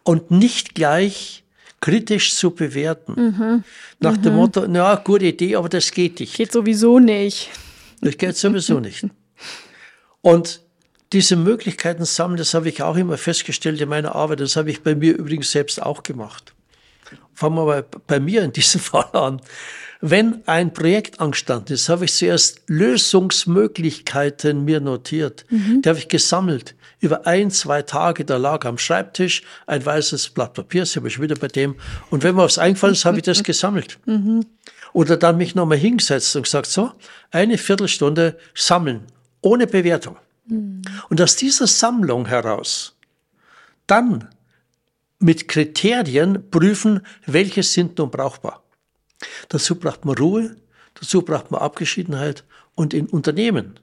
und 0.03 0.31
nicht 0.31 0.75
gleich 0.75 1.43
kritisch 1.81 2.35
zu 2.35 2.51
bewerten. 2.51 3.13
Mhm. 3.13 3.63
Nach 3.99 4.17
mhm. 4.17 4.21
dem 4.21 4.35
Motto, 4.35 4.65
na, 4.67 4.95
gute 4.95 5.25
Idee, 5.25 5.55
aber 5.55 5.69
das 5.69 5.91
geht 5.91 6.19
nicht. 6.19 6.35
Geht 6.35 6.51
sowieso 6.51 6.99
nicht. 6.99 7.49
Das 8.01 8.17
geht 8.17 8.37
sowieso 8.37 8.79
nicht. 8.79 9.05
Und 10.21 10.61
diese 11.11 11.35
Möglichkeiten 11.35 12.05
sammeln, 12.05 12.37
das 12.37 12.53
habe 12.53 12.69
ich 12.69 12.81
auch 12.81 12.95
immer 12.95 13.17
festgestellt 13.17 13.81
in 13.81 13.89
meiner 13.89 14.15
Arbeit. 14.15 14.41
Das 14.41 14.55
habe 14.55 14.69
ich 14.69 14.83
bei 14.83 14.95
mir 14.95 15.17
übrigens 15.17 15.51
selbst 15.51 15.81
auch 15.81 16.03
gemacht. 16.03 16.53
Fangen 17.33 17.55
wir 17.55 17.65
mal 17.65 17.85
bei 18.07 18.19
mir 18.19 18.43
in 18.43 18.51
diesem 18.51 18.81
Fall 18.81 19.09
an. 19.13 19.41
Wenn 20.01 20.47
ein 20.47 20.71
Projekt 20.71 21.19
angestanden 21.19 21.73
ist, 21.73 21.89
habe 21.89 22.05
ich 22.05 22.13
zuerst 22.13 22.61
Lösungsmöglichkeiten 22.67 24.63
mir 24.63 24.79
notiert. 24.79 25.45
Mhm. 25.49 25.81
Die 25.81 25.89
habe 25.89 25.99
ich 25.99 26.07
gesammelt. 26.07 26.75
Über 27.01 27.27
ein, 27.27 27.51
zwei 27.51 27.81
Tage, 27.81 28.23
da 28.23 28.37
lag 28.37 28.65
am 28.65 28.77
Schreibtisch 28.77 29.43
ein 29.67 29.85
weißes 29.85 30.29
Blatt 30.29 30.53
Papier, 30.53 30.81
das 30.81 30.95
habe 30.95 31.07
ich 31.07 31.21
wieder 31.21 31.35
bei 31.35 31.47
dem. 31.47 31.75
Und 32.09 32.23
wenn 32.23 32.35
mir 32.35 32.43
was 32.43 32.57
eingefallen 32.57 32.93
ist, 32.93 33.05
habe 33.05 33.17
ich 33.17 33.23
das 33.23 33.43
gesammelt. 33.43 33.99
Mhm. 34.05 34.45
Oder 34.93 35.17
dann 35.17 35.37
mich 35.37 35.53
nochmal 35.53 35.77
hingesetzt 35.77 36.35
und 36.35 36.43
gesagt, 36.43 36.67
so, 36.67 36.91
eine 37.31 37.57
Viertelstunde 37.57 38.37
sammeln, 38.55 39.01
ohne 39.41 39.67
Bewertung. 39.67 40.17
Mhm. 40.47 40.81
Und 41.09 41.21
aus 41.21 41.35
dieser 41.35 41.67
Sammlung 41.67 42.25
heraus 42.25 42.95
dann 43.89 44.29
mit 45.19 45.47
Kriterien 45.47 46.49
prüfen, 46.49 47.01
welche 47.25 47.63
sind 47.63 47.97
nun 47.97 48.09
brauchbar. 48.09 48.63
Dazu 49.49 49.75
braucht 49.75 50.05
man 50.05 50.17
Ruhe, 50.17 50.55
dazu 50.95 51.21
braucht 51.21 51.51
man 51.51 51.61
Abgeschiedenheit 51.61 52.45
und 52.75 52.93
in 52.93 53.07
Unternehmen, 53.07 53.79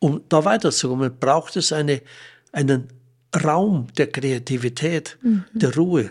um 0.00 0.22
da 0.28 0.44
weiterzukommen, 0.44 1.18
braucht 1.18 1.56
es 1.56 1.72
eine, 1.72 2.02
einen 2.52 2.88
Raum 3.44 3.86
der 3.96 4.08
Kreativität, 4.08 5.18
mhm. 5.22 5.44
der 5.52 5.74
Ruhe 5.74 6.10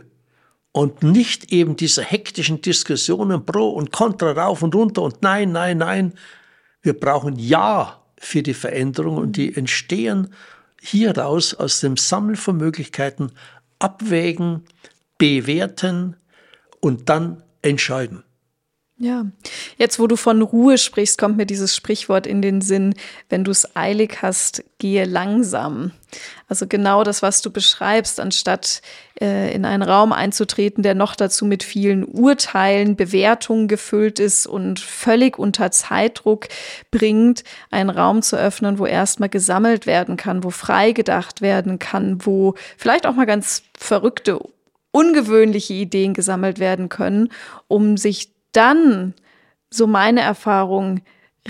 und 0.77 1.01
nicht 1.01 1.51
eben 1.51 1.75
diese 1.75 2.03
hektischen 2.03 2.61
Diskussionen 2.61 3.45
pro 3.45 3.69
und 3.69 3.91
contra 3.91 4.31
rauf 4.31 4.61
und 4.61 4.75
runter 4.75 5.01
und 5.01 5.23
nein, 5.23 5.51
nein, 5.51 5.79
nein. 5.79 6.13
Wir 6.81 6.93
brauchen 6.93 7.37
Ja 7.39 8.03
für 8.19 8.43
die 8.43 8.53
Veränderung 8.53 9.17
und 9.17 9.37
die 9.37 9.55
entstehen 9.55 10.33
hieraus 10.79 11.55
aus 11.55 11.79
dem 11.79 11.97
Sammeln 11.97 12.35
von 12.35 12.57
Möglichkeiten, 12.57 13.31
abwägen, 13.79 14.65
bewerten 15.17 16.15
und 16.79 17.09
dann 17.09 17.43
entscheiden. 17.61 18.23
Ja, 18.99 19.25
jetzt 19.77 19.99
wo 19.99 20.07
du 20.07 20.15
von 20.15 20.41
Ruhe 20.41 20.79
sprichst, 20.79 21.19
kommt 21.19 21.37
mir 21.37 21.45
dieses 21.45 21.75
Sprichwort 21.75 22.25
in 22.25 22.41
den 22.41 22.61
Sinn, 22.61 22.95
wenn 23.29 23.43
du 23.43 23.51
es 23.51 23.75
eilig 23.75 24.23
hast, 24.23 24.63
gehe 24.79 25.05
langsam. 25.05 25.91
Also 26.47 26.65
genau 26.65 27.03
das, 27.03 27.21
was 27.21 27.43
du 27.43 27.51
beschreibst, 27.51 28.19
anstatt 28.19 28.81
äh, 29.21 29.53
in 29.53 29.65
einen 29.65 29.83
Raum 29.83 30.13
einzutreten, 30.13 30.81
der 30.81 30.95
noch 30.95 31.15
dazu 31.15 31.45
mit 31.45 31.61
vielen 31.61 32.05
Urteilen, 32.05 32.95
Bewertungen 32.95 33.67
gefüllt 33.67 34.19
ist 34.19 34.47
und 34.47 34.79
völlig 34.79 35.37
unter 35.37 35.69
Zeitdruck 35.69 36.47
bringt, 36.89 37.43
einen 37.69 37.91
Raum 37.91 38.23
zu 38.23 38.35
öffnen, 38.35 38.79
wo 38.79 38.87
erstmal 38.87 39.29
gesammelt 39.29 39.85
werden 39.85 40.17
kann, 40.17 40.43
wo 40.43 40.49
frei 40.49 40.91
gedacht 40.91 41.41
werden 41.41 41.77
kann, 41.77 42.25
wo 42.25 42.55
vielleicht 42.77 43.05
auch 43.05 43.13
mal 43.13 43.27
ganz 43.27 43.61
verrückte, 43.77 44.39
ungewöhnliche 44.89 45.75
Ideen 45.75 46.15
gesammelt 46.15 46.57
werden 46.57 46.89
können, 46.89 47.29
um 47.67 47.97
sich 47.97 48.31
dann, 48.57 49.13
so 49.69 49.87
meine 49.87 50.21
Erfahrung, 50.21 51.01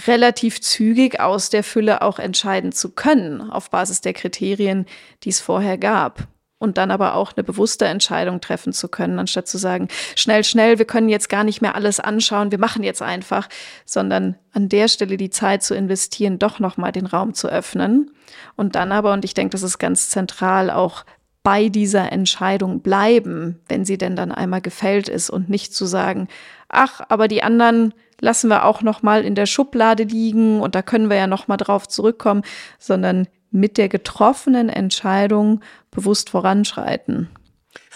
relativ 0.06 0.62
zügig 0.62 1.20
aus 1.20 1.50
der 1.50 1.64
Fülle 1.64 2.02
auch 2.02 2.20
entscheiden 2.20 2.72
zu 2.72 2.92
können, 2.92 3.42
auf 3.42 3.70
Basis 3.72 4.02
der 4.02 4.14
Kriterien, 4.14 4.86
die 5.24 5.30
es 5.30 5.40
vorher 5.40 5.78
gab. 5.78 6.28
Und 6.60 6.80
dann 6.80 6.90
aber 6.90 7.14
auch 7.14 7.34
eine 7.36 7.44
bewusste 7.44 7.86
Entscheidung 7.86 8.42
treffen 8.42 8.74
zu 8.74 8.88
können, 8.88 9.20
anstatt 9.20 9.48
zu 9.48 9.60
sagen, 9.60 9.90
schnell, 10.16 10.44
schnell, 10.44 10.80
wir 10.80 10.86
können 10.86 11.08
jetzt 11.08 11.30
gar 11.30 11.44
nicht 11.44 11.62
mehr 11.62 11.76
alles 11.76 12.00
anschauen, 12.00 12.50
wir 12.50 12.58
machen 12.58 12.82
jetzt 12.82 13.04
einfach, 13.04 13.48
sondern 13.86 14.38
an 14.54 14.68
der 14.68 14.88
Stelle 14.88 15.18
die 15.18 15.30
Zeit 15.30 15.62
zu 15.62 15.76
investieren, 15.76 16.40
doch 16.40 16.60
nochmal 16.60 16.92
den 16.92 17.06
Raum 17.06 17.36
zu 17.36 17.48
öffnen. 17.48 18.10
Und 18.56 18.74
dann 18.74 18.92
aber, 18.92 19.14
und 19.14 19.24
ich 19.24 19.36
denke, 19.36 19.52
das 19.52 19.62
ist 19.62 19.78
ganz 19.78 20.10
zentral, 20.10 20.72
auch 20.72 21.06
bei 21.44 21.70
dieser 21.70 22.12
Entscheidung 22.12 22.82
bleiben, 22.82 23.62
wenn 23.70 23.86
sie 23.86 23.98
denn 23.98 24.16
dann 24.16 24.32
einmal 24.34 24.60
gefällt 24.60 25.08
ist 25.08 25.30
und 25.30 25.50
nicht 25.50 25.74
zu 25.74 25.86
sagen, 25.86 26.28
ach, 26.70 27.02
aber 27.10 27.28
die 27.28 27.44
anderen 27.44 27.94
lassen 28.20 28.50
wir 28.50 28.66
auch 28.66 28.82
noch 28.82 29.04
mal 29.04 29.24
in 29.24 29.36
der 29.36 29.46
Schublade 29.46 30.04
liegen 30.04 30.62
und 30.62 30.76
da 30.76 30.82
können 30.82 31.10
wir 31.10 31.18
ja 31.18 31.28
noch 31.28 31.48
mal 31.48 31.58
drauf 31.58 31.88
zurückkommen, 31.88 32.44
sondern 32.80 33.28
mit 33.52 33.78
der 33.78 33.90
getroffenen 33.90 34.70
Entscheidung 34.70 35.62
bewusst 35.92 36.30
voranschreiten. 36.30 37.30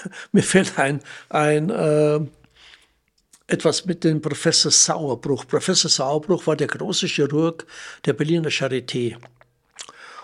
Mir 0.32 0.44
fällt 0.44 0.78
ein, 0.80 1.02
ein 1.30 1.70
äh, 1.70 2.20
etwas 3.48 3.86
mit 3.86 4.04
dem 4.04 4.22
Professor 4.22 4.72
Sauerbruch. 4.72 5.46
Professor 5.48 5.90
Sauerbruch 5.90 6.48
war 6.48 6.56
der 6.56 6.68
große 6.68 7.08
Chirurg 7.08 7.66
der 8.06 8.14
Berliner 8.14 8.50
Charité. 8.50 9.18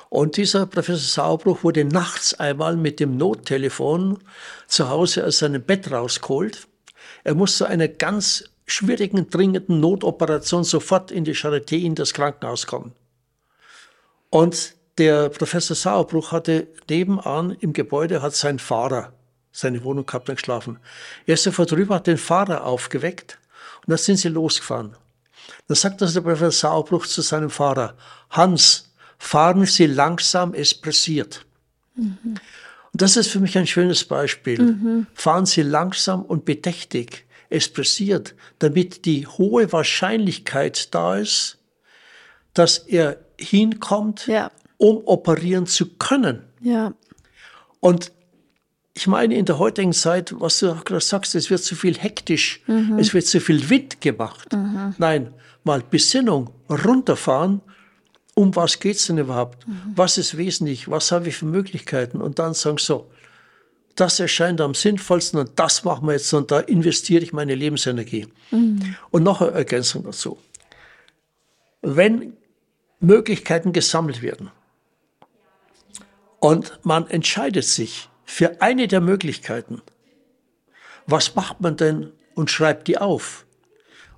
Und 0.09 0.37
dieser 0.37 0.65
Professor 0.65 1.25
Sauerbruch 1.25 1.63
wurde 1.63 1.83
nachts 1.83 2.33
einmal 2.33 2.77
mit 2.77 2.99
dem 2.99 3.17
Nottelefon 3.17 4.19
zu 4.67 4.89
Hause 4.89 5.25
aus 5.25 5.39
seinem 5.39 5.61
Bett 5.61 5.91
rausgeholt. 5.91 6.67
Er 7.28 7.36
muss 7.36 7.57
zu 7.57 7.65
einer 7.65 7.89
ganz 7.89 8.45
schwierigen, 8.65 9.30
dringenden 9.30 9.82
Notoperation 9.82 10.63
sofort 10.63 11.11
in 11.11 11.25
die 11.25 11.36
Charité, 11.36 11.75
in 11.75 11.93
das 11.93 12.13
Krankenhaus 12.13 12.67
kommen. 12.67 12.93
Und 14.30 14.75
der 14.97 15.28
Professor 15.28 15.75
Sauerbruch 15.75 16.32
hatte 16.32 16.67
nebenan 16.89 17.51
im 17.59 17.73
Gebäude 17.73 18.21
hat 18.21 18.34
sein 18.34 18.59
Fahrer 18.59 19.11
seine 19.51 19.84
Wohnung 19.84 20.05
gehabt 20.05 20.30
und 20.30 20.38
geschlafen. 20.38 20.80
Er 21.25 21.34
ist 21.34 21.43
sofort 21.43 21.73
rüber, 21.73 21.95
hat 21.95 22.07
den 22.07 22.17
Fahrer 22.17 22.63
aufgeweckt 22.63 23.39
und 23.82 23.89
dann 23.89 23.97
sind 23.97 24.15
sie 24.15 24.30
losgefahren. 24.30 24.95
Dann 25.67 25.75
sagt 25.75 26.01
also 26.01 26.21
der 26.21 26.30
Professor 26.30 26.51
Sauerbruch 26.51 27.07
zu 27.07 27.21
seinem 27.21 27.49
Fahrer, 27.49 27.95
Hans, 28.30 28.93
fahren 29.17 29.65
Sie 29.65 29.88
langsam, 29.88 30.53
es 30.53 30.73
pressiert. 30.73 31.45
Mhm. 31.95 32.36
Und 32.97 33.03
das 33.03 33.15
ist 33.15 33.27
für 33.27 33.39
mich 33.39 33.55
ein 33.59 33.67
schönes 33.67 34.05
Beispiel. 34.05 34.59
Mhm. 34.59 35.05
Fahren 35.13 35.45
Sie 35.45 35.61
langsam 35.61 36.23
und 36.23 36.45
bedächtig, 36.45 37.27
es 37.47 37.69
pressiert, 37.69 38.33
damit 38.57 39.05
die 39.05 39.27
hohe 39.27 39.71
Wahrscheinlichkeit 39.71 40.95
da 40.95 41.17
ist, 41.17 41.59
dass 42.55 42.79
er 42.79 43.19
hinkommt, 43.39 44.25
ja. 44.25 44.49
um 44.77 45.03
operieren 45.05 45.67
zu 45.67 45.95
können. 45.99 46.41
Ja. 46.59 46.95
Und 47.81 48.11
ich 48.95 49.05
meine, 49.05 49.35
in 49.35 49.45
der 49.45 49.59
heutigen 49.59 49.93
Zeit, 49.93 50.33
was 50.39 50.57
du 50.57 50.73
gerade 50.83 50.99
sagst, 50.99 51.35
es 51.35 51.51
wird 51.51 51.61
zu 51.61 51.75
viel 51.75 51.99
hektisch, 51.99 52.63
mhm. 52.65 52.97
es 52.97 53.13
wird 53.13 53.27
zu 53.27 53.39
viel 53.39 53.69
Wind 53.69 54.01
gemacht. 54.01 54.51
Mhm. 54.53 54.95
Nein, 54.97 55.35
mal 55.63 55.83
Besinnung, 55.87 56.49
runterfahren 56.67 57.61
um 58.38 58.55
was 58.55 58.79
geht 58.79 58.97
es 58.97 59.07
denn 59.07 59.17
überhaupt? 59.17 59.67
Mhm. 59.67 59.93
Was 59.95 60.19
ist 60.19 60.38
wesentlich? 60.38 60.91
Was 60.91 61.11
habe 61.11 61.27
ich 61.27 61.38
für 61.38 61.45
Möglichkeiten? 61.45 62.21
Und 62.21 62.38
dann 62.38 62.53
sagen 62.53 62.77
so, 62.77 63.09
das 63.95 64.19
erscheint 64.19 64.61
am 64.61 64.75
sinnvollsten 64.75 65.39
und 65.39 65.51
das 65.55 65.83
machen 65.83 66.05
wir 66.07 66.13
jetzt 66.13 66.31
und 66.35 66.51
da 66.51 66.59
investiere 66.59 67.23
ich 67.23 67.33
meine 67.33 67.55
Lebensenergie. 67.55 68.27
Mhm. 68.51 68.95
Und 69.09 69.23
noch 69.23 69.41
eine 69.41 69.53
Ergänzung 69.53 70.03
dazu. 70.03 70.38
Wenn 71.81 72.33
Möglichkeiten 72.99 73.73
gesammelt 73.73 74.21
werden 74.21 74.51
und 76.39 76.79
man 76.83 77.09
entscheidet 77.09 77.65
sich 77.65 78.07
für 78.23 78.61
eine 78.61 78.88
der 78.88 79.01
Möglichkeiten, 79.01 79.81
was 81.07 81.33
macht 81.33 81.59
man 81.59 81.75
denn 81.75 82.11
und 82.35 82.51
schreibt 82.51 82.88
die 82.88 82.99
auf? 82.99 83.47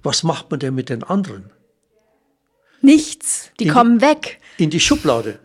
Was 0.03 0.23
macht 0.23 0.51
man 0.51 0.59
denn 0.59 0.75
mit 0.75 0.89
den 0.89 1.03
anderen? 1.03 1.53
Nichts. 2.81 3.51
Die 3.59 3.65
in 3.65 3.73
kommen 3.73 4.01
weg. 4.01 4.39
In 4.57 4.69
die 4.69 4.79
Schublade. 4.79 5.39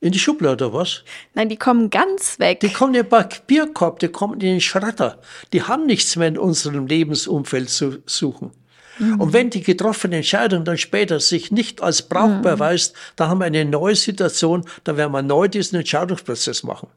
In 0.00 0.12
die 0.12 0.18
Schublade, 0.18 0.72
was? 0.72 1.04
Nein, 1.34 1.50
die 1.50 1.56
kommen 1.56 1.90
ganz 1.90 2.38
weg. 2.38 2.60
Die 2.60 2.72
kommen 2.72 2.94
in 2.94 3.02
den 3.02 3.08
Papierkorb, 3.10 3.98
die 3.98 4.08
kommen 4.08 4.34
in 4.34 4.40
den 4.40 4.60
Schredder. 4.60 5.18
Die 5.52 5.62
haben 5.62 5.84
nichts 5.84 6.16
mehr 6.16 6.28
in 6.28 6.38
unserem 6.38 6.86
Lebensumfeld 6.86 7.68
zu 7.68 7.98
suchen. 8.06 8.52
Mhm. 8.98 9.20
Und 9.20 9.32
wenn 9.34 9.50
die 9.50 9.62
getroffene 9.62 10.16
Entscheidung 10.16 10.64
dann 10.64 10.78
später 10.78 11.20
sich 11.20 11.50
nicht 11.50 11.82
als 11.82 12.02
brauchbar 12.02 12.56
mhm. 12.56 12.60
weist, 12.60 12.94
dann 13.16 13.28
haben 13.28 13.38
wir 13.40 13.46
eine 13.46 13.64
neue 13.66 13.94
Situation, 13.94 14.64
dann 14.84 14.96
werden 14.96 15.12
wir 15.12 15.22
neu 15.22 15.48
diesen 15.48 15.78
Entscheidungsprozess 15.78 16.62
machen. 16.62 16.88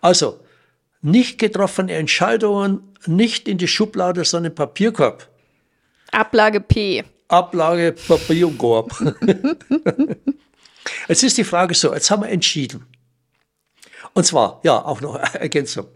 Also, 0.00 0.38
nicht 1.02 1.38
getroffene 1.38 1.94
Entscheidungen, 1.94 2.94
nicht 3.06 3.48
in 3.48 3.58
die 3.58 3.68
Schublade, 3.68 4.24
sondern 4.24 4.54
Papierkorb. 4.54 5.28
Ablage 6.12 6.60
P. 6.60 7.04
Ablage 7.28 7.92
Papierkorb. 7.92 8.94
jetzt 11.08 11.22
ist 11.22 11.38
die 11.38 11.44
Frage 11.44 11.74
so, 11.74 11.94
jetzt 11.94 12.10
haben 12.10 12.22
wir 12.22 12.30
entschieden. 12.30 12.86
Und 14.12 14.24
zwar, 14.24 14.60
ja, 14.62 14.84
auch 14.84 15.00
noch 15.00 15.16
Ergänzung. 15.34 15.88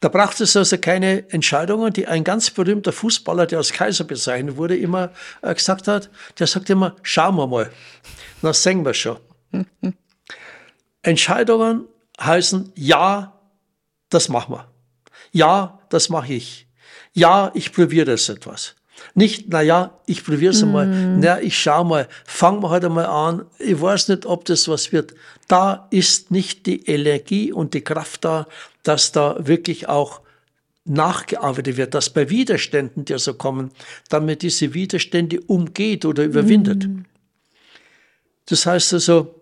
Da 0.00 0.08
braucht 0.08 0.40
es 0.40 0.56
also 0.56 0.76
keine 0.78 1.28
Entscheidungen, 1.30 1.92
die 1.92 2.06
ein 2.06 2.22
ganz 2.22 2.50
berühmter 2.50 2.92
Fußballer, 2.92 3.46
der 3.46 3.58
als 3.58 3.72
Kaiser 3.72 4.04
bezeichnet 4.04 4.56
wurde, 4.56 4.76
immer 4.76 5.12
äh, 5.42 5.54
gesagt 5.54 5.88
hat. 5.88 6.10
Der 6.38 6.46
sagt 6.46 6.68
immer, 6.68 6.96
schauen 7.02 7.36
wir 7.36 7.46
mal, 7.46 7.70
das 8.42 8.62
sehen 8.62 8.84
wir 8.84 8.94
schon. 8.94 9.18
Entscheidungen 11.02 11.88
heißen, 12.20 12.72
ja, 12.74 13.40
das 14.10 14.28
machen 14.28 14.54
wir. 14.54 14.70
Ja, 15.32 15.80
das 15.88 16.08
mache 16.08 16.34
ich. 16.34 16.68
Ja, 17.12 17.50
ich 17.54 17.72
probiere 17.72 18.06
das 18.06 18.28
etwas. 18.28 18.76
Nicht, 19.16 19.46
na 19.48 19.62
ja, 19.62 19.98
ich 20.04 20.22
probiere 20.24 20.52
es 20.52 20.62
mm. 20.62 20.70
mal. 20.70 20.86
Na, 20.86 21.40
ich 21.40 21.58
schau 21.58 21.84
mal. 21.84 22.06
Fangen 22.26 22.62
wir 22.62 22.68
heute 22.68 22.90
mal 22.90 23.06
an. 23.06 23.46
Ich 23.58 23.80
weiß 23.80 24.08
nicht, 24.08 24.26
ob 24.26 24.44
das 24.44 24.68
was 24.68 24.92
wird. 24.92 25.14
Da 25.48 25.88
ist 25.90 26.30
nicht 26.30 26.66
die 26.66 26.84
Energie 26.84 27.50
und 27.50 27.72
die 27.72 27.80
Kraft 27.80 28.26
da, 28.26 28.46
dass 28.82 29.12
da 29.12 29.36
wirklich 29.38 29.88
auch 29.88 30.20
nachgearbeitet 30.84 31.78
wird, 31.78 31.94
dass 31.94 32.10
bei 32.10 32.28
Widerständen, 32.28 33.06
die 33.06 33.18
so 33.18 33.32
kommen, 33.32 33.70
damit 34.10 34.42
diese 34.42 34.74
Widerstände 34.74 35.40
umgeht 35.40 36.04
oder 36.04 36.22
überwindet. 36.22 36.86
Mm. 36.86 37.06
Das 38.44 38.66
heißt 38.66 38.92
also, 38.92 39.34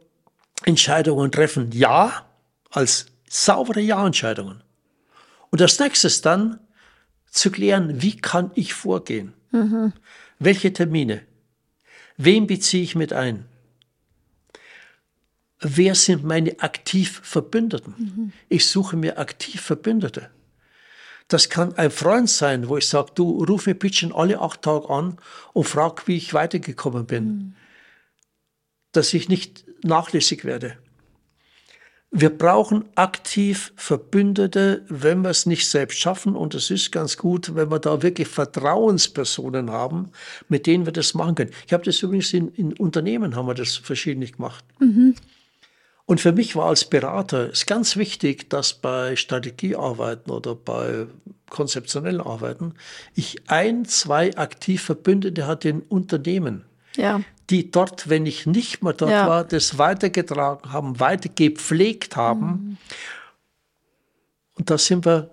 Entscheidungen 0.64 1.32
treffen 1.32 1.72
Ja 1.72 2.24
als 2.70 3.06
saubere 3.28 3.80
Ja-Entscheidungen. 3.80 4.62
Und 5.50 5.60
das 5.60 5.80
nächste 5.80 6.06
ist 6.06 6.24
dann 6.24 6.60
zu 7.28 7.50
klären, 7.50 8.00
wie 8.00 8.16
kann 8.16 8.52
ich 8.54 8.72
vorgehen? 8.72 9.34
Mhm. 9.54 9.92
Welche 10.38 10.72
Termine? 10.72 11.22
Wen 12.16 12.46
beziehe 12.46 12.82
ich 12.82 12.94
mit 12.94 13.12
ein? 13.12 13.46
Wer 15.60 15.94
sind 15.94 16.24
meine 16.24 16.60
aktiv 16.60 17.20
Verbündeten? 17.22 17.94
Mhm. 17.96 18.32
Ich 18.48 18.66
suche 18.66 18.96
mir 18.96 19.18
aktiv 19.18 19.60
Verbündete. 19.60 20.30
Das 21.28 21.48
kann 21.48 21.72
ein 21.74 21.90
Freund 21.90 22.28
sein, 22.28 22.68
wo 22.68 22.76
ich 22.76 22.88
sage, 22.88 23.12
du 23.14 23.44
ruf 23.44 23.66
mir 23.66 23.74
bitte 23.74 24.14
alle 24.14 24.40
acht 24.40 24.62
Tage 24.62 24.90
an 24.90 25.18
und 25.52 25.64
frag, 25.64 26.06
wie 26.06 26.16
ich 26.16 26.34
weitergekommen 26.34 27.06
bin. 27.06 27.24
Mhm. 27.24 27.54
Dass 28.92 29.14
ich 29.14 29.28
nicht 29.28 29.64
nachlässig 29.82 30.44
werde. 30.44 30.76
Wir 32.16 32.30
brauchen 32.30 32.84
aktiv 32.94 33.72
Verbündete, 33.74 34.84
wenn 34.88 35.22
wir 35.22 35.30
es 35.30 35.46
nicht 35.46 35.68
selbst 35.68 35.98
schaffen. 35.98 36.36
Und 36.36 36.54
es 36.54 36.70
ist 36.70 36.92
ganz 36.92 37.16
gut, 37.16 37.56
wenn 37.56 37.72
wir 37.72 37.80
da 37.80 38.02
wirklich 38.02 38.28
Vertrauenspersonen 38.28 39.72
haben, 39.72 40.10
mit 40.48 40.68
denen 40.68 40.86
wir 40.86 40.92
das 40.92 41.14
machen 41.14 41.34
können. 41.34 41.50
Ich 41.66 41.72
habe 41.72 41.82
das 41.82 42.00
übrigens 42.02 42.32
in, 42.32 42.50
in 42.50 42.72
Unternehmen, 42.74 43.34
haben 43.34 43.48
wir 43.48 43.54
das 43.54 43.74
verschiedentlich 43.74 44.34
gemacht. 44.34 44.64
Mhm. 44.78 45.16
Und 46.06 46.20
für 46.20 46.30
mich 46.30 46.54
war 46.54 46.66
als 46.66 46.84
Berater 46.84 47.50
es 47.50 47.66
ganz 47.66 47.96
wichtig, 47.96 48.48
dass 48.48 48.74
bei 48.74 49.16
Strategiearbeiten 49.16 50.30
oder 50.30 50.54
bei 50.54 51.06
konzeptionellen 51.50 52.20
Arbeiten 52.20 52.74
ich 53.16 53.50
ein, 53.50 53.86
zwei 53.86 54.36
aktiv 54.36 54.82
Verbündete 54.82 55.48
hatte 55.48 55.68
in 55.68 55.80
Unternehmen, 55.80 56.64
Ja. 56.96 57.20
die 57.50 57.70
dort, 57.70 58.08
wenn 58.08 58.24
ich 58.24 58.46
nicht 58.46 58.82
mehr 58.82 58.92
dort 58.94 59.10
Ja. 59.10 59.28
war, 59.28 59.44
das 59.44 59.76
weitergetragen 59.78 60.72
haben, 60.72 60.98
weiter 61.00 61.28
gepflegt 61.28 62.16
haben. 62.16 62.78
Und 64.54 64.70
da 64.70 64.78
sind 64.78 65.04
wir 65.04 65.30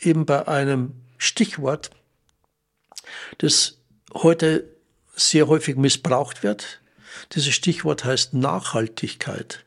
eben 0.00 0.24
bei 0.24 0.46
einem 0.48 0.92
Stichwort, 1.18 1.90
das 3.38 3.78
heute 4.14 4.64
sehr 5.16 5.46
häufig 5.48 5.76
missbraucht 5.76 6.42
wird. 6.42 6.80
Dieses 7.32 7.54
Stichwort 7.54 8.04
heißt 8.04 8.34
Nachhaltigkeit. 8.34 9.64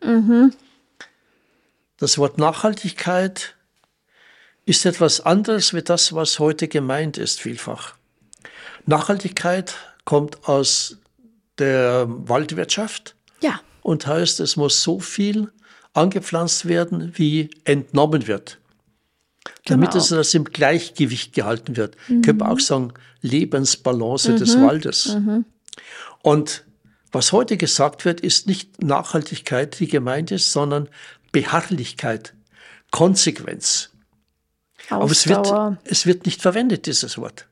Das 1.98 2.18
Wort 2.18 2.38
Nachhaltigkeit 2.38 3.56
ist 4.66 4.86
etwas 4.86 5.22
anderes 5.22 5.74
wie 5.74 5.82
das, 5.82 6.14
was 6.14 6.40
heute 6.40 6.68
gemeint 6.68 7.18
ist, 7.18 7.40
vielfach. 7.40 7.96
Nachhaltigkeit 8.86 9.76
kommt 10.06 10.48
aus 10.48 10.98
der 11.60 12.06
Waldwirtschaft 12.08 13.16
Ja. 13.42 13.60
und 13.82 14.06
heißt, 14.08 14.40
es 14.40 14.56
muss 14.56 14.84
so 14.84 15.00
viel 15.00 15.52
angepflanzt 15.94 16.68
werden, 16.68 17.12
wie 17.16 17.50
entnommen 17.64 18.28
wird. 18.28 18.60
Damit 19.66 19.92
Genau. 19.92 20.04
es 20.04 20.10
das 20.10 20.34
im 20.34 20.44
Gleichgewicht 20.46 21.34
gehalten 21.34 21.78
wird. 21.78 21.96
Könnte 22.08 22.34
man 22.34 22.50
auch 22.52 22.60
sagen, 22.60 22.94
Lebensbalance 23.22 24.36
des 24.36 24.60
Waldes. 24.60 25.18
Und 26.22 26.66
was 27.12 27.32
heute 27.32 27.58
gesagt 27.58 28.06
wird, 28.06 28.20
ist 28.22 28.48
nicht 28.48 28.84
Nachhaltigkeit, 28.84 29.80
die 29.80 29.88
gemeint 29.88 30.32
ist, 30.32 30.52
sondern 30.52 30.90
Beharrlichkeit, 31.32 32.34
Konsequenz. 32.92 33.90
Aber 34.90 35.06
es 35.10 35.28
wird, 35.28 35.40
Ausdauer. 35.40 35.78
es 35.86 36.06
wird 36.06 36.26
nicht 36.26 36.42
verwendet, 36.42 36.86
dieses 36.86 37.18
Wort. 37.18 37.48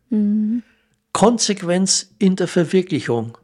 Konsequenz 1.13 2.11
in 2.19 2.35
der 2.35 2.47
Verwirklichung. 2.47 3.37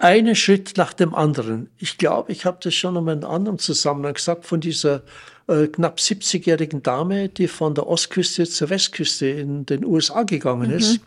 Einen 0.00 0.34
Schritt 0.34 0.76
nach 0.76 0.92
dem 0.92 1.14
anderen. 1.14 1.70
Ich 1.78 1.98
glaube, 1.98 2.32
ich 2.32 2.44
habe 2.44 2.58
das 2.60 2.74
schon 2.74 2.96
in 2.96 3.08
einem 3.08 3.24
anderen 3.24 3.58
Zusammenhang 3.58 4.14
gesagt, 4.14 4.44
von 4.44 4.60
dieser 4.60 5.02
äh, 5.46 5.68
knapp 5.68 5.98
70-jährigen 5.98 6.82
Dame, 6.82 7.28
die 7.28 7.46
von 7.46 7.74
der 7.74 7.86
Ostküste 7.86 8.44
zur 8.44 8.70
Westküste 8.70 9.28
in 9.28 9.66
den 9.66 9.84
USA 9.84 10.24
gegangen 10.24 10.70
ist. 10.70 11.00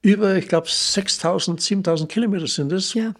Über, 0.00 0.36
ich 0.36 0.48
glaube, 0.48 0.68
6000, 0.68 1.60
7000 1.60 2.10
Kilometer 2.10 2.46
sind 2.46 2.72
es. 2.72 2.94
Ja. 2.94 3.14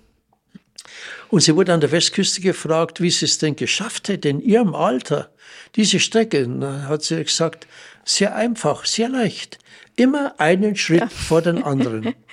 Und 1.29 1.41
sie 1.41 1.55
wurde 1.57 1.73
an 1.73 1.81
der 1.81 1.93
Westküste 1.93 2.41
gefragt, 2.41 3.01
wie 3.01 3.11
sie 3.11 3.27
es 3.27 3.39
denn 3.39 3.57
geschafft 3.57 4.09
hätte, 4.09 4.29
in 4.29 4.41
ihrem 4.41 4.75
Alter, 4.75 5.31
diese 5.77 6.01
Strecke. 6.01 6.47
Und 6.47 6.61
dann 6.61 6.89
hat 6.89 7.03
sie 7.03 7.23
gesagt, 7.23 7.67
sehr 8.05 8.35
einfach, 8.35 8.87
sehr 8.87 9.09
leicht. 9.09 9.59
Immer 9.97 10.35
einen 10.39 10.77
Schritt 10.77 11.12
vor 11.12 11.43
den 11.43 11.62
anderen. 11.62 12.15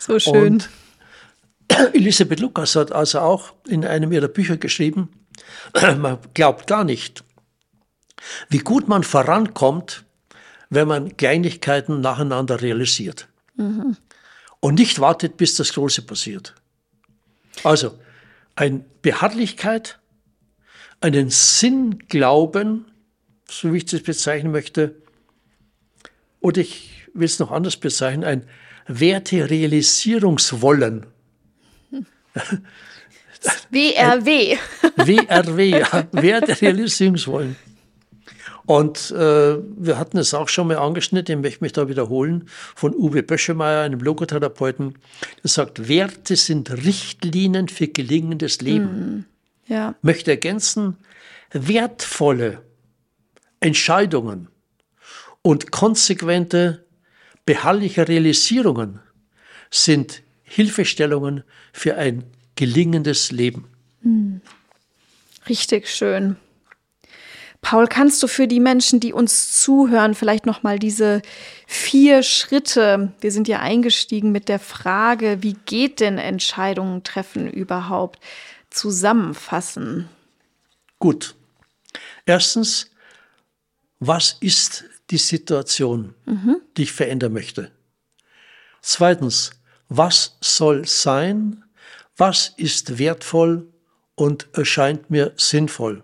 So 0.00 0.18
schön. 0.20 0.54
Und 0.54 0.70
Elisabeth 1.92 2.40
Lukas 2.40 2.76
hat 2.76 2.92
also 2.92 3.20
auch 3.20 3.54
in 3.66 3.84
einem 3.84 4.12
ihrer 4.12 4.28
Bücher 4.28 4.56
geschrieben, 4.56 5.10
man 5.98 6.18
glaubt 6.34 6.66
gar 6.66 6.84
nicht, 6.84 7.24
wie 8.48 8.58
gut 8.58 8.88
man 8.88 9.04
vorankommt, 9.04 10.04
wenn 10.70 10.88
man 10.88 11.16
Kleinigkeiten 11.16 12.00
nacheinander 12.00 12.60
realisiert. 12.60 13.28
Und 14.60 14.74
nicht 14.74 15.00
wartet, 15.00 15.36
bis 15.36 15.54
das 15.54 15.72
Große 15.72 16.02
passiert. 16.02 16.54
Also, 17.64 17.98
eine 18.54 18.84
Beharrlichkeit, 19.02 19.98
einen 21.00 21.30
Sinnglauben, 21.30 22.84
so 23.48 23.72
wie 23.72 23.78
ich 23.78 23.86
das 23.86 24.02
bezeichnen 24.02 24.52
möchte, 24.52 24.94
oder 26.40 26.60
ich 26.60 27.08
will 27.14 27.26
es 27.26 27.38
noch 27.38 27.50
anders 27.50 27.76
bezeichnen, 27.76 28.24
ein 28.24 28.44
Werterealisierungswollen. 28.86 31.06
WRW. 33.70 34.56
WRW, 34.96 35.70
ja, 35.80 36.06
Werterealisierungswollen. 36.12 37.56
Und 38.66 39.12
äh, 39.12 39.56
wir 39.78 39.98
hatten 39.98 40.18
es 40.18 40.34
auch 40.34 40.50
schon 40.50 40.68
mal 40.68 40.76
angeschnitten, 40.76 41.38
ich 41.38 41.42
möchte 41.42 41.64
mich 41.64 41.72
da 41.72 41.88
wiederholen, 41.88 42.50
von 42.74 42.94
Uwe 42.94 43.22
Böschemeyer, 43.22 43.82
einem 43.82 44.00
Logotherapeuten, 44.00 44.98
der 45.42 45.50
sagt, 45.50 45.88
Werte 45.88 46.36
sind 46.36 46.70
Richtlinien 46.70 47.68
für 47.68 47.88
gelingendes 47.88 48.60
Leben. 48.60 49.24
Ja. 49.66 49.94
Möchte 50.02 50.32
ergänzen, 50.32 50.98
wertvolle 51.50 52.60
Entscheidungen 53.60 54.48
und 55.40 55.70
konsequente, 55.70 56.84
beharrliche 57.46 58.06
Realisierungen 58.06 59.00
sind 59.70 60.22
Hilfestellungen 60.48 61.44
für 61.72 61.96
ein 61.96 62.24
gelingendes 62.56 63.30
Leben. 63.30 63.68
Richtig 65.48 65.88
schön. 65.88 66.36
Paul, 67.60 67.86
kannst 67.86 68.22
du 68.22 68.28
für 68.28 68.46
die 68.46 68.60
Menschen, 68.60 69.00
die 69.00 69.12
uns 69.12 69.60
zuhören, 69.60 70.14
vielleicht 70.14 70.46
noch 70.46 70.62
mal 70.62 70.78
diese 70.78 71.22
vier 71.66 72.22
Schritte, 72.22 73.12
wir 73.20 73.32
sind 73.32 73.48
ja 73.48 73.58
eingestiegen 73.58 74.30
mit 74.32 74.48
der 74.48 74.60
Frage, 74.60 75.42
wie 75.42 75.56
geht 75.66 76.00
denn 76.00 76.18
Entscheidungen 76.18 77.02
treffen 77.02 77.50
überhaupt, 77.50 78.20
zusammenfassen? 78.70 80.08
Gut. 80.98 81.34
Erstens, 82.26 82.90
was 83.98 84.36
ist 84.40 84.84
die 85.10 85.18
Situation, 85.18 86.14
die 86.76 86.82
ich 86.84 86.92
verändern 86.92 87.32
möchte? 87.32 87.72
Zweitens, 88.80 89.57
was 89.88 90.36
soll 90.40 90.86
sein? 90.86 91.64
Was 92.16 92.52
ist 92.56 92.98
wertvoll 92.98 93.66
und 94.14 94.48
erscheint 94.52 95.10
mir 95.10 95.32
sinnvoll? 95.36 96.02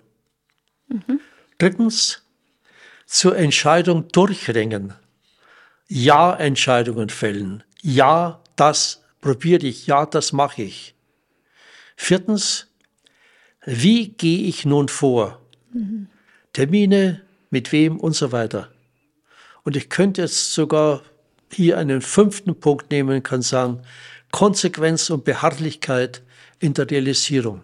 Drittens, 1.59 2.23
zur 3.07 3.37
Entscheidung 3.37 4.09
durchringen. 4.09 4.95
Ja-Entscheidungen 5.89 7.11
fällen. 7.11 7.63
Ja, 7.83 8.41
das 8.57 9.03
probiere 9.21 9.67
ich. 9.67 9.87
Ja, 9.87 10.07
das 10.07 10.33
mache 10.33 10.63
ich. 10.63 10.95
Viertens, 11.97 12.69
wie 13.65 14.09
gehe 14.09 14.47
ich 14.47 14.65
nun 14.65 14.89
vor? 14.89 15.41
Termine, 16.53 17.23
mit 17.51 17.73
wem 17.73 18.01
und 18.01 18.15
so 18.15 18.33
weiter. 18.33 18.71
Und 19.63 19.77
ich 19.77 19.89
könnte 19.89 20.23
jetzt 20.23 20.53
sogar 20.55 21.03
hier 21.55 21.79
einen 21.79 22.01
fünften 22.01 22.59
Punkt 22.59 22.91
nehmen, 22.91 23.23
kann 23.23 23.43
sagen, 23.43 23.81
Konsequenz 24.31 25.11
und 25.11 25.25
Beharrlichkeit 25.25 26.23
in 26.59 26.75
der 26.75 26.91
Realisierung. 26.91 27.63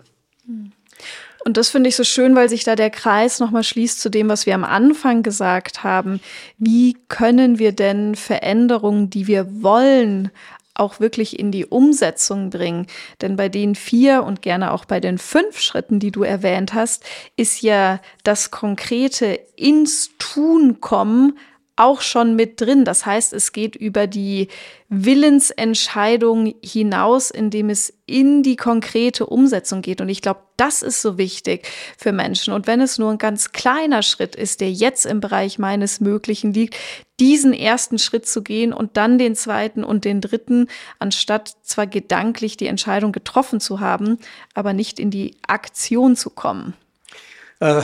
Und 1.44 1.56
das 1.56 1.70
finde 1.70 1.88
ich 1.88 1.96
so 1.96 2.04
schön, 2.04 2.36
weil 2.36 2.48
sich 2.48 2.64
da 2.64 2.76
der 2.76 2.90
Kreis 2.90 3.40
nochmal 3.40 3.64
schließt 3.64 4.00
zu 4.00 4.10
dem, 4.10 4.28
was 4.28 4.46
wir 4.46 4.54
am 4.54 4.64
Anfang 4.64 5.22
gesagt 5.22 5.82
haben. 5.82 6.20
Wie 6.58 6.96
können 7.08 7.58
wir 7.58 7.72
denn 7.72 8.14
Veränderungen, 8.14 9.08
die 9.08 9.26
wir 9.26 9.62
wollen, 9.62 10.30
auch 10.74 11.00
wirklich 11.00 11.38
in 11.38 11.50
die 11.50 11.64
Umsetzung 11.64 12.50
bringen? 12.50 12.86
Denn 13.22 13.36
bei 13.36 13.48
den 13.48 13.74
vier 13.74 14.22
und 14.24 14.42
gerne 14.42 14.72
auch 14.72 14.84
bei 14.84 15.00
den 15.00 15.16
fünf 15.16 15.60
Schritten, 15.60 15.98
die 15.98 16.10
du 16.10 16.22
erwähnt 16.22 16.74
hast, 16.74 17.04
ist 17.36 17.62
ja 17.62 18.00
das 18.22 18.50
konkrete 18.50 19.40
ins 19.56 20.10
Tun 20.18 20.80
kommen 20.80 21.38
auch 21.80 22.02
schon 22.02 22.36
mit 22.36 22.60
drin. 22.60 22.84
Das 22.84 23.06
heißt, 23.06 23.32
es 23.32 23.52
geht 23.52 23.74
über 23.74 24.06
die 24.06 24.48
Willensentscheidung 24.90 26.54
hinaus, 26.62 27.30
indem 27.30 27.70
es 27.70 27.92
in 28.04 28.42
die 28.42 28.56
konkrete 28.56 29.24
Umsetzung 29.24 29.80
geht. 29.80 30.02
Und 30.02 30.10
ich 30.10 30.20
glaube, 30.20 30.40
das 30.58 30.82
ist 30.82 31.00
so 31.00 31.16
wichtig 31.16 31.66
für 31.96 32.12
Menschen. 32.12 32.52
Und 32.52 32.66
wenn 32.66 32.82
es 32.82 32.98
nur 32.98 33.10
ein 33.10 33.16
ganz 33.16 33.52
kleiner 33.52 34.02
Schritt 34.02 34.36
ist, 34.36 34.60
der 34.60 34.70
jetzt 34.70 35.06
im 35.06 35.20
Bereich 35.20 35.58
meines 35.58 36.00
Möglichen 36.00 36.52
liegt, 36.52 36.76
diesen 37.18 37.54
ersten 37.54 37.98
Schritt 37.98 38.26
zu 38.26 38.42
gehen 38.42 38.74
und 38.74 38.98
dann 38.98 39.16
den 39.16 39.34
zweiten 39.34 39.82
und 39.82 40.04
den 40.04 40.20
dritten, 40.20 40.68
anstatt 40.98 41.56
zwar 41.62 41.86
gedanklich 41.86 42.58
die 42.58 42.66
Entscheidung 42.66 43.12
getroffen 43.12 43.58
zu 43.58 43.80
haben, 43.80 44.18
aber 44.52 44.74
nicht 44.74 45.00
in 45.00 45.10
die 45.10 45.36
Aktion 45.46 46.14
zu 46.14 46.28
kommen. 46.28 46.74
Äh, 47.60 47.80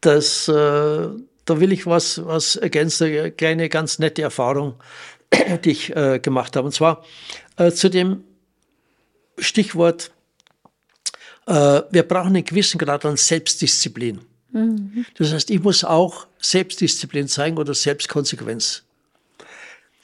das, 0.00 0.48
äh, 0.48 1.08
da 1.44 1.60
will 1.60 1.72
ich 1.72 1.86
was, 1.86 2.24
was 2.24 2.56
ergänzen, 2.56 3.08
eine 3.08 3.32
kleine, 3.32 3.68
ganz 3.68 3.98
nette 3.98 4.22
Erfahrung, 4.22 4.74
die 5.64 5.70
ich 5.70 5.96
äh, 5.96 6.18
gemacht 6.20 6.56
habe. 6.56 6.66
Und 6.66 6.72
zwar 6.72 7.04
äh, 7.56 7.70
zu 7.70 7.88
dem 7.88 8.24
Stichwort, 9.38 10.12
äh, 11.46 11.82
wir 11.90 12.02
brauchen 12.02 12.28
einen 12.28 12.44
gewissen 12.44 12.78
Grad 12.78 13.04
an 13.04 13.16
Selbstdisziplin. 13.16 14.20
Das 15.16 15.32
heißt, 15.32 15.50
ich 15.50 15.62
muss 15.62 15.82
auch 15.82 16.26
Selbstdisziplin 16.38 17.26
zeigen 17.26 17.56
oder 17.56 17.72
Selbstkonsequenz. 17.72 18.82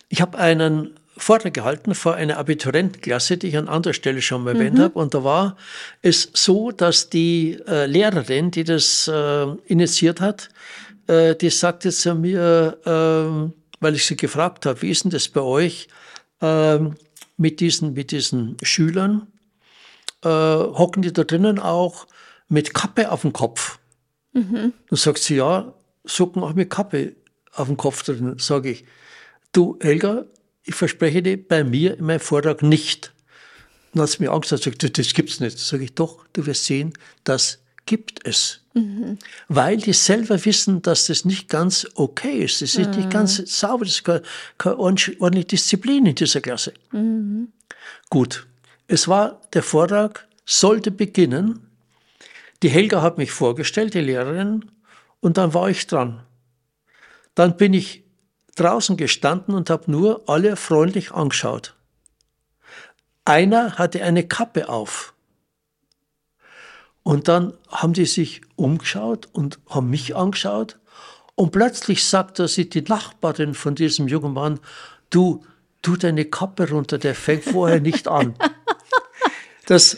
Ich 0.09 0.23
habe 0.23 0.39
einen 0.39 0.99
Vortrag 1.19 1.53
gehalten 1.53 1.95
vor 1.95 2.15
einer 2.15 2.39
Abiturientenklasse, 2.39 3.37
die 3.37 3.49
ich 3.49 3.57
an 3.59 3.69
anderer 3.69 3.93
Stelle 3.93 4.23
schon 4.23 4.45
mal 4.45 4.55
erwähnt 4.55 4.79
mhm. 4.79 4.83
habe. 4.83 4.99
Und 4.99 5.15
da 5.15 5.25
war 5.25 5.57
es 6.01 6.31
so, 6.33 6.71
dass 6.71 7.11
die 7.11 7.59
äh, 7.67 7.87
Lehrerin, 7.87 8.51
die 8.51 8.65
das 8.65 9.09
äh, 9.09 9.47
initiiert 9.67 10.21
hat, 10.21 10.49
äh, 11.09 11.35
die 11.35 11.51
sagte 11.51 11.91
zu 11.91 12.15
mir, 12.15 12.79
ähm, 12.87 13.53
weil 13.81 13.95
ich 13.95 14.07
sie 14.07 14.17
gefragt 14.17 14.67
habe, 14.67 14.83
wie 14.83 14.91
ist 14.91 15.05
denn 15.05 15.11
das 15.11 15.29
bei 15.29 15.41
euch 15.41 15.89
ähm, 16.41 16.95
mit, 17.37 17.61
diesen, 17.61 17.95
mit 17.95 18.13
diesen 18.13 18.57
Schülern? 18.63 19.27
Äh, 20.23 20.29
hocken 20.29 21.03
die 21.03 21.13
da 21.13 21.25
drinnen 21.25 21.59
auch 21.59 22.07
mit 22.49 22.75
Kappe 22.75 23.11
auf 23.11 23.23
dem 23.23 23.33
Kopf? 23.33 23.79
Mhm. 24.33 24.73
Dann 24.89 24.97
sagt 24.97 25.19
sie, 25.19 25.37
ja, 25.37 25.73
socken 26.05 26.43
auch 26.43 26.55
mit 26.55 26.71
Kappe 26.71 27.17
auf 27.53 27.69
dem 27.69 27.77
Kopf 27.77 28.03
drin. 28.03 28.37
Sage 28.39 28.71
ich, 28.71 28.85
du 29.53 29.79
Helga, 29.81 30.27
ich 30.65 30.75
verspreche 30.75 31.23
dir, 31.23 31.37
bei 31.37 31.65
mir 31.65 31.99
in 31.99 32.05
meinem 32.05 32.21
Vortrag 32.21 32.63
nicht. 32.63 33.13
Dann 33.95 34.03
hat 34.03 34.11
sie 34.11 34.23
mir 34.23 34.33
Angst 34.33 34.51
gesagt, 34.51 34.99
das 34.99 35.15
gibt's 35.15 35.41
nicht. 35.41 35.59
Sage 35.59 35.85
ich, 35.85 35.95
doch, 35.95 36.25
du 36.33 36.45
wirst 36.47 36.67
sehen, 36.67 36.93
das 37.25 37.61
gibt 37.89 38.27
es. 38.27 38.61
Mhm. 38.75 39.19
Weil 39.49 39.79
die 39.79 39.95
selber 39.95 40.45
wissen, 40.45 40.83
dass 40.83 41.07
das 41.07 41.25
nicht 41.25 41.49
ganz 41.49 41.87
okay 41.95 42.45
ist. 42.45 42.61
Das 42.61 42.75
ist 42.75 42.91
mhm. 42.91 42.97
nicht 42.97 43.11
ganz 43.11 43.37
sauber, 43.59 43.87
das 43.87 43.95
ist 43.95 44.05
keine, 44.05 44.23
keine 44.59 44.79
ordentliche 44.79 45.47
Disziplin 45.47 46.05
in 46.05 46.15
dieser 46.15 46.43
Klasse. 46.43 46.75
Mhm. 46.93 47.49
Gut, 48.11 48.47
es 48.87 49.09
war, 49.09 49.41
der 49.55 49.63
Vortrag 49.63 50.29
sollte 50.45 50.91
beginnen. 50.91 51.67
Die 52.63 52.69
Helga 52.69 53.01
hat 53.01 53.17
mich 53.17 53.33
vorgestellt, 53.33 53.95
die 53.95 54.01
Lehrerin, 54.01 54.71
und 55.21 55.39
dann 55.39 55.55
war 55.55 55.71
ich 55.71 55.87
dran. 55.87 56.23
Dann 57.35 57.57
bin 57.57 57.73
ich 57.73 58.05
draußen 58.57 58.99
gestanden 58.99 59.55
und 59.55 59.71
habe 59.71 59.91
nur 59.91 60.29
alle 60.29 60.57
freundlich 60.57 61.13
angeschaut. 61.13 61.75
Einer 63.25 63.79
hatte 63.79 64.03
eine 64.03 64.27
Kappe 64.27 64.69
auf. 64.69 65.15
Und 67.09 67.27
dann 67.27 67.55
haben 67.71 67.95
die 67.95 68.05
sich 68.05 68.43
umgeschaut 68.55 69.31
und 69.33 69.59
haben 69.67 69.89
mich 69.89 70.15
angeschaut. 70.15 70.77
Und 71.37 71.53
plötzlich 71.53 72.05
sagte 72.05 72.47
sie 72.49 72.69
die 72.69 72.83
Nachbarin 72.83 73.55
von 73.55 73.75
diesem 73.75 74.09
jungen 74.09 74.35
Mann, 74.35 74.61
du, 75.09 75.43
tu 75.81 75.97
deine 75.97 76.27
Kappe 76.27 76.69
runter, 76.69 76.99
der 76.99 77.15
fängt 77.15 77.45
vorher 77.45 77.81
nicht 77.81 78.09
an. 78.09 78.35
Das 79.65 79.97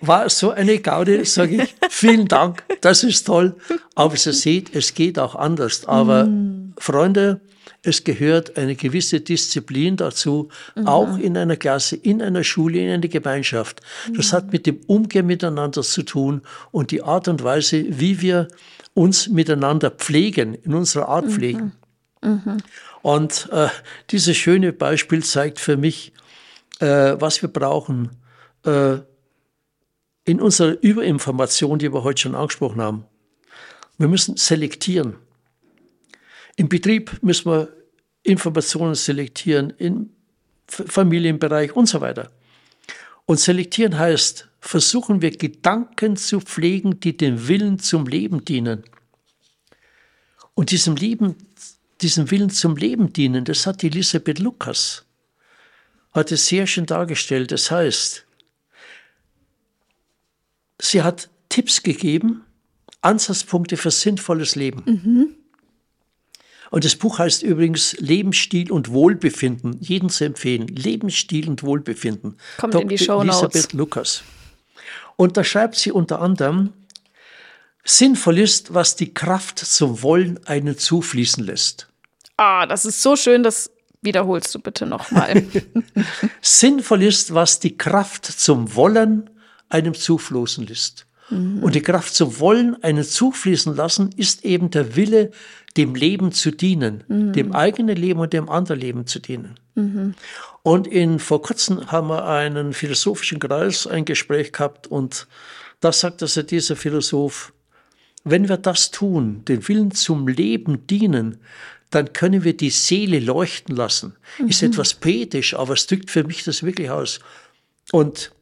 war 0.00 0.30
so 0.30 0.52
eine 0.52 0.78
Gaude, 0.78 1.24
sage 1.24 1.64
ich, 1.64 1.74
vielen 1.90 2.28
Dank, 2.28 2.62
das 2.80 3.02
ist 3.02 3.24
toll. 3.24 3.56
Aber 3.96 4.16
Sie 4.16 4.32
seht, 4.32 4.72
es 4.72 4.94
geht 4.94 5.18
auch 5.18 5.34
anders. 5.34 5.84
Aber 5.86 6.26
mm. 6.26 6.74
Freunde, 6.78 7.40
es 7.82 8.04
gehört 8.04 8.56
eine 8.56 8.74
gewisse 8.74 9.20
Disziplin 9.20 9.96
dazu, 9.96 10.48
mhm. 10.74 10.86
auch 10.86 11.18
in 11.18 11.36
einer 11.36 11.56
Klasse, 11.56 11.96
in 11.96 12.22
einer 12.22 12.44
Schule, 12.44 12.78
in 12.78 12.90
einer 12.90 13.08
Gemeinschaft. 13.08 13.80
Das 14.14 14.32
mhm. 14.32 14.36
hat 14.36 14.52
mit 14.52 14.66
dem 14.66 14.80
Umgehen 14.86 15.26
miteinander 15.26 15.82
zu 15.82 16.02
tun 16.02 16.42
und 16.72 16.90
die 16.90 17.02
Art 17.02 17.28
und 17.28 17.42
Weise, 17.42 17.84
wie 17.88 18.20
wir 18.20 18.48
uns 18.94 19.28
miteinander 19.28 19.90
pflegen, 19.90 20.54
in 20.54 20.74
unserer 20.74 21.08
Art 21.08 21.26
mhm. 21.26 21.30
pflegen. 21.30 21.72
Mhm. 22.22 22.58
Und 23.02 23.48
äh, 23.52 23.68
dieses 24.10 24.36
schöne 24.36 24.72
Beispiel 24.72 25.22
zeigt 25.22 25.60
für 25.60 25.76
mich, 25.76 26.12
äh, 26.80 27.14
was 27.18 27.42
wir 27.42 27.48
brauchen 27.48 28.10
äh, 28.64 28.96
in 30.24 30.40
unserer 30.40 30.76
Überinformation, 30.82 31.78
die 31.78 31.92
wir 31.92 32.02
heute 32.02 32.22
schon 32.22 32.34
angesprochen 32.34 32.80
haben. 32.80 33.04
Wir 33.98 34.08
müssen 34.08 34.36
selektieren. 34.36 35.16
Im 36.56 36.68
Betrieb 36.68 37.22
müssen 37.22 37.50
wir 37.50 37.68
Informationen 38.22 38.94
selektieren, 38.94 39.72
im 39.78 40.10
Familienbereich 40.66 41.76
und 41.76 41.86
so 41.86 42.00
weiter. 42.00 42.30
Und 43.26 43.38
selektieren 43.38 43.98
heißt, 43.98 44.48
versuchen 44.60 45.22
wir 45.22 45.30
Gedanken 45.30 46.16
zu 46.16 46.40
pflegen, 46.40 47.00
die 47.00 47.16
dem 47.16 47.46
Willen 47.48 47.78
zum 47.78 48.06
Leben 48.06 48.44
dienen. 48.44 48.84
Und 50.54 50.70
diesem, 50.70 50.96
Leben, 50.96 51.36
diesem 52.00 52.30
Willen 52.30 52.50
zum 52.50 52.76
Leben 52.76 53.12
dienen, 53.12 53.44
das 53.44 53.66
hat 53.66 53.84
Elisabeth 53.84 54.38
Lukas, 54.38 55.04
es 56.14 56.46
sehr 56.46 56.66
schön 56.66 56.86
dargestellt. 56.86 57.52
Das 57.52 57.70
heißt, 57.70 58.24
sie 60.80 61.02
hat 61.02 61.28
Tipps 61.50 61.82
gegeben, 61.82 62.44
Ansatzpunkte 63.02 63.76
für 63.76 63.90
sinnvolles 63.90 64.56
Leben. 64.56 64.82
Mhm. 64.86 65.35
Und 66.70 66.84
das 66.84 66.96
Buch 66.96 67.18
heißt 67.18 67.42
übrigens 67.42 67.96
Lebensstil 67.98 68.70
und 68.72 68.90
Wohlbefinden. 68.90 69.78
Jeden 69.80 70.08
zu 70.08 70.24
empfehlen. 70.24 70.66
Lebensstil 70.68 71.48
und 71.48 71.62
Wohlbefinden. 71.62 72.36
Kommt 72.58 72.74
Dr. 72.74 72.82
in 72.82 72.88
die 72.88 72.98
Show 72.98 73.22
Notes. 73.22 73.42
Elisabeth 73.42 73.72
Lukas. 73.72 74.22
Und 75.16 75.36
da 75.36 75.44
schreibt 75.44 75.76
sie 75.76 75.92
unter 75.92 76.20
anderem, 76.20 76.72
sinnvoll 77.84 78.38
ist, 78.38 78.74
was 78.74 78.96
die 78.96 79.14
Kraft 79.14 79.58
zum 79.58 80.02
Wollen 80.02 80.44
einen 80.46 80.76
zufließen 80.76 81.44
lässt. 81.44 81.88
Ah, 82.36 82.66
das 82.66 82.84
ist 82.84 83.00
so 83.02 83.16
schön, 83.16 83.42
das 83.42 83.70
wiederholst 84.02 84.54
du 84.54 84.58
bitte 84.58 84.86
nochmal. 84.86 85.46
sinnvoll 86.42 87.02
ist, 87.02 87.32
was 87.32 87.60
die 87.60 87.78
Kraft 87.78 88.26
zum 88.26 88.74
Wollen 88.74 89.30
einem 89.68 89.94
zufließen 89.94 90.66
lässt. 90.66 91.05
Mhm. 91.30 91.62
Und 91.62 91.74
die 91.74 91.82
Kraft 91.82 92.14
zum 92.14 92.38
Wollen 92.38 92.82
einen 92.82 93.04
zufließen 93.04 93.74
lassen 93.74 94.10
ist 94.16 94.44
eben 94.44 94.70
der 94.70 94.96
Wille, 94.96 95.30
dem 95.76 95.94
Leben 95.94 96.32
zu 96.32 96.50
dienen, 96.50 97.04
mhm. 97.08 97.32
dem 97.32 97.52
eigenen 97.52 97.96
Leben 97.96 98.20
und 98.20 98.32
dem 98.32 98.48
anderen 98.48 98.80
Leben 98.80 99.06
zu 99.06 99.18
dienen. 99.18 99.54
Mhm. 99.74 100.14
Und 100.62 100.86
in, 100.86 101.18
vor 101.18 101.42
kurzem 101.42 101.92
haben 101.92 102.08
wir 102.08 102.26
einen 102.26 102.72
philosophischen 102.72 103.38
Kreis, 103.38 103.86
ein 103.86 104.04
Gespräch 104.04 104.52
gehabt 104.52 104.86
und 104.86 105.26
da 105.80 105.92
sagt 105.92 106.22
also 106.22 106.42
dieser 106.42 106.76
Philosoph, 106.76 107.52
wenn 108.24 108.48
wir 108.48 108.56
das 108.56 108.90
tun, 108.90 109.44
den 109.44 109.68
Willen 109.68 109.92
zum 109.92 110.26
Leben 110.26 110.86
dienen, 110.86 111.38
dann 111.90 112.12
können 112.12 112.42
wir 112.42 112.56
die 112.56 112.70
Seele 112.70 113.20
leuchten 113.20 113.76
lassen. 113.76 114.16
Mhm. 114.38 114.48
Ist 114.48 114.62
etwas 114.62 114.94
poetisch, 114.94 115.54
aber 115.54 115.74
es 115.74 115.86
drückt 115.86 116.10
für 116.10 116.24
mich 116.24 116.42
das 116.42 116.62
wirklich 116.62 116.90
aus. 116.90 117.20
Und 117.92 118.32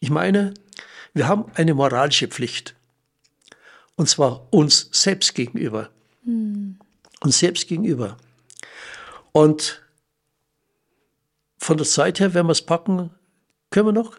ich 0.00 0.10
meine, 0.10 0.54
wir 1.14 1.28
haben 1.28 1.44
eine 1.54 1.74
moralische 1.74 2.28
Pflicht. 2.28 2.74
Und 3.96 4.08
zwar 4.08 4.46
uns 4.50 4.88
selbst 4.92 5.34
gegenüber. 5.34 5.90
Mhm. 6.24 6.78
Uns 7.20 7.38
selbst 7.38 7.68
gegenüber. 7.68 8.16
Und 9.32 9.82
von 11.58 11.76
der 11.76 11.86
Zeit 11.86 12.20
her, 12.20 12.34
wenn 12.34 12.46
wir 12.46 12.52
es 12.52 12.62
packen, 12.62 13.10
können 13.70 13.88
wir 13.88 13.92
noch. 13.92 14.18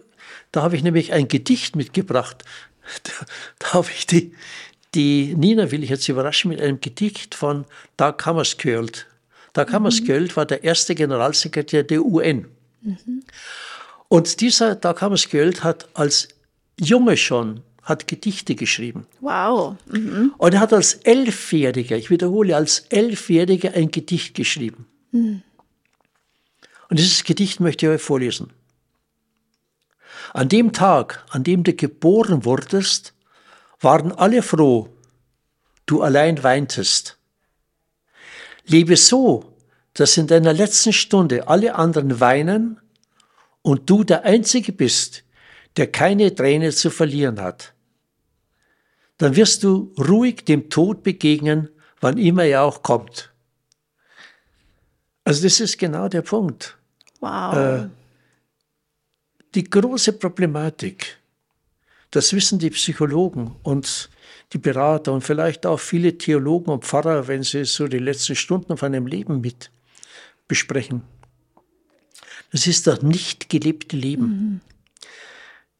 Da 0.51 0.61
habe 0.61 0.75
ich 0.75 0.83
nämlich 0.83 1.13
ein 1.13 1.27
Gedicht 1.27 1.75
mitgebracht. 1.75 2.43
Da, 3.03 3.11
da 3.59 3.73
habe 3.75 3.87
ich 3.95 4.05
die, 4.07 4.35
die 4.93 5.35
Nina 5.35 5.71
will 5.71 5.83
ich 5.83 5.89
jetzt 5.89 6.09
überraschen 6.09 6.49
mit 6.49 6.59
einem 6.59 6.81
Gedicht 6.81 7.33
von 7.33 7.63
Dag 7.95 8.25
Hammarskjöld. 8.25 9.07
Dag 9.53 9.69
mhm. 9.69 9.73
Hammarskjöld 9.73 10.35
war 10.35 10.45
der 10.45 10.65
erste 10.65 10.93
Generalsekretär 10.93 11.83
der 11.83 12.03
UN. 12.03 12.49
Mhm. 12.81 13.23
Und 14.09 14.41
dieser 14.41 14.75
Dag 14.75 15.01
Hammarskjöld 15.01 15.63
hat 15.63 15.87
als 15.93 16.27
Junge 16.79 17.17
schon 17.17 17.61
hat 17.81 18.07
Gedichte 18.07 18.55
geschrieben. 18.55 19.05
Wow. 19.19 19.75
Mhm. 19.87 20.33
Und 20.37 20.53
er 20.53 20.61
hat 20.61 20.73
als 20.73 20.93
Elfjähriger, 20.95 21.97
ich 21.97 22.09
wiederhole, 22.09 22.55
als 22.55 22.79
Elfjähriger 22.89 23.73
ein 23.73 23.91
Gedicht 23.91 24.35
geschrieben. 24.35 24.87
Mhm. 25.11 25.43
Und 26.89 26.99
dieses 26.99 27.23
Gedicht 27.23 27.59
möchte 27.59 27.85
ich 27.85 27.91
euch 27.91 28.01
vorlesen. 28.01 28.53
An 30.33 30.49
dem 30.49 30.71
Tag, 30.73 31.25
an 31.29 31.43
dem 31.43 31.63
du 31.63 31.73
geboren 31.73 32.45
wurdest, 32.45 33.13
waren 33.79 34.11
alle 34.11 34.41
froh, 34.41 34.89
du 35.85 36.01
allein 36.01 36.41
weintest. 36.43 37.17
Lebe 38.65 38.95
so, 38.95 39.53
dass 39.93 40.17
in 40.17 40.27
deiner 40.27 40.53
letzten 40.53 40.93
Stunde 40.93 41.47
alle 41.47 41.75
anderen 41.75 42.19
weinen 42.19 42.79
und 43.61 43.89
du 43.89 44.03
der 44.03 44.23
Einzige 44.23 44.71
bist, 44.71 45.23
der 45.77 45.87
keine 45.87 46.33
Träne 46.33 46.71
zu 46.71 46.89
verlieren 46.89 47.41
hat. 47.41 47.73
Dann 49.17 49.35
wirst 49.35 49.63
du 49.63 49.93
ruhig 49.97 50.45
dem 50.45 50.69
Tod 50.69 51.03
begegnen, 51.03 51.69
wann 52.01 52.17
immer 52.17 52.43
er 52.43 52.63
auch 52.63 52.83
kommt. 52.83 53.31
Also 55.23 55.43
das 55.43 55.59
ist 55.59 55.77
genau 55.77 56.09
der 56.09 56.21
Punkt. 56.21 56.77
Wow. 57.21 57.55
Äh, 57.55 57.89
die 59.55 59.63
große 59.63 60.13
Problematik, 60.13 61.17
das 62.11 62.33
wissen 62.33 62.59
die 62.59 62.71
Psychologen 62.71 63.55
und 63.63 64.09
die 64.51 64.57
Berater 64.57 65.13
und 65.13 65.21
vielleicht 65.21 65.65
auch 65.65 65.79
viele 65.79 66.17
Theologen 66.17 66.71
und 66.71 66.85
Pfarrer, 66.85 67.27
wenn 67.27 67.43
sie 67.43 67.65
so 67.65 67.87
die 67.87 67.99
letzten 67.99 68.35
Stunden 68.35 68.77
von 68.77 68.87
einem 68.87 69.07
Leben 69.07 69.41
mit 69.41 69.71
besprechen. 70.47 71.03
Das 72.51 72.67
ist 72.67 72.85
das 72.85 73.01
nicht 73.01 73.49
gelebte 73.49 73.95
Leben. 73.95 74.25
Mhm. 74.25 74.61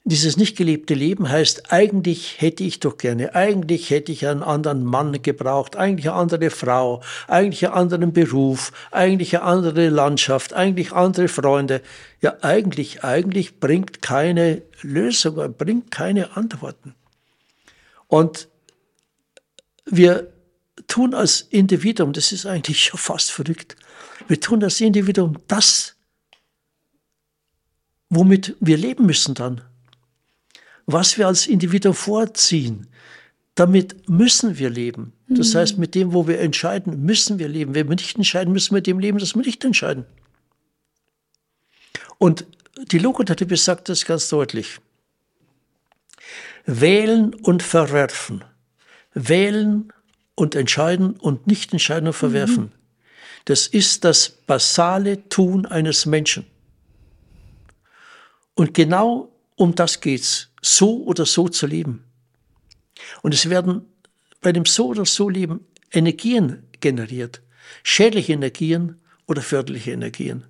Dieses 0.06 0.36
nicht 0.36 0.58
gelebte 0.58 0.95
Leben 0.95 1.30
heißt, 1.30 1.72
eigentlich 1.72 2.41
hätte 2.41 2.64
ich 2.64 2.82
doch 2.82 2.97
gerne, 2.97 3.36
eigentlich 3.36 3.89
hätte 3.89 4.12
ich 4.12 4.28
einen 4.28 4.43
anderen 4.43 4.84
Mann 4.84 5.22
gebraucht, 5.22 5.78
eigentlich 5.78 6.10
eine 6.10 6.20
andere 6.20 6.49
Frau, 6.49 7.01
eigentlich 7.28 7.66
einen 7.66 7.76
anderen 7.76 8.12
Beruf, 8.12 8.74
eigentlich 8.91 9.38
eine 9.38 9.45
andere 9.45 9.89
Landschaft, 9.89 10.54
eigentlich 10.54 10.91
andere 10.91 11.30
Freunde. 11.30 11.82
Ja, 12.22 12.36
eigentlich, 12.41 13.04
eigentlich 13.06 13.62
bringt 13.62 14.01
keine 14.01 14.64
Lösung, 14.82 15.56
bringt 15.58 15.89
keine 15.89 16.36
Antworten. 16.36 16.95
Und 18.08 18.49
wir 19.86 20.34
tun 20.88 21.14
als 21.14 21.41
Individuum, 21.41 22.12
das 22.12 22.34
ist 22.34 22.45
eigentlich 22.45 22.84
schon 22.84 22.99
fast 22.99 23.32
verrückt, 23.32 23.78
wir 24.28 24.39
tun 24.39 24.64
als 24.64 24.82
Individuum 24.82 25.38
das, 25.47 25.95
womit 28.10 28.56
wir 28.60 28.78
leben 28.78 29.06
müssen 29.06 29.34
dann 29.34 29.62
was 30.86 31.18
wir 31.18 31.28
als 31.28 31.48
Individuum 31.48 31.94
vorziehen, 31.94 32.88
damit 33.56 34.10
müssen 34.10 34.58
wir 34.58 34.70
leben. 34.70 35.14
Das 35.28 35.54
mhm. 35.54 35.58
heißt, 35.60 35.78
mit 35.78 35.96
dem, 35.96 36.14
wo 36.14 36.28
wir 36.28 36.40
entscheiden, 36.40 37.04
müssen 37.04 37.40
wir 37.40 37.48
leben. 37.48 37.76
Wenn 37.76 37.88
wir 37.88 37.96
nicht 37.96 38.18
entscheiden, 38.18 38.52
müssen 38.54 38.72
wir 38.72 38.78
mit 38.78 38.88
dem 38.88 39.00
leben, 39.00 39.20
das 39.20 39.36
wir 39.36 39.44
nicht 39.44 39.64
entscheiden. 39.64 40.06
Und 42.18 42.46
die 42.92 43.00
Logothete 43.00 43.46
besagt 43.46 43.90
das 43.90 44.06
ganz 44.06 44.30
deutlich. 44.30 44.80
Wählen 46.66 47.34
und 47.34 47.62
verwerfen. 47.62 48.44
Wählen 49.14 49.94
und 50.36 50.56
entscheiden 50.56 51.18
und 51.18 51.46
nicht 51.48 51.74
entscheiden 51.74 52.08
und 52.08 52.14
verwerfen. 52.14 52.64
Mhm. 52.64 52.72
Das 53.46 53.68
ist 53.68 54.06
das 54.06 54.30
basale 54.30 55.28
Tun 55.30 55.66
eines 55.66 56.06
Menschen. 56.06 56.46
Und 58.56 58.74
genau 58.74 59.33
um 59.56 59.76
das 59.76 60.01
geht's 60.01 60.49
so 60.62 61.04
oder 61.04 61.26
so 61.26 61.49
zu 61.49 61.68
leben. 61.68 62.04
Und 63.22 63.34
es 63.34 63.49
werden 63.49 63.86
bei 64.41 64.51
dem 64.51 64.66
so 64.66 64.88
oder 64.88 65.06
so 65.06 65.30
Leben 65.30 65.66
Energien 65.91 66.64
generiert, 66.80 67.41
schädliche 67.84 68.34
Energien 68.34 69.01
oder 69.28 69.41
förderliche 69.41 69.91
Energien. 69.91 70.45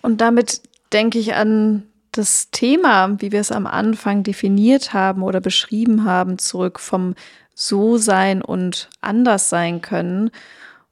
Und 0.00 0.20
damit 0.20 0.62
denke 0.92 1.18
ich 1.18 1.34
an 1.34 1.84
das 2.10 2.50
Thema, 2.50 3.20
wie 3.20 3.32
wir 3.32 3.40
es 3.40 3.52
am 3.52 3.66
Anfang 3.66 4.22
definiert 4.22 4.92
haben 4.92 5.22
oder 5.22 5.40
beschrieben 5.40 6.04
haben, 6.04 6.38
zurück 6.38 6.78
vom 6.78 7.14
So 7.54 7.96
sein 7.96 8.42
und 8.42 8.90
anders 9.00 9.48
sein 9.48 9.80
können. 9.80 10.30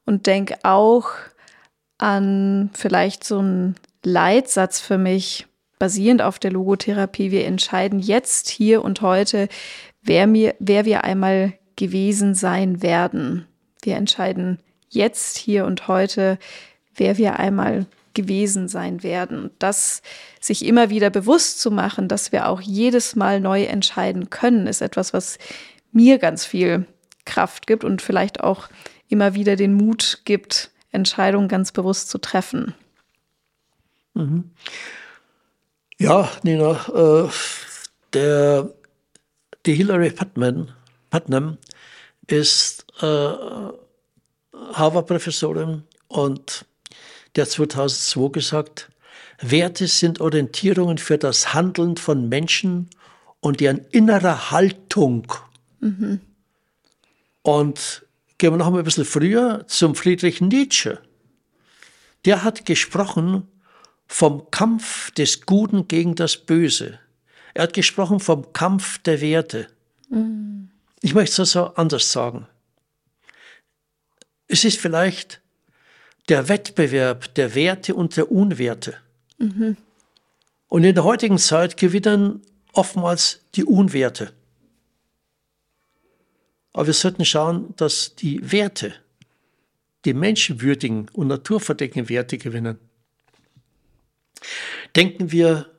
Und 0.06 0.26
denke 0.26 0.58
auch 0.62 1.10
an 1.98 2.70
vielleicht 2.72 3.24
so 3.24 3.38
einen 3.38 3.76
Leitsatz 4.02 4.80
für 4.80 4.98
mich, 4.98 5.46
basierend 5.80 6.22
auf 6.22 6.38
der 6.38 6.52
Logotherapie. 6.52 7.32
Wir 7.32 7.46
entscheiden 7.46 7.98
jetzt, 7.98 8.48
hier 8.48 8.84
und 8.84 9.00
heute, 9.00 9.48
wer, 10.02 10.28
mir, 10.28 10.54
wer 10.60 10.84
wir 10.84 11.02
einmal 11.02 11.54
gewesen 11.74 12.36
sein 12.36 12.82
werden. 12.82 13.46
Wir 13.82 13.96
entscheiden 13.96 14.60
jetzt, 14.90 15.38
hier 15.38 15.64
und 15.64 15.88
heute, 15.88 16.38
wer 16.94 17.18
wir 17.18 17.40
einmal 17.40 17.86
gewesen 18.14 18.68
sein 18.68 19.02
werden. 19.02 19.50
das 19.58 20.02
sich 20.40 20.64
immer 20.64 20.90
wieder 20.90 21.10
bewusst 21.10 21.60
zu 21.60 21.70
machen, 21.70 22.08
dass 22.08 22.32
wir 22.32 22.48
auch 22.48 22.60
jedes 22.60 23.14
Mal 23.14 23.40
neu 23.40 23.62
entscheiden 23.64 24.30
können, 24.30 24.66
ist 24.66 24.80
etwas, 24.82 25.12
was 25.12 25.38
mir 25.92 26.18
ganz 26.18 26.44
viel 26.44 26.86
Kraft 27.24 27.66
gibt 27.66 27.84
und 27.84 28.02
vielleicht 28.02 28.40
auch 28.40 28.68
immer 29.08 29.34
wieder 29.34 29.54
den 29.56 29.74
Mut 29.74 30.22
gibt, 30.24 30.70
Entscheidungen 30.90 31.48
ganz 31.48 31.72
bewusst 31.72 32.10
zu 32.10 32.18
treffen. 32.18 32.74
Mhm. 34.14 34.50
Ja, 36.00 36.30
Nina, 36.42 36.80
äh, 36.94 37.28
der, 38.14 38.72
die 39.66 39.74
Hillary 39.74 40.10
Putnam, 40.10 40.68
Putnam 41.10 41.58
ist 42.26 42.86
äh, 43.02 43.34
Harvard-Professorin 44.72 45.82
und 46.08 46.64
der 47.36 47.46
2002 47.46 48.28
gesagt, 48.30 48.90
Werte 49.42 49.88
sind 49.88 50.22
Orientierungen 50.22 50.96
für 50.96 51.18
das 51.18 51.52
Handeln 51.52 51.98
von 51.98 52.30
Menschen 52.30 52.88
und 53.40 53.60
deren 53.60 53.84
innere 53.90 54.50
Haltung. 54.50 55.30
Mhm. 55.80 56.20
Und 57.42 58.06
gehen 58.38 58.54
wir 58.54 58.56
noch 58.56 58.72
ein 58.72 58.84
bisschen 58.84 59.04
früher 59.04 59.66
zum 59.66 59.94
Friedrich 59.94 60.40
Nietzsche. 60.40 60.98
Der 62.24 62.42
hat 62.42 62.64
gesprochen 62.64 63.46
vom 64.12 64.50
Kampf 64.50 65.12
des 65.12 65.46
Guten 65.46 65.86
gegen 65.86 66.16
das 66.16 66.36
Böse. 66.36 66.98
Er 67.54 67.62
hat 67.62 67.74
gesprochen 67.74 68.18
vom 68.18 68.52
Kampf 68.52 68.98
der 68.98 69.20
Werte. 69.20 69.68
Mhm. 70.08 70.68
Ich 71.00 71.14
möchte 71.14 71.40
es 71.40 71.56
also 71.56 71.74
anders 71.76 72.10
sagen. 72.10 72.48
Es 74.48 74.64
ist 74.64 74.80
vielleicht 74.80 75.40
der 76.28 76.48
Wettbewerb 76.48 77.32
der 77.36 77.54
Werte 77.54 77.94
und 77.94 78.16
der 78.16 78.32
Unwerte. 78.32 78.96
Mhm. 79.38 79.76
Und 80.66 80.82
in 80.82 80.96
der 80.96 81.04
heutigen 81.04 81.38
Zeit 81.38 81.76
gewinnen 81.76 82.42
oftmals 82.72 83.42
die 83.54 83.64
Unwerte. 83.64 84.32
Aber 86.72 86.88
wir 86.88 86.94
sollten 86.94 87.24
schauen, 87.24 87.74
dass 87.76 88.16
die 88.16 88.40
Werte, 88.50 88.92
die 90.04 90.14
menschenwürdigen 90.14 91.08
und 91.10 91.28
naturverdeckenden 91.28 92.08
Werte 92.08 92.38
gewinnen. 92.38 92.89
Denken 94.96 95.32
wir 95.32 95.70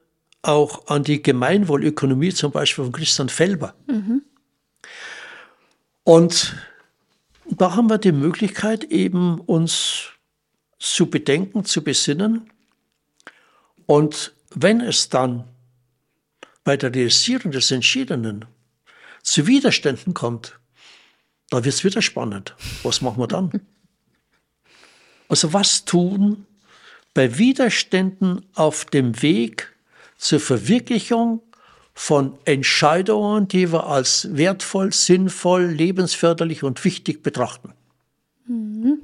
auch 0.41 0.87
an 0.87 1.03
die 1.03 1.21
Gemeinwohlökonomie, 1.21 2.33
zum 2.33 2.51
Beispiel 2.51 2.85
von 2.85 2.93
Christian 2.93 3.29
Felber. 3.29 3.75
Mhm. 3.87 4.23
Und 6.03 6.55
da 7.45 7.75
haben 7.75 7.89
wir 7.89 7.97
die 7.97 8.11
Möglichkeit, 8.11 8.85
eben 8.85 9.39
uns 9.39 10.09
zu 10.79 11.09
bedenken, 11.09 11.63
zu 11.65 11.83
besinnen. 11.83 12.49
Und 13.85 14.33
wenn 14.49 14.81
es 14.81 15.09
dann 15.09 15.43
bei 16.63 16.77
der 16.77 16.93
Realisierung 16.93 17.51
des 17.51 17.71
Entschiedenen 17.71 18.45
zu 19.21 19.47
Widerständen 19.47 20.13
kommt, 20.13 20.59
dann 21.49 21.65
wird 21.65 21.75
es 21.75 21.83
wieder 21.83 22.01
spannend. 22.01 22.55
Was 22.83 23.01
machen 23.01 23.19
wir 23.19 23.27
dann? 23.27 23.51
Also 25.29 25.53
was 25.53 25.85
tun, 25.85 26.45
bei 27.13 27.37
Widerständen 27.37 28.45
auf 28.55 28.85
dem 28.85 29.21
Weg 29.21 29.73
zur 30.17 30.39
Verwirklichung 30.39 31.41
von 31.93 32.37
Entscheidungen, 32.45 33.47
die 33.47 33.71
wir 33.71 33.87
als 33.87 34.35
wertvoll, 34.35 34.93
sinnvoll, 34.93 35.65
lebensförderlich 35.65 36.63
und 36.63 36.83
wichtig 36.85 37.21
betrachten. 37.21 37.73
Mhm. 38.45 39.01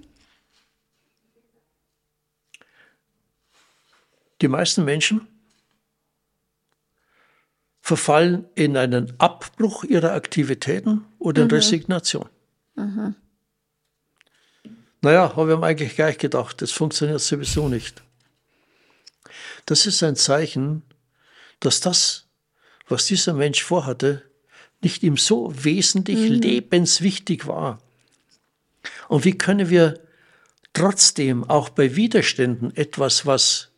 Die 4.41 4.47
meisten 4.47 4.85
Menschen 4.85 5.27
verfallen 7.81 8.45
in 8.55 8.77
einen 8.77 9.13
Abbruch 9.19 9.83
ihrer 9.83 10.13
Aktivitäten 10.13 11.05
oder 11.19 11.43
in 11.43 11.47
mhm. 11.47 11.53
Resignation. 11.53 12.29
Mhm. 12.75 13.15
Naja, 15.07 15.37
habe 15.37 15.53
ich 15.53 15.57
mir 15.57 15.65
eigentlich 15.65 15.95
gleich 15.95 16.17
gedacht, 16.17 16.61
das 16.61 16.73
funktioniert 16.73 17.21
sowieso 17.21 17.69
nicht. 17.69 18.03
Das 19.65 19.85
ist 19.85 20.03
ein 20.03 20.17
Zeichen, 20.17 20.81
dass 21.61 21.79
das, 21.79 22.27
was 22.89 23.05
dieser 23.05 23.31
Mensch 23.31 23.63
vorhatte, 23.63 24.29
nicht 24.81 25.03
ihm 25.03 25.15
so 25.15 25.53
wesentlich 25.63 26.29
mhm. 26.29 26.41
lebenswichtig 26.41 27.47
war. 27.47 27.81
Und 29.07 29.23
wie 29.23 29.37
können 29.37 29.69
wir 29.69 29.97
trotzdem 30.73 31.49
auch 31.49 31.69
bei 31.69 31.95
Widerständen 31.95 32.75
etwas, 32.75 33.25
was 33.25 33.69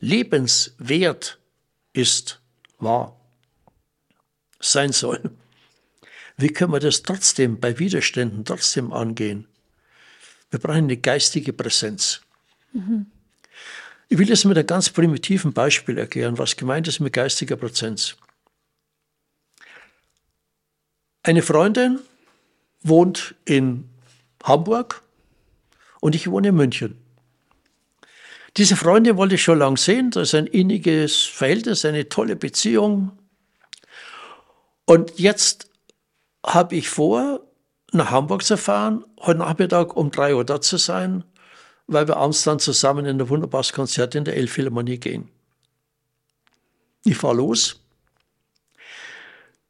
lebenswert 0.00 1.38
ist, 1.92 2.40
war, 2.80 3.20
sein 4.58 4.90
soll, 4.90 5.30
wie 6.36 6.48
können 6.48 6.72
wir 6.72 6.80
das 6.80 7.04
trotzdem 7.04 7.60
bei 7.60 7.78
Widerständen 7.78 8.44
trotzdem 8.44 8.92
angehen? 8.92 9.46
Wir 10.50 10.58
brauchen 10.58 10.84
eine 10.84 10.96
geistige 10.96 11.52
Präsenz. 11.52 12.20
Mhm. 12.72 13.06
Ich 14.08 14.18
will 14.18 14.26
das 14.26 14.44
mit 14.44 14.58
einem 14.58 14.66
ganz 14.66 14.90
primitiven 14.90 15.52
Beispiel 15.52 15.96
erklären, 15.96 16.36
was 16.38 16.56
gemeint 16.56 16.88
ist 16.88 16.98
mit 17.00 17.12
geistiger 17.12 17.56
Präsenz. 17.56 18.16
Eine 21.22 21.42
Freundin 21.42 22.00
wohnt 22.82 23.34
in 23.44 23.88
Hamburg 24.42 25.02
und 26.00 26.14
ich 26.14 26.30
wohne 26.30 26.48
in 26.48 26.56
München. 26.56 26.98
Diese 28.56 28.74
Freundin 28.74 29.16
wollte 29.16 29.36
ich 29.36 29.42
schon 29.42 29.58
lange 29.58 29.76
sehen, 29.76 30.10
das 30.10 30.28
ist 30.28 30.34
ein 30.34 30.46
inniges 30.46 31.22
Verhältnis, 31.22 31.84
eine 31.84 32.08
tolle 32.08 32.34
Beziehung. 32.34 33.12
Und 34.86 35.18
jetzt 35.20 35.70
habe 36.44 36.74
ich 36.74 36.88
vor, 36.88 37.46
nach 37.92 38.10
Hamburg 38.10 38.42
zu 38.42 38.56
fahren, 38.56 39.04
heute 39.20 39.40
Nachmittag 39.40 39.96
um 39.96 40.10
drei 40.10 40.34
Uhr 40.34 40.44
da 40.44 40.60
zu 40.60 40.76
sein, 40.76 41.24
weil 41.86 42.06
wir 42.06 42.16
abends 42.16 42.44
dann 42.44 42.58
zusammen 42.58 43.06
in 43.06 43.20
ein 43.20 43.28
wunderbares 43.28 43.72
Konzert 43.72 44.14
in 44.14 44.24
der 44.24 44.36
Elbphilharmonie 44.36 44.98
gehen. 44.98 45.28
Ich 47.04 47.16
fahre 47.16 47.36
los. 47.36 47.80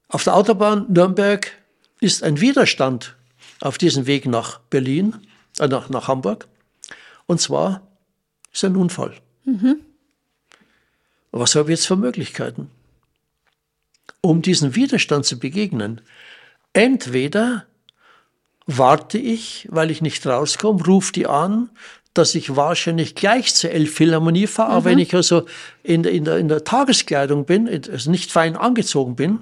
Auf 0.09 0.25
der 0.25 0.35
Autobahn 0.35 0.87
Nürnberg 0.89 1.53
ist 2.01 2.23
ein 2.23 2.41
Widerstand 2.41 3.17
auf 3.61 3.79
diesem 3.79 4.07
Weg 4.07 4.27
nach 4.27 4.59
Berlin, 4.59 5.17
äh, 5.59 5.69
nach, 5.69 5.89
nach 5.89 6.09
Hamburg. 6.09 6.49
Und 7.27 7.41
zwar 7.41 7.87
ist 8.53 8.65
ein 8.65 8.77
Unfall. 8.77 9.15
Mhm. 9.45 9.81
Was 11.31 11.55
habe 11.55 11.71
ich 11.73 11.79
jetzt 11.79 11.87
für 11.87 11.97
Möglichkeiten? 11.97 12.71
Um 14.21 14.43
diesem 14.43 14.75
Widerstand 14.75 15.25
zu 15.25 15.39
begegnen, 15.39 16.01
entweder 16.73 17.67
warte 18.79 19.19
ich, 19.19 19.69
weil 19.71 19.91
ich 19.91 20.03
nicht 20.03 20.27
rauskomme, 20.27 20.85
rufe 20.85 21.13
die 21.13 21.27
an, 21.27 21.71
dass 22.15 22.35
ich 22.35 22.57
wahrscheinlich 22.57 23.15
gleich 23.15 23.55
zur 23.55 23.71
Elbphilharmonie 23.71 24.47
fahre, 24.47 24.81
mhm. 24.81 24.85
wenn 24.85 24.99
ich 24.99 25.15
also 25.15 25.47
in, 25.83 26.05
in, 26.05 26.25
der, 26.25 26.39
in 26.39 26.49
der 26.49 26.65
Tageskleidung 26.65 27.45
bin, 27.45 27.69
also 27.69 28.11
nicht 28.11 28.33
fein 28.33 28.57
angezogen 28.57 29.17
bin. 29.17 29.41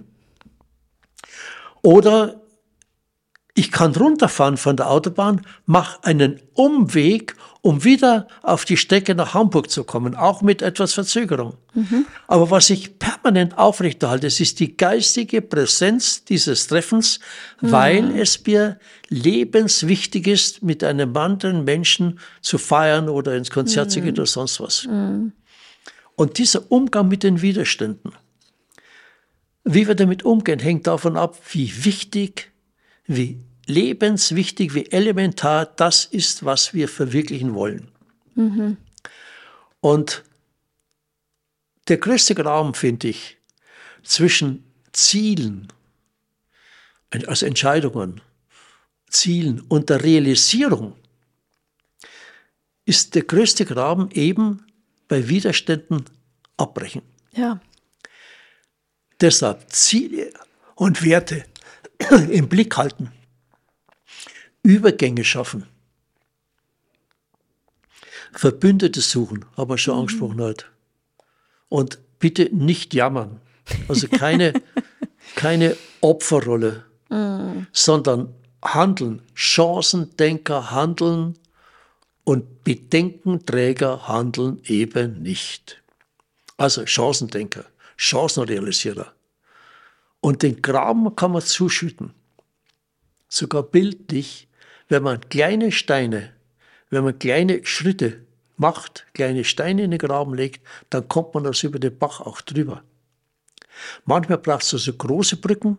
Oder 1.83 2.41
ich 3.59 3.73
kann 3.73 3.93
runterfahren 3.93 4.57
von 4.57 4.77
der 4.77 4.89
Autobahn, 4.89 5.43
mache 5.67 6.05
einen 6.05 6.41
Umweg, 6.55 7.35
um 7.61 7.83
wieder 7.83 8.29
auf 8.43 8.65
die 8.65 8.77
Strecke 8.77 9.17
nach 9.17 9.35
Hamburg 9.35 9.69
zu 9.69 9.83
kommen, 9.83 10.15
auch 10.15 10.43
mit 10.43 10.63
etwas 10.63 10.95
Verzögerung. 10.95 11.55
Mhm. 11.75 12.07
Aber 12.29 12.53
was 12.53 12.71
ich 12.71 13.01
permanent 13.01 13.59
aufrechterhalte, 13.59 14.29
es 14.29 14.39
ist 14.39 14.61
die 14.61 14.77
geistige 14.77 15.43
Präsenz 15.43 16.25
dieses 16.25 16.69
Treffens, 16.69 17.19
mhm. 17.61 17.73
weil 17.73 18.21
es 18.21 18.47
mir 18.47 18.79
lebenswichtig 19.09 20.29
ist, 20.29 20.63
mit 20.63 20.85
einem 20.85 21.17
anderen 21.17 21.65
Menschen 21.65 22.21
zu 22.41 22.59
feiern 22.59 23.09
oder 23.09 23.35
ins 23.35 23.51
Konzert 23.51 23.89
mhm. 23.89 23.91
zu 23.91 24.01
gehen 24.03 24.15
oder 24.15 24.27
sonst 24.27 24.61
was. 24.61 24.87
Mhm. 24.87 25.33
Und 26.15 26.39
dieser 26.39 26.71
Umgang 26.71 27.09
mit 27.09 27.25
den 27.25 27.43
Widerständen, 27.43 28.13
wie 29.65 29.89
wir 29.89 29.97
damit 29.97 30.25
umgehen, 30.25 30.61
hängt 30.61 30.87
davon 30.87 31.17
ab, 31.17 31.37
wie 31.51 31.85
wichtig, 31.85 32.53
wie 33.09 33.41
lebenswichtig, 33.69 34.75
wie 34.75 34.87
elementar 34.91 35.67
das 35.67 36.07
ist, 36.07 36.45
was 36.45 36.75
wir 36.75 36.89
verwirklichen 36.89 37.55
wollen. 37.55 37.89
Mhm. 38.35 38.79
Und 39.81 40.25
der 41.89 41.99
größte 41.99 42.35
Graben, 42.35 42.75
finde 42.75 43.09
ich, 43.09 43.37
zwischen 44.03 44.65
Zielen, 44.93 45.69
also 47.27 47.47
Entscheidungen, 47.47 48.21
Zielen 49.09 49.61
und 49.61 49.91
der 49.91 50.03
Realisierung, 50.03 50.97
ist 52.85 53.15
der 53.15 53.23
größte 53.23 53.67
Graben 53.67 54.11
eben 54.13 54.67
bei 55.09 55.29
Widerständen 55.29 56.05
abbrechen. 56.57 57.03
Ja. 57.33 57.61
Deshalb 59.21 59.71
Ziele 59.71 60.33
und 60.75 61.05
Werte 61.05 61.45
im 62.31 62.49
Blick 62.49 62.77
halten. 62.77 63.13
Übergänge 64.69 65.25
schaffen. 65.25 65.67
Verbündete 68.33 69.01
suchen, 69.01 69.47
haben 69.57 69.71
wir 69.71 69.79
schon 69.79 69.95
mhm. 69.95 70.01
angesprochen 70.01 70.41
heute. 70.43 70.67
Und 71.71 71.99
bitte 72.19 72.55
nicht 72.55 72.93
jammern. 72.93 73.41
Also 73.89 74.09
keine, 74.09 74.53
keine 75.37 75.75
Opferrolle, 76.03 76.85
mhm. 77.09 77.67
sondern 77.73 78.35
handeln. 78.63 79.23
Chancendenker 79.33 80.71
handeln 80.71 81.39
und 82.25 82.63
Bedenkenträger 82.63 84.07
handeln 84.07 84.61
eben 84.65 85.23
nicht. 85.23 85.83
Also 86.59 86.85
Chancendenker, 86.85 87.65
Chancenrealisierer. 87.97 89.15
Und 90.21 90.43
den 90.43 90.61
Graben 90.61 91.17
kann 91.17 91.33
man 91.33 91.41
zuschütten, 91.41 92.13
sogar 93.31 93.63
bildlich, 93.63 94.48
wenn 94.89 95.03
man 95.03 95.21
kleine 95.29 95.73
Steine, 95.73 96.33
wenn 96.91 97.05
man 97.05 97.19
kleine 97.19 97.65
Schritte 97.65 98.21
macht, 98.57 99.07
kleine 99.15 99.45
Steine 99.45 99.85
in 99.85 99.91
den 99.91 99.99
Graben 99.99 100.35
legt, 100.35 100.65
dann 100.91 101.09
kommt 101.09 101.35
man 101.35 101.45
das 101.45 101.63
über 101.63 101.79
den 101.79 101.97
Bach 101.97 102.21
auch 102.21 102.41
drüber. 102.41 102.83
Manchmal 104.05 104.39
braucht 104.39 104.65
es 104.65 104.75
also 104.75 104.93
große 104.93 105.37
Brücken, 105.37 105.79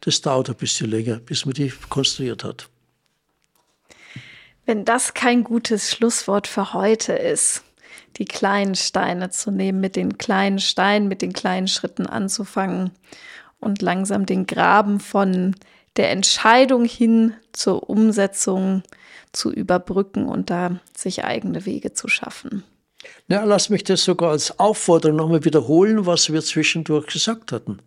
das 0.00 0.20
dauert 0.20 0.48
ein 0.48 0.56
bisschen 0.56 0.90
länger, 0.90 1.16
bis 1.16 1.44
man 1.44 1.54
die 1.54 1.72
konstruiert 1.88 2.44
hat. 2.44 2.68
Wenn 4.66 4.84
das 4.84 5.14
kein 5.14 5.44
gutes 5.44 5.90
Schlusswort 5.90 6.46
für 6.46 6.74
heute 6.74 7.14
ist, 7.14 7.64
die 8.16 8.26
kleinen 8.26 8.74
Steine 8.74 9.30
zu 9.30 9.50
nehmen, 9.50 9.80
mit 9.80 9.96
den 9.96 10.18
kleinen 10.18 10.58
Steinen, 10.58 11.08
mit 11.08 11.22
den 11.22 11.32
kleinen 11.32 11.68
Schritten 11.68 12.06
anzufangen 12.06 12.90
und 13.60 13.82
langsam 13.82 14.26
den 14.26 14.46
Graben 14.46 15.00
von 15.00 15.56
der 15.96 16.10
Entscheidung 16.10 16.84
hin 16.84 17.34
zur 17.52 17.88
Umsetzung 17.88 18.82
zu 19.32 19.52
überbrücken 19.52 20.26
und 20.26 20.50
da 20.50 20.80
sich 20.96 21.24
eigene 21.24 21.66
Wege 21.66 21.92
zu 21.92 22.08
schaffen. 22.08 22.64
Ja, 23.28 23.44
lass 23.44 23.68
mich 23.68 23.84
das 23.84 24.04
sogar 24.04 24.30
als 24.30 24.58
Aufforderung 24.58 25.16
nochmal 25.16 25.44
wiederholen, 25.44 26.06
was 26.06 26.32
wir 26.32 26.42
zwischendurch 26.42 27.06
gesagt 27.06 27.52
hatten. 27.52 27.80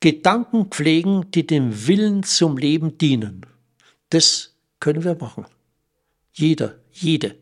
Gedanken 0.00 0.66
pflegen, 0.66 1.30
die 1.30 1.46
dem 1.46 1.86
Willen 1.86 2.22
zum 2.22 2.58
Leben 2.58 2.98
dienen. 2.98 3.46
Das 4.10 4.54
können 4.80 5.04
wir 5.04 5.16
machen. 5.16 5.46
Jeder, 6.32 6.76
jede, 6.92 7.36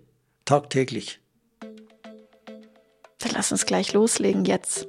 tagtäglich. 0.45 1.21
Dann 3.19 3.33
lass 3.33 3.53
uns 3.53 3.67
gleich 3.67 3.93
loslegen 3.93 4.45
jetzt. 4.45 4.87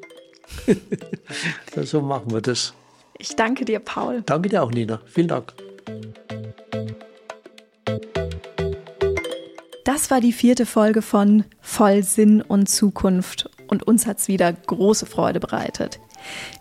so 1.83 2.01
machen 2.01 2.31
wir 2.31 2.41
das. 2.41 2.73
Ich 3.17 3.35
danke 3.35 3.65
dir, 3.65 3.79
Paul. 3.79 4.23
Danke 4.25 4.49
dir 4.49 4.63
auch, 4.63 4.71
Nina. 4.71 4.99
Vielen 5.05 5.27
Dank. 5.27 5.53
Das 9.83 10.11
war 10.11 10.19
die 10.19 10.33
vierte 10.33 10.65
Folge 10.65 11.01
von 11.01 11.45
Voll 11.61 12.03
Sinn 12.03 12.41
und 12.41 12.67
Zukunft 12.67 13.49
und 13.67 13.87
uns 13.87 14.05
hat 14.05 14.17
es 14.17 14.27
wieder 14.27 14.51
große 14.51 15.05
Freude 15.05 15.39
bereitet. 15.39 15.99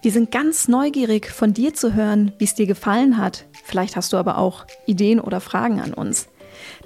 Wir 0.03 0.13
sind 0.13 0.31
ganz 0.31 0.69
neugierig 0.69 1.31
von 1.31 1.53
dir 1.55 1.75
zu 1.75 1.95
hören, 1.95 2.33
wie 2.39 2.45
es 2.45 2.55
dir 2.55 2.67
gefallen 2.67 3.19
hat. 3.19 3.47
Vielleicht 3.65 3.97
hast 3.97 4.13
du 4.13 4.19
aber 4.19 4.39
auch 4.39 4.67
Ideen 4.87 5.21
oder 5.21 5.41
Fragen 5.41 5.81
an 5.81 5.95
uns. 5.95 6.29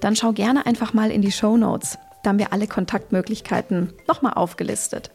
Dann 0.00 0.16
schau 0.16 0.32
gerne 0.32 0.64
einfach 0.64 0.94
mal 0.94 1.10
in 1.10 1.22
die 1.22 1.32
Show 1.32 1.56
Notes. 1.56 1.98
Da 2.22 2.30
haben 2.30 2.38
wir 2.38 2.52
alle 2.52 2.66
Kontaktmöglichkeiten 2.66 3.92
nochmal 4.06 4.34
aufgelistet. 4.34 5.10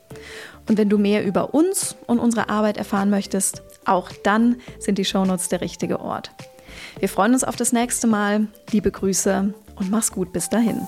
Und 0.67 0.77
wenn 0.77 0.89
du 0.89 0.97
mehr 0.97 1.25
über 1.25 1.53
uns 1.53 1.95
und 2.05 2.19
unsere 2.19 2.49
Arbeit 2.49 2.77
erfahren 2.77 3.09
möchtest, 3.09 3.61
auch 3.85 4.11
dann 4.23 4.57
sind 4.79 4.97
die 4.97 5.05
Shownotes 5.05 5.49
der 5.49 5.61
richtige 5.61 5.99
Ort. 5.99 6.31
Wir 6.99 7.09
freuen 7.09 7.33
uns 7.33 7.43
auf 7.43 7.55
das 7.55 7.73
nächste 7.73 8.07
Mal. 8.07 8.47
Liebe 8.71 8.91
Grüße 8.91 9.53
und 9.75 9.91
mach's 9.91 10.11
gut 10.11 10.33
bis 10.33 10.49
dahin. 10.49 10.81